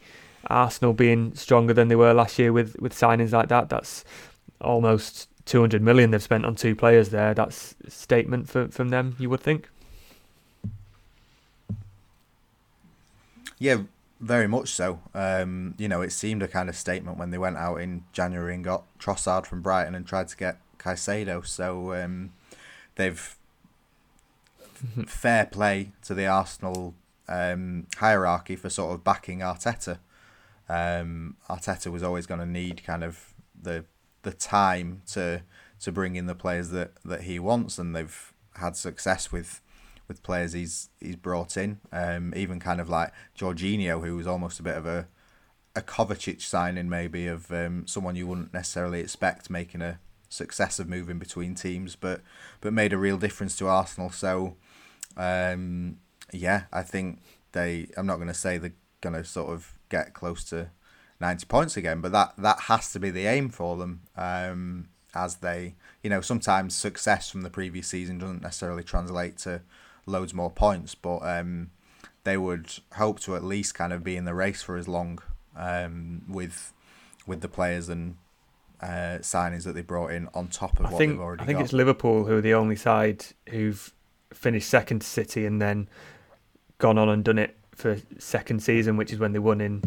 Arsenal 0.46 0.92
being 0.92 1.34
stronger 1.34 1.74
than 1.74 1.88
they 1.88 1.96
were 1.96 2.14
last 2.14 2.38
year 2.38 2.52
with, 2.52 2.80
with 2.80 2.94
signings 2.94 3.32
like 3.32 3.48
that? 3.48 3.68
That's 3.68 4.04
almost 4.62 5.28
200 5.46 5.82
million 5.82 6.10
they've 6.10 6.22
spent 6.22 6.44
on 6.44 6.54
two 6.54 6.74
players 6.74 7.10
there. 7.10 7.34
That's 7.34 7.74
a 7.84 7.90
statement 7.90 8.48
for, 8.48 8.68
from 8.68 8.90
them, 8.90 9.16
you 9.18 9.28
would 9.30 9.40
think? 9.40 9.68
Yeah, 13.58 13.82
very 14.20 14.48
much 14.48 14.70
so. 14.70 15.00
Um, 15.14 15.74
you 15.78 15.88
know, 15.88 16.00
it 16.00 16.12
seemed 16.12 16.42
a 16.42 16.48
kind 16.48 16.68
of 16.68 16.76
statement 16.76 17.18
when 17.18 17.30
they 17.30 17.38
went 17.38 17.56
out 17.56 17.76
in 17.76 18.04
January 18.12 18.54
and 18.54 18.64
got 18.64 18.84
Trossard 18.98 19.46
from 19.46 19.62
Brighton 19.62 19.94
and 19.94 20.06
tried 20.06 20.28
to 20.28 20.36
get 20.36 20.58
Caicedo. 20.78 21.46
So 21.46 21.94
um, 21.94 22.32
they've 22.96 23.36
fair 25.06 25.46
play 25.46 25.92
to 26.02 26.14
the 26.14 26.26
Arsenal 26.26 26.94
um, 27.28 27.86
hierarchy 27.96 28.56
for 28.56 28.70
sort 28.70 28.94
of 28.94 29.04
backing 29.04 29.40
Arteta. 29.40 29.98
Um, 30.68 31.36
Arteta 31.48 31.90
was 31.90 32.02
always 32.02 32.26
going 32.26 32.40
to 32.40 32.46
need 32.46 32.82
kind 32.84 33.04
of 33.04 33.32
the 33.60 33.84
the 34.22 34.32
time 34.32 35.02
to 35.12 35.42
to 35.80 35.92
bring 35.92 36.14
in 36.14 36.26
the 36.26 36.34
players 36.34 36.70
that, 36.70 36.92
that 37.04 37.22
he 37.22 37.38
wants, 37.38 37.78
and 37.78 37.94
they've 37.94 38.32
had 38.56 38.76
success 38.76 39.32
with 39.32 39.60
with 40.08 40.22
players 40.22 40.52
he's 40.52 40.90
he's 41.00 41.16
brought 41.16 41.56
in. 41.56 41.80
Um, 41.92 42.32
even 42.36 42.60
kind 42.60 42.80
of 42.80 42.88
like 42.88 43.12
Jorginho, 43.36 44.04
who 44.04 44.16
was 44.16 44.26
almost 44.26 44.60
a 44.60 44.62
bit 44.62 44.76
of 44.76 44.86
a 44.86 45.08
a 45.74 45.80
Kovacic 45.80 46.42
signing, 46.42 46.88
maybe 46.88 47.26
of 47.26 47.50
um, 47.50 47.86
someone 47.86 48.14
you 48.14 48.26
wouldn't 48.26 48.52
necessarily 48.52 49.00
expect 49.00 49.50
making 49.50 49.82
a 49.82 49.98
success 50.28 50.78
of 50.78 50.88
moving 50.88 51.18
between 51.18 51.54
teams, 51.54 51.96
but 51.96 52.20
but 52.60 52.72
made 52.72 52.92
a 52.92 52.98
real 52.98 53.18
difference 53.18 53.56
to 53.56 53.68
Arsenal. 53.68 54.10
So, 54.10 54.56
um, 55.16 55.98
yeah, 56.32 56.64
I 56.72 56.82
think 56.82 57.20
they. 57.52 57.88
I'm 57.96 58.06
not 58.06 58.16
going 58.16 58.28
to 58.28 58.34
say 58.34 58.58
they're 58.58 58.74
going 59.00 59.14
to 59.14 59.24
sort 59.24 59.50
of 59.50 59.78
get 59.88 60.14
close 60.14 60.44
to 60.44 60.70
ninety 61.22 61.46
points 61.46 61.76
again, 61.78 62.02
but 62.02 62.12
that 62.12 62.34
that 62.36 62.60
has 62.62 62.92
to 62.92 63.00
be 63.00 63.10
the 63.10 63.26
aim 63.26 63.48
for 63.48 63.76
them. 63.78 64.02
Um, 64.16 64.88
as 65.14 65.36
they, 65.36 65.74
you 66.02 66.08
know, 66.08 66.20
sometimes 66.22 66.74
success 66.74 67.30
from 67.30 67.42
the 67.42 67.50
previous 67.50 67.86
season 67.86 68.18
doesn't 68.18 68.42
necessarily 68.42 68.82
translate 68.82 69.36
to 69.38 69.60
loads 70.06 70.32
more 70.32 70.50
points, 70.50 70.94
but 70.94 71.18
um, 71.18 71.70
they 72.24 72.36
would 72.36 72.72
hope 72.94 73.20
to 73.20 73.36
at 73.36 73.44
least 73.44 73.74
kind 73.74 73.92
of 73.92 74.02
be 74.02 74.16
in 74.16 74.24
the 74.24 74.34
race 74.34 74.62
for 74.62 74.76
as 74.76 74.88
long 74.88 75.18
um, 75.56 76.22
with 76.28 76.72
with 77.26 77.40
the 77.42 77.48
players 77.48 77.88
and 77.88 78.16
uh, 78.80 79.18
signings 79.20 79.64
that 79.64 79.74
they 79.74 79.82
brought 79.82 80.10
in 80.10 80.28
on 80.34 80.48
top 80.48 80.80
of 80.80 80.86
I 80.86 80.90
what 80.90 80.98
think, 80.98 81.12
they've 81.12 81.20
already 81.20 81.42
I 81.42 81.46
think 81.46 81.58
got. 81.58 81.64
it's 81.64 81.72
Liverpool 81.72 82.24
who 82.24 82.36
are 82.38 82.40
the 82.40 82.54
only 82.54 82.76
side 82.76 83.24
who've 83.50 83.92
finished 84.32 84.68
second 84.68 85.00
to 85.00 85.06
City 85.06 85.44
and 85.46 85.60
then 85.60 85.88
gone 86.78 86.98
on 86.98 87.08
and 87.08 87.22
done 87.22 87.38
it 87.38 87.56
for 87.74 87.98
second 88.18 88.62
season, 88.62 88.96
which 88.96 89.12
is 89.12 89.18
when 89.18 89.32
they 89.32 89.38
won 89.38 89.60
in 89.60 89.82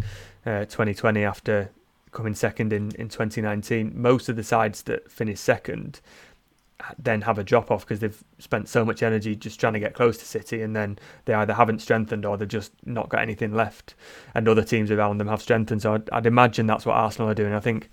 uh, 0.45 0.65
2020 0.65 1.23
after 1.23 1.71
coming 2.11 2.33
second 2.33 2.73
in, 2.73 2.91
in 2.95 3.09
2019. 3.09 3.91
Most 3.95 4.29
of 4.29 4.35
the 4.35 4.43
sides 4.43 4.83
that 4.83 5.11
finish 5.11 5.39
second 5.39 6.01
then 6.99 7.21
have 7.21 7.37
a 7.37 7.43
drop 7.43 7.71
off 7.71 7.85
because 7.85 7.99
they've 7.99 8.23
spent 8.37 8.67
so 8.67 8.83
much 8.83 9.01
energy 9.01 9.35
just 9.35 9.59
trying 9.59 9.73
to 9.73 9.79
get 9.79 9.93
close 9.93 10.17
to 10.17 10.25
City, 10.25 10.61
and 10.61 10.75
then 10.75 10.99
they 11.25 11.33
either 11.33 11.53
haven't 11.53 11.79
strengthened 11.79 12.25
or 12.25 12.37
they've 12.37 12.47
just 12.47 12.73
not 12.85 13.09
got 13.09 13.21
anything 13.21 13.53
left, 13.53 13.95
and 14.33 14.47
other 14.47 14.63
teams 14.63 14.91
around 14.91 15.17
them 15.17 15.27
have 15.27 15.41
strengthened. 15.41 15.81
So 15.81 15.93
I'd, 15.93 16.09
I'd 16.09 16.25
imagine 16.25 16.67
that's 16.67 16.85
what 16.85 16.95
Arsenal 16.95 17.29
are 17.29 17.35
doing. 17.35 17.53
I 17.53 17.59
think 17.59 17.89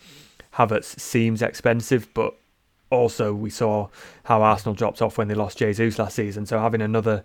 Havertz 0.55 0.99
seems 0.99 1.43
expensive, 1.43 2.13
but 2.13 2.35
also 2.91 3.33
we 3.33 3.51
saw 3.51 3.89
how 4.25 4.43
Arsenal 4.43 4.75
dropped 4.75 5.01
off 5.01 5.17
when 5.17 5.29
they 5.29 5.35
lost 5.35 5.59
Jesus 5.59 5.99
last 5.99 6.17
season. 6.17 6.45
So 6.45 6.59
having 6.59 6.83
another 6.83 7.25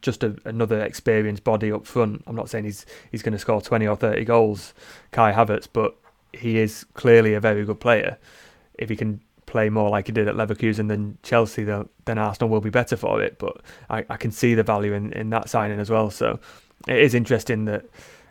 just 0.00 0.22
a, 0.22 0.36
another 0.44 0.80
experienced 0.82 1.44
body 1.44 1.72
up 1.72 1.86
front. 1.86 2.22
I'm 2.26 2.36
not 2.36 2.50
saying 2.50 2.64
he's 2.64 2.86
he's 3.10 3.22
going 3.22 3.32
to 3.32 3.38
score 3.38 3.60
20 3.60 3.86
or 3.86 3.96
30 3.96 4.24
goals, 4.24 4.74
Kai 5.12 5.32
Havertz, 5.32 5.68
but 5.72 5.96
he 6.32 6.58
is 6.58 6.84
clearly 6.94 7.34
a 7.34 7.40
very 7.40 7.64
good 7.64 7.80
player. 7.80 8.18
If 8.74 8.88
he 8.88 8.96
can 8.96 9.20
play 9.46 9.70
more 9.70 9.88
like 9.88 10.06
he 10.06 10.12
did 10.12 10.28
at 10.28 10.36
Leverkusen 10.36 10.88
than 10.88 11.18
Chelsea, 11.22 11.64
then 11.64 12.18
Arsenal 12.18 12.50
will 12.50 12.60
be 12.60 12.70
better 12.70 12.96
for 12.96 13.22
it. 13.22 13.38
But 13.38 13.60
I, 13.88 14.04
I 14.10 14.16
can 14.16 14.30
see 14.30 14.54
the 14.54 14.62
value 14.62 14.92
in, 14.92 15.12
in 15.14 15.30
that 15.30 15.48
signing 15.48 15.80
as 15.80 15.90
well. 15.90 16.10
So 16.10 16.38
it 16.86 16.98
is 16.98 17.14
interesting 17.14 17.64
that 17.64 17.86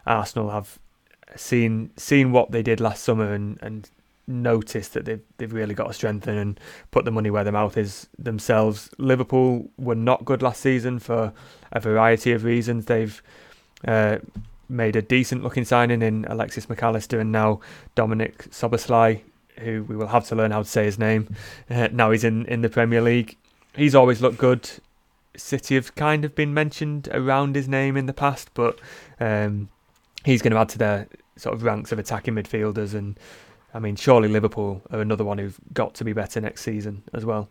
Arsenal 0.06 0.52
have 0.52 0.80
seen 1.36 1.92
seen 1.98 2.32
what 2.32 2.52
they 2.52 2.64
did 2.64 2.80
last 2.80 3.04
summer 3.04 3.34
and, 3.34 3.60
and 3.62 3.90
noticed 4.28 4.94
that 4.94 5.06
they've 5.06 5.22
they've 5.38 5.54
really 5.54 5.74
got 5.74 5.88
to 5.88 5.94
strengthen 5.94 6.38
and 6.38 6.60
put 6.92 7.06
the 7.06 7.12
money 7.12 7.30
where 7.30 7.44
their 7.44 7.54
mouth 7.54 7.78
is 7.78 8.08
themselves. 8.20 8.90
Liverpool 8.98 9.70
were 9.78 9.96
not 9.96 10.26
good 10.26 10.42
last 10.42 10.62
season 10.62 11.00
for 11.00 11.34
a 11.72 11.80
variety 11.80 12.32
of 12.34 12.44
reasons. 12.44 12.86
They've 12.86 13.22
uh, 13.88 14.18
made 14.70 14.96
a 14.96 15.02
decent 15.02 15.44
looking 15.44 15.66
signing 15.66 16.02
in 16.02 16.26
Alexis 16.26 16.68
Mac 16.70 16.84
Allister 16.84 17.20
and 17.20 17.32
now 17.32 17.62
Dominic 17.96 18.50
Szoboszlai 18.50 19.22
who 19.60 19.84
we 19.84 19.96
will 19.96 20.08
have 20.08 20.28
to 20.28 20.36
learn 20.36 20.52
how 20.52 20.62
to 20.62 20.70
say 20.70 20.86
his 20.86 21.00
name. 21.00 21.36
Uh, 21.70 21.90
now 21.92 22.12
he's 22.12 22.24
in, 22.24 22.46
in 22.46 22.62
the 22.62 22.70
Premier 22.70 23.02
League. 23.02 23.38
He's 23.76 23.96
always 23.96 24.22
looked 24.22 24.38
good. 24.38 24.70
City 25.36 25.76
have 25.76 25.94
kind 25.96 26.26
of 26.26 26.34
been 26.36 26.54
mentioned 26.54 27.10
around 27.12 27.56
his 27.56 27.68
name 27.68 27.96
in 27.96 28.08
the 28.08 28.14
past, 28.14 28.50
but 28.54 28.80
um, 29.20 29.70
he's 30.26 30.42
going 30.42 30.54
to 30.54 30.60
add 30.60 30.70
to 30.70 30.78
their 30.78 31.08
sort 31.36 31.54
of 31.56 31.64
ranks 31.64 31.92
of 31.92 32.00
attacking 32.00 32.36
midfielders. 32.36 32.94
And 32.94 33.20
I 33.74 33.80
mean, 33.80 33.96
surely 33.96 34.28
Liverpool 34.30 34.82
are 34.92 35.02
another 35.02 35.24
one 35.24 35.38
who've 35.38 35.60
got 35.74 35.94
to 35.96 36.04
be 36.04 36.14
better 36.14 36.40
next 36.42 36.62
season 36.62 37.04
as 37.14 37.26
well. 37.26 37.50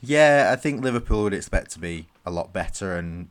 Yeah, 0.00 0.50
I 0.52 0.56
think 0.56 0.82
Liverpool 0.82 1.22
would 1.24 1.34
expect 1.34 1.70
to 1.72 1.78
be 1.78 2.06
a 2.26 2.30
lot 2.30 2.52
better, 2.52 2.96
and 2.96 3.28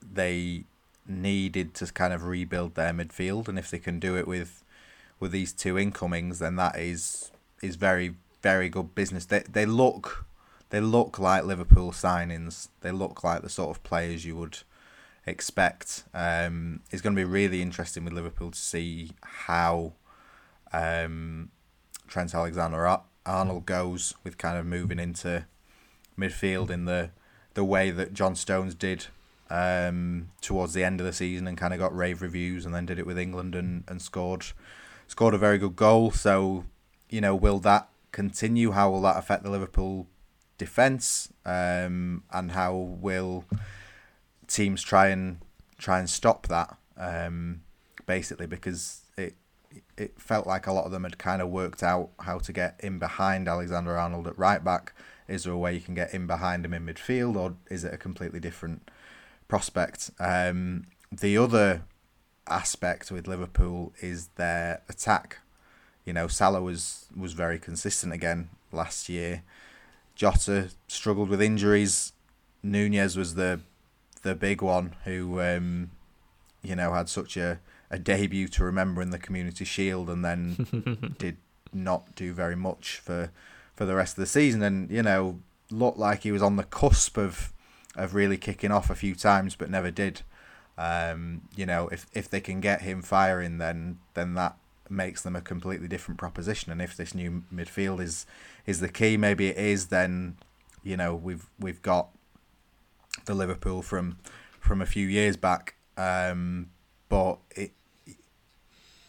they 0.00 0.64
needed 1.06 1.74
to 1.74 1.86
kind 1.92 2.12
of 2.12 2.24
rebuild 2.24 2.74
their 2.74 2.92
midfield, 2.92 3.48
and 3.48 3.58
if 3.58 3.70
they 3.70 3.78
can 3.78 3.98
do 3.98 4.16
it 4.16 4.26
with 4.26 4.64
with 5.20 5.32
these 5.32 5.52
two 5.52 5.78
incomings, 5.78 6.38
then 6.38 6.56
that 6.56 6.78
is 6.78 7.30
is 7.62 7.76
very 7.76 8.14
very 8.42 8.68
good 8.68 8.94
business. 8.94 9.26
They 9.26 9.40
they 9.40 9.66
look 9.66 10.24
they 10.70 10.80
look 10.80 11.18
like 11.18 11.44
Liverpool 11.44 11.92
signings. 11.92 12.68
They 12.80 12.92
look 12.92 13.24
like 13.24 13.42
the 13.42 13.48
sort 13.48 13.76
of 13.76 13.82
players 13.82 14.24
you 14.24 14.36
would 14.36 14.58
expect. 15.28 16.04
Um, 16.14 16.80
it's 16.90 17.02
going 17.02 17.14
to 17.14 17.20
be 17.20 17.24
really 17.24 17.62
interesting 17.62 18.04
with 18.04 18.12
Liverpool 18.12 18.50
to 18.50 18.58
see 18.58 19.12
how 19.22 19.92
um, 20.72 21.50
Trent 22.06 22.34
Alexander 22.34 23.00
Arnold 23.26 23.66
goes 23.66 24.14
with 24.24 24.38
kind 24.38 24.58
of 24.58 24.66
moving 24.66 24.98
into 24.98 25.46
midfield 26.18 26.70
in 26.70 26.84
the 26.84 27.10
the 27.54 27.64
way 27.64 27.90
that 27.90 28.12
John 28.12 28.36
Stones 28.36 28.74
did 28.74 29.06
um, 29.50 30.30
towards 30.40 30.74
the 30.74 30.84
end 30.84 31.00
of 31.00 31.06
the 31.06 31.12
season 31.12 31.46
and 31.48 31.56
kind 31.56 31.72
of 31.72 31.80
got 31.80 31.96
rave 31.96 32.22
reviews 32.22 32.64
and 32.64 32.74
then 32.74 32.86
did 32.86 32.98
it 32.98 33.06
with 33.06 33.18
England 33.18 33.54
and, 33.54 33.84
and 33.88 34.00
scored 34.00 34.46
scored 35.06 35.34
a 35.34 35.38
very 35.38 35.58
good 35.58 35.74
goal. 35.74 36.10
So, 36.10 36.64
you 37.08 37.20
know, 37.20 37.34
will 37.34 37.58
that 37.60 37.88
continue? 38.12 38.72
How 38.72 38.90
will 38.90 39.02
that 39.02 39.16
affect 39.16 39.42
the 39.42 39.50
Liverpool 39.50 40.06
defence? 40.58 41.32
Um, 41.44 42.22
and 42.30 42.52
how 42.52 42.74
will 42.74 43.44
teams 44.48 44.82
try 44.82 45.08
and 45.08 45.38
try 45.78 45.98
and 45.98 46.10
stop 46.10 46.48
that? 46.48 46.76
Um, 46.96 47.62
basically, 48.06 48.46
because 48.46 49.02
it 49.16 49.34
it 49.96 50.20
felt 50.20 50.46
like 50.46 50.66
a 50.66 50.72
lot 50.72 50.86
of 50.86 50.92
them 50.92 51.04
had 51.04 51.18
kind 51.18 51.40
of 51.40 51.48
worked 51.48 51.82
out 51.82 52.10
how 52.20 52.38
to 52.38 52.52
get 52.52 52.80
in 52.80 52.98
behind 52.98 53.48
Alexander 53.48 53.96
Arnold 53.96 54.26
at 54.26 54.38
right 54.38 54.62
back. 54.64 54.92
Is 55.28 55.44
there 55.44 55.52
a 55.52 55.58
way 55.58 55.74
you 55.74 55.80
can 55.80 55.94
get 55.94 56.14
in 56.14 56.26
behind 56.26 56.64
him 56.64 56.72
in 56.72 56.86
midfield, 56.86 57.36
or 57.36 57.54
is 57.70 57.84
it 57.84 57.92
a 57.92 57.98
completely 57.98 58.40
different 58.40 58.90
prospect. 59.48 60.10
Um, 60.20 60.86
the 61.10 61.36
other 61.38 61.82
aspect 62.46 63.10
with 63.10 63.26
Liverpool 63.26 63.92
is 64.00 64.28
their 64.36 64.82
attack. 64.88 65.38
You 66.04 66.12
know, 66.12 66.28
Salah 66.28 66.62
was 66.62 67.06
was 67.16 67.32
very 67.32 67.58
consistent 67.58 68.12
again 68.12 68.50
last 68.70 69.08
year. 69.08 69.42
Jota 70.14 70.70
struggled 70.86 71.28
with 71.28 71.42
injuries. 71.42 72.12
Nunez 72.62 73.16
was 73.16 73.34
the 73.34 73.60
the 74.18 74.34
big 74.34 74.62
one 74.62 74.94
who 75.04 75.40
um, 75.40 75.90
you 76.62 76.76
know 76.76 76.92
had 76.92 77.08
such 77.08 77.36
a, 77.36 77.60
a 77.90 77.98
debut 77.98 78.48
to 78.48 78.64
remember 78.64 79.02
in 79.02 79.10
the 79.10 79.18
Community 79.18 79.64
Shield 79.64 80.10
and 80.10 80.24
then 80.24 81.14
did 81.18 81.36
not 81.72 82.14
do 82.14 82.32
very 82.32 82.56
much 82.56 82.98
for 82.98 83.30
for 83.74 83.84
the 83.84 83.94
rest 83.94 84.16
of 84.16 84.22
the 84.22 84.26
season 84.26 84.62
and 84.62 84.90
you 84.90 85.02
know 85.02 85.40
looked 85.70 85.98
like 85.98 86.22
he 86.22 86.32
was 86.32 86.42
on 86.42 86.56
the 86.56 86.64
cusp 86.64 87.16
of 87.16 87.52
of 87.98 88.14
really 88.14 88.36
kicking 88.36 88.70
off 88.70 88.90
a 88.90 88.94
few 88.94 89.14
times, 89.14 89.56
but 89.56 89.68
never 89.68 89.90
did. 89.90 90.22
Um, 90.78 91.42
you 91.56 91.66
know, 91.66 91.88
if 91.88 92.06
if 92.12 92.30
they 92.30 92.40
can 92.40 92.60
get 92.60 92.82
him 92.82 93.02
firing, 93.02 93.58
then 93.58 93.98
then 94.14 94.34
that 94.34 94.56
makes 94.88 95.22
them 95.22 95.36
a 95.36 95.40
completely 95.40 95.88
different 95.88 96.18
proposition. 96.18 96.72
And 96.72 96.80
if 96.80 96.96
this 96.96 97.14
new 97.14 97.42
midfield 97.52 98.00
is 98.00 98.24
is 98.64 98.80
the 98.80 98.88
key, 98.88 99.16
maybe 99.16 99.48
it 99.48 99.56
is. 99.56 99.86
Then 99.86 100.36
you 100.82 100.96
know 100.96 101.14
we've 101.14 101.46
we've 101.58 101.82
got 101.82 102.10
the 103.24 103.34
Liverpool 103.34 103.82
from 103.82 104.18
from 104.60 104.82
a 104.82 104.86
few 104.86 105.06
years 105.06 105.36
back. 105.36 105.74
Um, 105.96 106.70
but 107.08 107.38
it, 107.56 107.72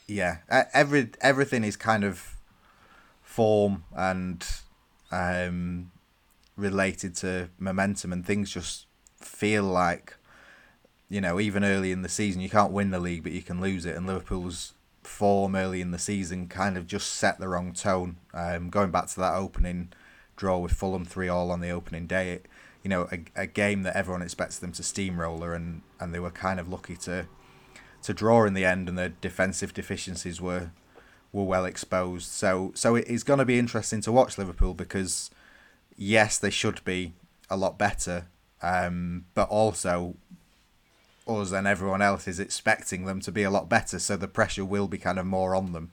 yeah, 0.08 0.38
every 0.74 1.10
everything 1.22 1.64
is 1.64 1.76
kind 1.76 2.04
of 2.04 2.38
form 3.22 3.84
and 3.96 4.46
um, 5.12 5.92
related 6.58 7.16
to 7.16 7.50
momentum 7.58 8.12
and 8.12 8.26
things 8.26 8.52
just 8.52 8.86
feel 9.16 9.64
like 9.64 10.16
you 11.10 11.22
know 11.22 11.40
even 11.40 11.64
early 11.64 11.92
in 11.92 12.02
the 12.02 12.10
season 12.10 12.42
you 12.42 12.50
can't 12.50 12.72
win 12.72 12.90
the 12.90 13.00
league 13.00 13.24
but 13.24 13.32
you 13.32 13.42
can 13.42 13.62
lose 13.62 13.86
it 13.86 13.96
and 13.96 14.08
Liverpool's 14.08 14.74
form 15.04 15.56
early 15.56 15.82
in 15.82 15.92
the 15.92 16.00
season 16.00 16.48
kind 16.48 16.78
of 16.78 16.86
just 16.86 17.12
set 17.12 17.40
the 17.40 17.48
wrong 17.48 17.72
tone 17.74 18.18
um, 18.34 18.70
going 18.70 18.92
back 18.92 19.08
to 19.08 19.20
that 19.20 19.36
opening 19.36 19.92
draw 20.36 20.58
with 20.58 20.72
Fulham 20.72 21.06
3 21.06 21.28
all 21.28 21.52
on 21.52 21.62
the 21.62 21.70
opening 21.70 22.08
day 22.08 22.32
it, 22.34 22.46
you 22.84 22.90
know 22.90 23.08
a, 23.12 23.20
a 23.36 23.46
game 23.48 23.84
that 23.84 23.96
everyone 23.96 24.22
expects 24.22 24.58
them 24.60 24.72
to 24.72 24.84
steamroller 24.84 25.54
and 25.54 25.82
and 26.00 26.14
they 26.14 26.20
were 26.20 26.32
kind 26.32 26.60
of 26.60 26.68
lucky 26.68 26.96
to 26.96 27.28
to 28.02 28.14
draw 28.14 28.46
in 28.46 28.54
the 28.54 28.66
end 28.66 28.88
and 28.88 28.98
their 28.98 29.10
defensive 29.10 29.74
deficiencies 29.74 30.40
were 30.40 30.72
were 31.32 31.44
well 31.44 31.66
exposed 31.66 32.30
so 32.30 32.72
so 32.76 32.96
it 32.96 33.08
is 33.08 33.24
going 33.24 33.40
to 33.40 33.46
be 33.46 33.60
interesting 33.60 34.02
to 34.02 34.12
watch 34.12 34.38
Liverpool 34.38 34.74
because 34.74 35.30
yes 35.98 36.38
they 36.38 36.50
should 36.50 36.84
be 36.86 37.14
a 37.50 37.58
lot 37.58 37.78
better 37.78 38.28
um, 38.62 39.26
but 39.34 39.50
also 39.50 40.16
us 41.30 41.52
and 41.52 41.68
everyone 41.68 42.02
else 42.02 42.28
is 42.28 42.40
expecting 42.40 43.06
them 43.06 43.20
to 43.22 43.32
be 43.32 43.44
a 43.44 43.52
lot 43.52 43.70
better, 43.70 44.00
so 44.00 44.18
the 44.18 44.28
pressure 44.28 44.66
will 44.66 44.88
be 44.88 44.98
kind 44.98 45.20
of 45.20 45.26
more 45.26 45.56
on 45.56 45.72
them. 45.74 45.92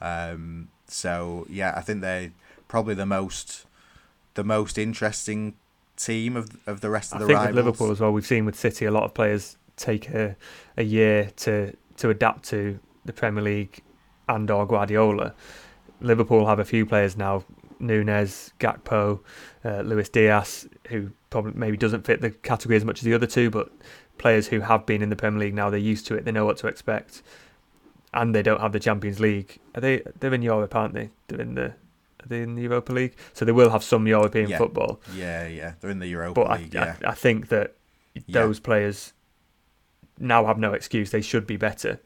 Um, 0.00 0.68
so 0.86 1.46
yeah, 1.50 1.74
I 1.76 1.80
think 1.80 2.00
they're 2.00 2.32
probably 2.68 2.94
the 2.94 3.06
most 3.06 3.66
the 4.34 4.44
most 4.44 4.78
interesting 4.78 5.54
team 5.96 6.36
of 6.36 6.50
of 6.66 6.80
the 6.80 6.90
rest 6.90 7.12
of 7.12 7.20
the 7.20 7.26
rivals. 7.26 7.36
I 7.38 7.46
think 7.46 7.56
rivals. 7.56 7.56
with 7.56 7.64
Liverpool 7.64 7.90
as 7.92 8.00
well, 8.00 8.12
we've 8.12 8.26
seen 8.26 8.44
with 8.44 8.56
City 8.56 8.84
a 8.84 8.90
lot 8.90 9.04
of 9.04 9.14
players 9.14 9.56
take 9.76 10.08
a, 10.10 10.36
a 10.76 10.82
year 10.82 11.30
to 11.36 11.76
to 11.98 12.10
adapt 12.10 12.44
to 12.44 12.78
the 13.04 13.12
Premier 13.12 13.42
League 13.42 13.82
and 14.28 14.50
or 14.50 14.66
Guardiola. 14.66 15.34
Liverpool 16.00 16.46
have 16.46 16.58
a 16.58 16.64
few 16.64 16.84
players 16.84 17.16
now, 17.16 17.44
Nunez, 17.78 18.52
Gakpo, 18.58 19.20
uh, 19.64 19.80
Luis 19.80 20.08
Diaz, 20.08 20.68
who 20.88 21.10
probably 21.30 21.52
maybe 21.54 21.76
doesn't 21.76 22.04
fit 22.04 22.20
the 22.20 22.30
category 22.30 22.76
as 22.76 22.84
much 22.84 22.98
as 22.98 23.04
the 23.04 23.14
other 23.14 23.26
two, 23.26 23.50
but 23.50 23.70
players 24.18 24.48
who 24.48 24.60
have 24.60 24.86
been 24.86 25.02
in 25.02 25.10
the 25.10 25.16
Premier 25.16 25.40
League 25.40 25.54
now, 25.54 25.70
they're 25.70 25.78
used 25.78 26.06
to 26.06 26.14
it, 26.14 26.24
they 26.24 26.32
know 26.32 26.44
what 26.44 26.56
to 26.58 26.66
expect, 26.66 27.22
and 28.12 28.34
they 28.34 28.42
don't 28.42 28.60
have 28.60 28.72
the 28.72 28.80
Champions 28.80 29.20
League. 29.20 29.58
Are 29.74 29.80
they? 29.80 30.02
They're 30.20 30.34
in 30.34 30.42
Europe, 30.42 30.74
aren't 30.74 30.94
they? 30.94 31.10
They're 31.28 31.40
in 31.40 31.54
the. 31.54 31.74
They 32.28 32.42
in 32.42 32.54
the 32.54 32.62
Europa 32.62 32.92
League? 32.92 33.14
So 33.32 33.44
they 33.44 33.52
will 33.52 33.70
have 33.70 33.82
some 33.82 34.06
European 34.06 34.48
Yeah. 34.50 34.58
football. 34.58 35.00
Yeah, 35.14 35.46
yeah, 35.46 35.72
they're 35.80 35.90
in 35.90 35.98
the 35.98 36.06
Europa 36.08 36.34
But 36.42 36.50
I, 36.50 36.56
League. 36.58 36.74
yeah, 36.74 36.96
I, 37.04 37.10
I 37.10 37.14
think 37.14 37.48
that 37.48 37.74
Yeah. 38.14 38.22
those 38.42 38.60
players 38.60 39.12
now 40.18 40.46
have 40.46 40.58
no 40.58 40.72
excuse. 40.72 41.10
They 41.10 41.20
should 41.22 41.46
be 41.46 41.56
better. 41.56 42.00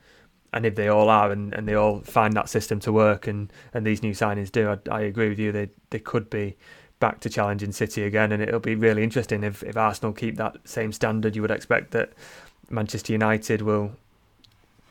And 0.53 0.67
if 0.67 0.75
they 0.75 0.89
all 0.89 1.09
are 1.09 1.31
and, 1.31 1.55
and 1.55 1.69
they 1.69 1.75
all 1.75 2.01
find 2.01 2.35
that 2.35 2.49
system 2.49 2.81
to 2.81 2.93
work 2.93 3.29
and, 3.29 3.53
and 3.73 3.87
these 3.87 4.03
new 4.03 4.13
signings 4.13 4.51
do, 4.51 4.69
I, 4.71 4.79
I 4.91 5.01
agree 5.03 5.29
with 5.29 5.39
you. 5.39 5.53
They 5.53 5.69
they 5.91 6.01
could 6.01 6.29
be 6.29 6.57
back 6.99 7.21
to 7.21 7.31
challenging 7.31 7.73
City 7.73 8.03
again. 8.03 8.33
And 8.33 8.43
it'll 8.43 8.59
be 8.61 8.75
really 8.75 9.03
interesting 9.05 9.45
if, 9.45 9.63
if 9.63 9.77
Arsenal 9.77 10.13
keep 10.13 10.37
that 10.37 10.57
same 10.65 10.93
standard. 10.93 11.37
You 11.37 11.43
would 11.43 11.51
expect 11.53 11.93
that 11.93 12.13
Manchester 12.69 13.13
United 13.13 13.63
will 13.63 13.93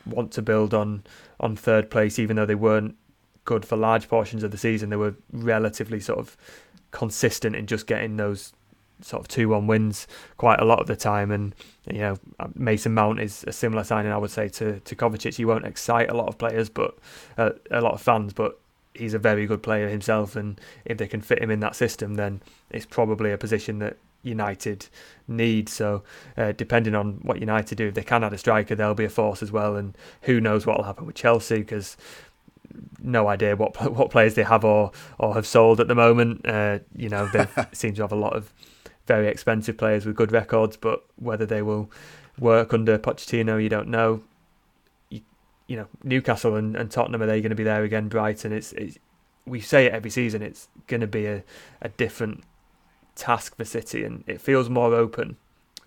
want 0.06 0.32
to 0.32 0.42
build 0.42 0.72
on, 0.72 1.02
on 1.38 1.56
third 1.56 1.90
place, 1.90 2.18
even 2.18 2.36
though 2.36 2.46
they 2.46 2.54
weren't 2.54 2.96
good 3.50 3.66
for 3.66 3.76
large 3.76 4.08
portions 4.08 4.44
of 4.44 4.52
the 4.52 4.56
season. 4.56 4.90
They 4.90 4.96
were 4.96 5.16
relatively 5.32 5.98
sort 5.98 6.20
of 6.20 6.36
consistent 6.92 7.56
in 7.56 7.66
just 7.66 7.88
getting 7.88 8.16
those 8.16 8.52
sort 9.00 9.20
of 9.20 9.26
two 9.26 9.48
one 9.48 9.66
wins 9.66 10.06
quite 10.36 10.60
a 10.60 10.64
lot 10.64 10.78
of 10.78 10.86
the 10.86 10.94
time. 10.94 11.32
And 11.32 11.52
you 11.90 11.98
know, 11.98 12.16
Mason 12.54 12.94
Mount 12.94 13.18
is 13.18 13.42
a 13.48 13.52
similar 13.52 13.82
signing, 13.82 14.12
I 14.12 14.18
would 14.18 14.30
say, 14.30 14.48
to 14.50 14.78
to 14.78 14.94
Kovacic. 14.94 15.34
He 15.34 15.44
won't 15.44 15.66
excite 15.66 16.08
a 16.08 16.14
lot 16.14 16.28
of 16.28 16.38
players, 16.38 16.70
but 16.70 16.96
uh, 17.36 17.50
a 17.72 17.80
lot 17.80 17.94
of 17.94 18.00
fans, 18.00 18.32
but 18.32 18.60
he's 18.94 19.14
a 19.14 19.18
very 19.18 19.46
good 19.46 19.64
player 19.64 19.88
himself. 19.88 20.36
And 20.36 20.60
if 20.84 20.96
they 20.98 21.08
can 21.08 21.20
fit 21.20 21.42
him 21.42 21.50
in 21.50 21.58
that 21.58 21.74
system, 21.74 22.14
then 22.14 22.40
it's 22.70 22.86
probably 22.86 23.32
a 23.32 23.38
position 23.38 23.80
that 23.80 23.96
United 24.22 24.86
need. 25.26 25.68
So, 25.68 26.04
uh, 26.36 26.52
depending 26.52 26.94
on 26.94 27.14
what 27.22 27.40
United 27.40 27.74
do, 27.78 27.88
if 27.88 27.94
they 27.94 28.04
can 28.04 28.22
add 28.22 28.32
a 28.32 28.38
striker, 28.38 28.76
they'll 28.76 28.94
be 28.94 29.06
a 29.06 29.08
force 29.08 29.42
as 29.42 29.50
well. 29.50 29.74
And 29.74 29.98
who 30.22 30.40
knows 30.40 30.66
what 30.66 30.76
will 30.76 30.84
happen 30.84 31.06
with 31.06 31.16
Chelsea 31.16 31.58
because 31.58 31.96
no 33.02 33.28
idea 33.28 33.56
what 33.56 33.92
what 33.92 34.10
players 34.10 34.34
they 34.34 34.42
have 34.42 34.64
or 34.64 34.92
or 35.18 35.34
have 35.34 35.46
sold 35.46 35.80
at 35.80 35.88
the 35.88 35.94
moment. 35.94 36.46
Uh, 36.46 36.80
you 36.94 37.08
know, 37.08 37.26
they 37.28 37.46
seem 37.72 37.94
to 37.94 38.02
have 38.02 38.12
a 38.12 38.16
lot 38.16 38.34
of 38.34 38.52
very 39.06 39.28
expensive 39.28 39.76
players 39.76 40.06
with 40.06 40.16
good 40.16 40.32
records, 40.32 40.76
but 40.76 41.04
whether 41.16 41.46
they 41.46 41.62
will 41.62 41.90
work 42.38 42.72
under 42.72 42.98
Pochettino, 42.98 43.62
you 43.62 43.68
don't 43.68 43.88
know. 43.88 44.22
You, 45.08 45.20
you 45.66 45.76
know, 45.76 45.88
Newcastle 46.04 46.56
and, 46.56 46.76
and 46.76 46.90
Tottenham 46.90 47.22
are 47.22 47.26
they 47.26 47.40
going 47.40 47.50
to 47.50 47.56
be 47.56 47.64
there 47.64 47.82
again? 47.82 48.08
Brighton, 48.08 48.52
it's, 48.52 48.72
it's 48.74 48.98
we 49.46 49.60
say 49.60 49.86
it 49.86 49.92
every 49.92 50.10
season. 50.10 50.42
It's 50.42 50.68
going 50.86 51.00
to 51.00 51.06
be 51.06 51.26
a, 51.26 51.42
a 51.82 51.88
different 51.88 52.44
task 53.16 53.56
for 53.56 53.64
City, 53.64 54.04
and 54.04 54.24
it 54.26 54.40
feels 54.40 54.68
more 54.68 54.94
open. 54.94 55.36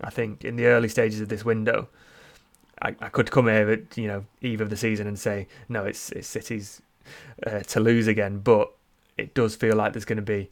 I 0.00 0.10
think 0.10 0.44
in 0.44 0.56
the 0.56 0.66
early 0.66 0.88
stages 0.88 1.20
of 1.20 1.28
this 1.28 1.44
window, 1.44 1.88
I, 2.82 2.94
I 3.00 3.08
could 3.08 3.30
come 3.30 3.46
here 3.46 3.70
at 3.70 3.96
you 3.96 4.08
know 4.08 4.24
eve 4.40 4.60
of 4.60 4.70
the 4.70 4.76
season 4.76 5.06
and 5.06 5.18
say 5.18 5.46
no, 5.68 5.84
it's 5.84 6.10
it's 6.10 6.28
City's 6.28 6.82
uh, 7.46 7.60
to 7.60 7.80
lose 7.80 8.06
again, 8.06 8.38
but 8.38 8.72
it 9.16 9.34
does 9.34 9.54
feel 9.56 9.76
like 9.76 9.92
there's 9.92 10.04
going 10.04 10.16
to 10.16 10.22
be 10.22 10.50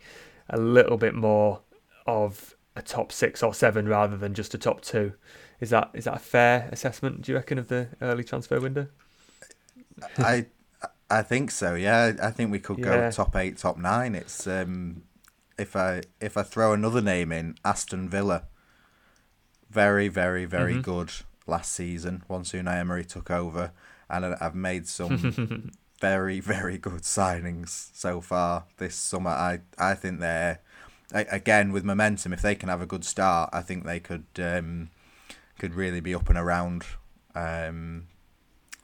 a 0.49 0.59
little 0.59 0.97
bit 0.97 1.15
more 1.15 1.61
of 2.07 2.55
a 2.77 2.83
top 2.83 3.13
six 3.13 3.43
or 3.43 3.53
seven 3.55 3.89
rather 3.89 4.17
than 4.17 4.35
just 4.35 4.55
a 4.55 4.59
top 4.59 4.81
two. 4.83 5.13
Is 5.61 5.71
that 5.71 5.91
is 5.95 6.05
that 6.05 6.17
a 6.17 6.21
fair 6.21 6.69
assessment? 6.73 7.23
Do 7.23 7.33
you 7.33 7.37
reckon 7.37 7.59
of 7.59 7.69
the 7.69 7.89
early 8.01 8.25
transfer 8.25 8.61
window? 8.61 8.87
I 10.19 10.47
I 11.11 11.23
think 11.23 11.51
so. 11.51 11.75
Yeah, 11.75 12.13
I 12.23 12.31
think 12.31 12.51
we 12.51 12.59
could 12.59 12.81
go 12.83 12.95
Yeah. 12.97 13.11
top 13.11 13.37
eight, 13.37 13.59
top 13.59 13.77
nine. 13.79 14.15
It's 14.15 14.47
um, 14.47 15.03
if 15.59 15.77
I 15.77 16.03
if 16.21 16.37
I 16.37 16.43
throw 16.43 16.73
another 16.73 17.01
name 17.03 17.31
in, 17.33 17.57
Aston 17.65 18.09
Villa. 18.09 18.45
Very, 19.71 20.09
very, 20.09 20.45
very 20.45 20.75
Mhm. 20.77 20.83
good 20.83 21.11
last 21.47 21.73
season. 21.73 22.23
Once 22.29 22.53
Unai 22.53 22.79
Emery 22.79 23.05
took 23.05 23.31
over, 23.31 23.73
and 24.09 24.25
I've 24.25 24.55
made 24.55 24.87
some 24.87 25.71
very, 26.01 26.41
very 26.41 26.79
good 26.79 27.03
signings 27.03 27.91
so 27.95 28.21
far 28.21 28.65
this 28.79 28.95
summer. 28.95 29.31
I 29.31 29.61
I 29.79 29.95
think 29.95 30.21
they're 30.21 30.61
again 31.13 31.73
with 31.73 31.85
momentum. 31.85 32.33
If 32.33 32.43
they 32.43 32.55
can 32.55 32.69
have 32.69 32.83
a 32.83 32.87
good 32.87 33.05
start, 33.05 33.51
I 33.53 33.61
think 33.61 33.85
they 33.85 34.01
could 34.01 34.27
um, 34.39 34.91
could 35.59 35.75
really 35.75 36.01
be 36.01 36.15
up 36.15 36.29
and 36.29 36.39
around 36.39 36.85
um, 37.35 38.09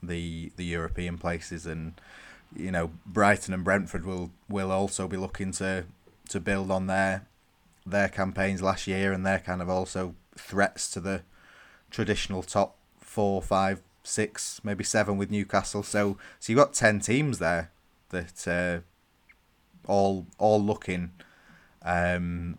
the 0.01 0.51
the 0.55 0.65
European 0.65 1.17
places, 1.17 1.65
and 1.65 1.99
you 2.55 2.71
know 2.71 2.91
Brighton 3.05 3.53
and 3.53 3.63
Brentford 3.63 4.05
will 4.05 4.31
will 4.47 4.71
also 4.71 5.07
be 5.07 5.17
looking 5.17 5.51
to 5.53 5.85
to 6.29 6.39
build 6.39 6.71
on 6.71 6.87
their 6.87 7.27
their 7.85 8.09
campaigns 8.09 8.61
last 8.61 8.87
year, 8.87 9.11
and 9.11 9.25
they're 9.25 9.39
kind 9.39 9.61
of 9.61 9.69
also 9.69 10.15
threats 10.35 10.89
to 10.91 10.99
the 10.99 11.23
traditional 11.89 12.43
top 12.43 12.75
four, 12.99 13.41
five, 13.41 13.81
six, 14.03 14.61
maybe 14.63 14.83
seven 14.83 15.17
with 15.17 15.31
Newcastle. 15.31 15.83
So 15.83 16.17
so 16.39 16.51
you've 16.51 16.57
got 16.57 16.73
ten 16.73 16.99
teams 16.99 17.39
there 17.39 17.71
that 18.09 18.47
uh, 18.47 18.79
all 19.89 20.25
all 20.37 20.61
looking 20.61 21.11
um, 21.83 22.57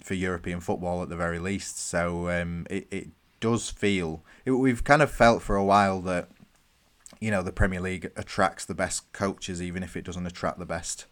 for 0.00 0.14
European 0.14 0.60
football 0.60 1.02
at 1.02 1.08
the 1.08 1.16
very 1.16 1.38
least. 1.38 1.78
So 1.78 2.28
um, 2.30 2.66
it 2.70 2.86
it 2.90 3.08
does 3.40 3.70
feel 3.70 4.22
it, 4.44 4.52
we've 4.52 4.84
kind 4.84 5.02
of 5.02 5.10
felt 5.10 5.42
for 5.42 5.56
a 5.56 5.64
while 5.64 6.00
that 6.02 6.28
you 7.20 7.30
know 7.30 7.42
the 7.42 7.52
Premier 7.52 7.80
League 7.80 8.10
attracts 8.16 8.64
the 8.64 8.74
best 8.74 9.12
coaches, 9.12 9.62
even 9.62 9.82
if 9.82 9.96
it 9.96 10.04
doesn't 10.04 10.26
attract 10.26 10.58
the 10.58 10.66
best 10.66 11.06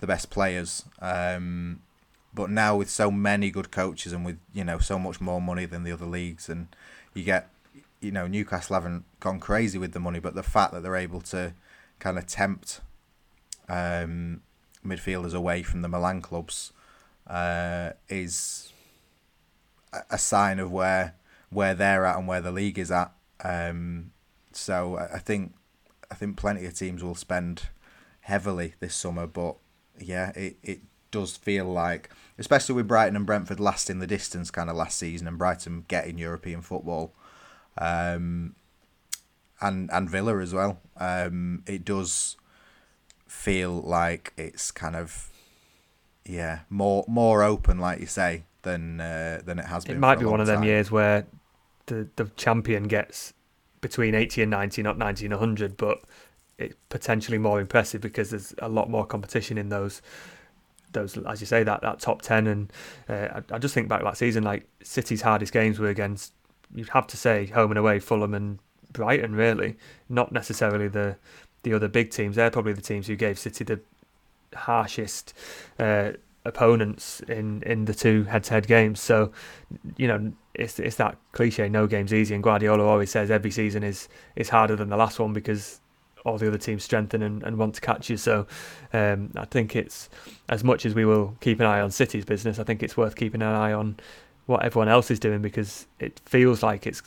the 0.00 0.06
best 0.06 0.30
players. 0.30 0.84
Um, 1.00 1.80
but 2.36 2.50
now 2.50 2.76
with 2.76 2.90
so 2.90 3.10
many 3.10 3.50
good 3.50 3.72
coaches 3.72 4.12
and 4.12 4.24
with 4.24 4.38
you 4.52 4.62
know 4.62 4.78
so 4.78 4.98
much 4.98 5.20
more 5.20 5.40
money 5.40 5.64
than 5.64 5.82
the 5.82 5.90
other 5.90 6.04
leagues, 6.06 6.48
and 6.48 6.68
you 7.14 7.24
get 7.24 7.48
you 8.00 8.12
know 8.12 8.28
Newcastle 8.28 8.74
haven't 8.74 9.04
gone 9.18 9.40
crazy 9.40 9.78
with 9.78 9.92
the 9.92 9.98
money, 9.98 10.20
but 10.20 10.34
the 10.34 10.42
fact 10.42 10.72
that 10.72 10.82
they're 10.82 10.96
able 10.96 11.22
to 11.22 11.54
kind 11.98 12.18
of 12.18 12.26
tempt 12.26 12.82
um, 13.68 14.42
midfielders 14.84 15.34
away 15.34 15.62
from 15.62 15.80
the 15.80 15.88
Milan 15.88 16.20
clubs 16.20 16.72
uh, 17.26 17.92
is 18.10 18.70
a- 20.10 20.18
sign 20.18 20.58
of 20.58 20.70
where 20.70 21.14
where 21.48 21.74
they're 21.74 22.04
at 22.04 22.18
and 22.18 22.28
where 22.28 22.42
the 22.42 22.52
league 22.52 22.78
is 22.78 22.90
at. 22.90 23.12
Um, 23.42 24.12
so 24.52 24.98
I 24.98 25.18
think 25.18 25.54
I 26.10 26.14
think 26.14 26.36
plenty 26.36 26.66
of 26.66 26.74
teams 26.74 27.02
will 27.02 27.14
spend 27.14 27.70
heavily 28.20 28.74
this 28.78 28.94
summer, 28.94 29.26
but 29.26 29.56
yeah, 29.98 30.32
it, 30.34 30.58
it 30.62 30.80
does 31.16 31.36
feel 31.36 31.64
like, 31.64 32.10
especially 32.38 32.74
with 32.74 32.86
Brighton 32.86 33.16
and 33.16 33.24
Brentford 33.24 33.58
lasting 33.58 34.00
the 34.00 34.06
distance 34.06 34.50
kind 34.50 34.68
of 34.68 34.76
last 34.76 34.98
season, 34.98 35.26
and 35.26 35.38
Brighton 35.38 35.86
getting 35.88 36.18
European 36.18 36.60
football, 36.60 37.14
um, 37.78 38.54
and 39.60 39.90
and 39.90 40.10
Villa 40.10 40.38
as 40.40 40.52
well. 40.52 40.78
Um, 40.98 41.62
it 41.66 41.84
does 41.86 42.36
feel 43.26 43.80
like 43.80 44.34
it's 44.36 44.70
kind 44.70 44.94
of 44.94 45.30
yeah 46.26 46.60
more 46.68 47.04
more 47.08 47.42
open, 47.42 47.78
like 47.78 48.00
you 48.00 48.06
say, 48.06 48.44
than 48.60 49.00
uh, 49.00 49.40
than 49.42 49.58
it 49.58 49.64
has 49.64 49.86
been. 49.86 49.96
It 49.96 50.00
might 50.00 50.18
be 50.18 50.26
one 50.26 50.40
of 50.40 50.46
them 50.46 50.56
time. 50.56 50.64
years 50.64 50.90
where 50.90 51.26
the 51.86 52.08
the 52.16 52.30
champion 52.36 52.84
gets 52.84 53.32
between 53.80 54.14
80 54.14 54.42
and 54.42 54.50
90, 54.50 54.82
not 54.82 54.98
90 54.98 55.26
and 55.26 55.32
100, 55.32 55.76
but 55.76 56.02
it's 56.58 56.74
potentially 56.88 57.38
more 57.38 57.60
impressive 57.60 58.00
because 58.00 58.30
there's 58.30 58.54
a 58.58 58.68
lot 58.68 58.90
more 58.90 59.06
competition 59.06 59.56
in 59.56 59.68
those 59.70 60.02
those 60.96 61.16
as 61.18 61.40
you 61.40 61.46
say 61.46 61.62
that 61.62 61.80
that 61.82 62.00
top 62.00 62.22
ten. 62.22 62.46
And 62.46 62.72
uh, 63.08 63.40
I, 63.50 63.54
I 63.54 63.58
just 63.58 63.74
think 63.74 63.88
back 63.88 64.02
last 64.02 64.18
season, 64.18 64.42
like 64.42 64.66
City's 64.82 65.22
hardest 65.22 65.52
games 65.52 65.78
were 65.78 65.88
against 65.88 66.32
you'd 66.74 66.88
have 66.88 67.06
to 67.08 67.16
say 67.16 67.46
home 67.46 67.70
and 67.70 67.78
away, 67.78 68.00
Fulham 68.00 68.34
and 68.34 68.58
Brighton. 68.92 69.34
Really, 69.34 69.76
not 70.08 70.32
necessarily 70.32 70.88
the 70.88 71.16
the 71.62 71.72
other 71.72 71.88
big 71.88 72.10
teams. 72.10 72.36
They're 72.36 72.50
probably 72.50 72.72
the 72.72 72.82
teams 72.82 73.06
who 73.06 73.16
gave 73.16 73.38
City 73.38 73.64
the 73.64 73.80
harshest. 74.54 75.34
Uh, 75.78 76.12
opponents 76.46 77.20
in, 77.28 77.60
in 77.64 77.86
the 77.86 77.92
two 77.92 78.22
head-to-head 78.22 78.68
games. 78.68 79.00
So, 79.00 79.32
you 79.96 80.06
know, 80.06 80.32
it's 80.54 80.78
it's 80.78 80.94
that 80.96 81.18
cliche: 81.32 81.68
no 81.68 81.88
game's 81.88 82.14
easy. 82.14 82.34
And 82.34 82.42
Guardiola 82.42 82.84
always 82.84 83.10
says 83.10 83.30
every 83.30 83.50
season 83.50 83.82
is 83.82 84.08
is 84.36 84.48
harder 84.48 84.76
than 84.76 84.88
the 84.88 84.96
last 84.96 85.18
one 85.18 85.32
because 85.32 85.80
all 86.26 86.36
the 86.38 86.48
other 86.48 86.58
teams 86.58 86.82
strengthen 86.82 87.22
and, 87.22 87.42
and 87.42 87.56
want 87.56 87.74
to 87.76 87.80
catch 87.80 88.10
you. 88.10 88.16
So, 88.16 88.46
um, 88.92 89.30
I 89.36 89.44
think 89.44 89.76
it's 89.76 90.10
as 90.48 90.64
much 90.64 90.84
as 90.84 90.94
we 90.94 91.04
will 91.04 91.36
keep 91.40 91.60
an 91.60 91.66
eye 91.66 91.80
on 91.80 91.90
City's 91.90 92.24
business. 92.24 92.58
I 92.58 92.64
think 92.64 92.82
it's 92.82 92.96
worth 92.96 93.14
keeping 93.14 93.42
an 93.42 93.48
eye 93.48 93.72
on 93.72 93.96
what 94.46 94.64
everyone 94.64 94.88
else 94.88 95.10
is 95.10 95.20
doing 95.20 95.40
because 95.40 95.86
it 96.00 96.20
feels 96.24 96.62
like 96.62 96.86
it's 96.86 97.02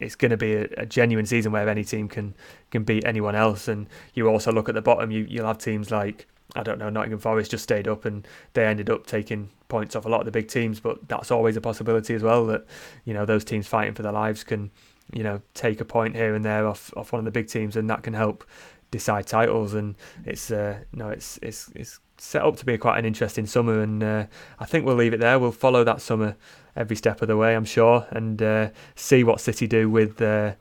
it's 0.00 0.14
going 0.14 0.30
to 0.30 0.36
be 0.36 0.54
a, 0.54 0.68
a, 0.78 0.86
genuine 0.86 1.26
season 1.26 1.52
where 1.52 1.68
any 1.68 1.84
team 1.84 2.08
can 2.08 2.34
can 2.70 2.84
beat 2.84 3.04
anyone 3.04 3.34
else. 3.34 3.66
And 3.66 3.86
you 4.14 4.28
also 4.28 4.52
look 4.52 4.68
at 4.68 4.74
the 4.74 4.82
bottom, 4.82 5.10
you 5.10 5.26
you'll 5.28 5.46
have 5.46 5.58
teams 5.58 5.90
like 5.90 6.26
I 6.54 6.62
don't 6.62 6.78
know, 6.78 6.90
Nottingham 6.90 7.18
Forest 7.18 7.50
just 7.50 7.64
stayed 7.64 7.88
up 7.88 8.04
and 8.04 8.26
they 8.52 8.64
ended 8.64 8.88
up 8.90 9.06
taking 9.06 9.50
points 9.68 9.96
off 9.96 10.04
a 10.04 10.08
lot 10.08 10.20
of 10.20 10.26
the 10.26 10.30
big 10.30 10.48
teams, 10.48 10.78
but 10.78 11.08
that's 11.08 11.30
always 11.30 11.56
a 11.56 11.60
possibility 11.60 12.14
as 12.14 12.22
well 12.22 12.46
that, 12.46 12.64
you 13.04 13.14
know, 13.14 13.24
those 13.24 13.44
teams 13.44 13.66
fighting 13.66 13.94
for 13.94 14.02
their 14.02 14.12
lives 14.12 14.44
can, 14.44 14.70
you 15.12 15.22
know, 15.22 15.40
take 15.54 15.80
a 15.80 15.84
point 15.84 16.16
here 16.16 16.34
and 16.34 16.44
there 16.44 16.66
off, 16.66 16.92
off 16.96 17.12
one 17.12 17.18
of 17.18 17.24
the 17.24 17.30
big 17.30 17.48
teams 17.48 17.76
and 17.76 17.88
that 17.90 18.02
can 18.02 18.14
help 18.14 18.44
decide 18.90 19.26
titles. 19.26 19.74
And 19.74 19.96
it's 20.24 20.50
uh 20.50 20.78
no 20.92 21.08
it's 21.10 21.38
it's 21.42 21.70
it's 21.74 22.00
set 22.16 22.42
up 22.42 22.56
to 22.56 22.64
be 22.64 22.78
quite 22.78 22.98
an 22.98 23.04
interesting 23.04 23.46
summer. 23.46 23.80
And 23.80 24.02
uh, 24.02 24.26
I 24.58 24.64
think 24.66 24.86
we'll 24.86 24.96
leave 24.96 25.14
it 25.14 25.20
there. 25.20 25.38
We'll 25.38 25.52
follow 25.52 25.84
that 25.84 26.00
summer 26.00 26.36
every 26.76 26.96
step 26.96 27.22
of 27.22 27.28
the 27.28 27.36
way 27.36 27.54
I'm 27.54 27.64
sure 27.64 28.06
and 28.10 28.40
uh, 28.42 28.70
see 28.94 29.24
what 29.24 29.40
City 29.40 29.66
do 29.66 29.90
with 29.90 30.20
uh, 30.20 30.54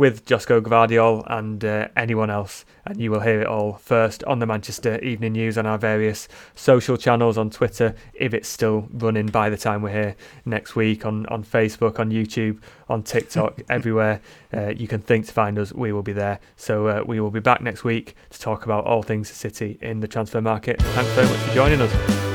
with 0.00 0.24
Josko 0.24 0.62
Gvardiol 0.62 1.22
and 1.26 1.62
uh, 1.62 1.88
anyone 1.94 2.30
else. 2.30 2.64
And 2.86 2.98
you 2.98 3.10
will 3.10 3.20
hear 3.20 3.42
it 3.42 3.46
all 3.46 3.74
first 3.74 4.24
on 4.24 4.38
the 4.38 4.46
Manchester 4.46 4.98
Evening 5.00 5.34
News 5.34 5.58
on 5.58 5.66
our 5.66 5.76
various 5.76 6.26
social 6.54 6.96
channels 6.96 7.36
on 7.36 7.50
Twitter, 7.50 7.94
if 8.14 8.32
it's 8.32 8.48
still 8.48 8.88
running 8.94 9.26
by 9.26 9.50
the 9.50 9.58
time 9.58 9.82
we're 9.82 9.90
here 9.90 10.16
next 10.46 10.74
week, 10.74 11.04
on, 11.04 11.26
on 11.26 11.44
Facebook, 11.44 12.00
on 12.00 12.10
YouTube, 12.10 12.62
on 12.88 13.02
TikTok, 13.02 13.60
everywhere 13.68 14.22
uh, 14.54 14.68
you 14.68 14.88
can 14.88 15.02
think 15.02 15.26
to 15.26 15.34
find 15.34 15.58
us, 15.58 15.70
we 15.70 15.92
will 15.92 16.02
be 16.02 16.14
there. 16.14 16.40
So 16.56 16.86
uh, 16.86 17.04
we 17.06 17.20
will 17.20 17.30
be 17.30 17.40
back 17.40 17.60
next 17.60 17.84
week 17.84 18.16
to 18.30 18.40
talk 18.40 18.64
about 18.64 18.86
all 18.86 19.02
things 19.02 19.28
City 19.28 19.76
in 19.82 20.00
the 20.00 20.08
transfer 20.08 20.40
market. 20.40 20.80
Thanks 20.80 21.10
very 21.10 21.28
much 21.28 21.36
for 21.40 21.54
joining 21.54 21.82
us. 21.82 22.29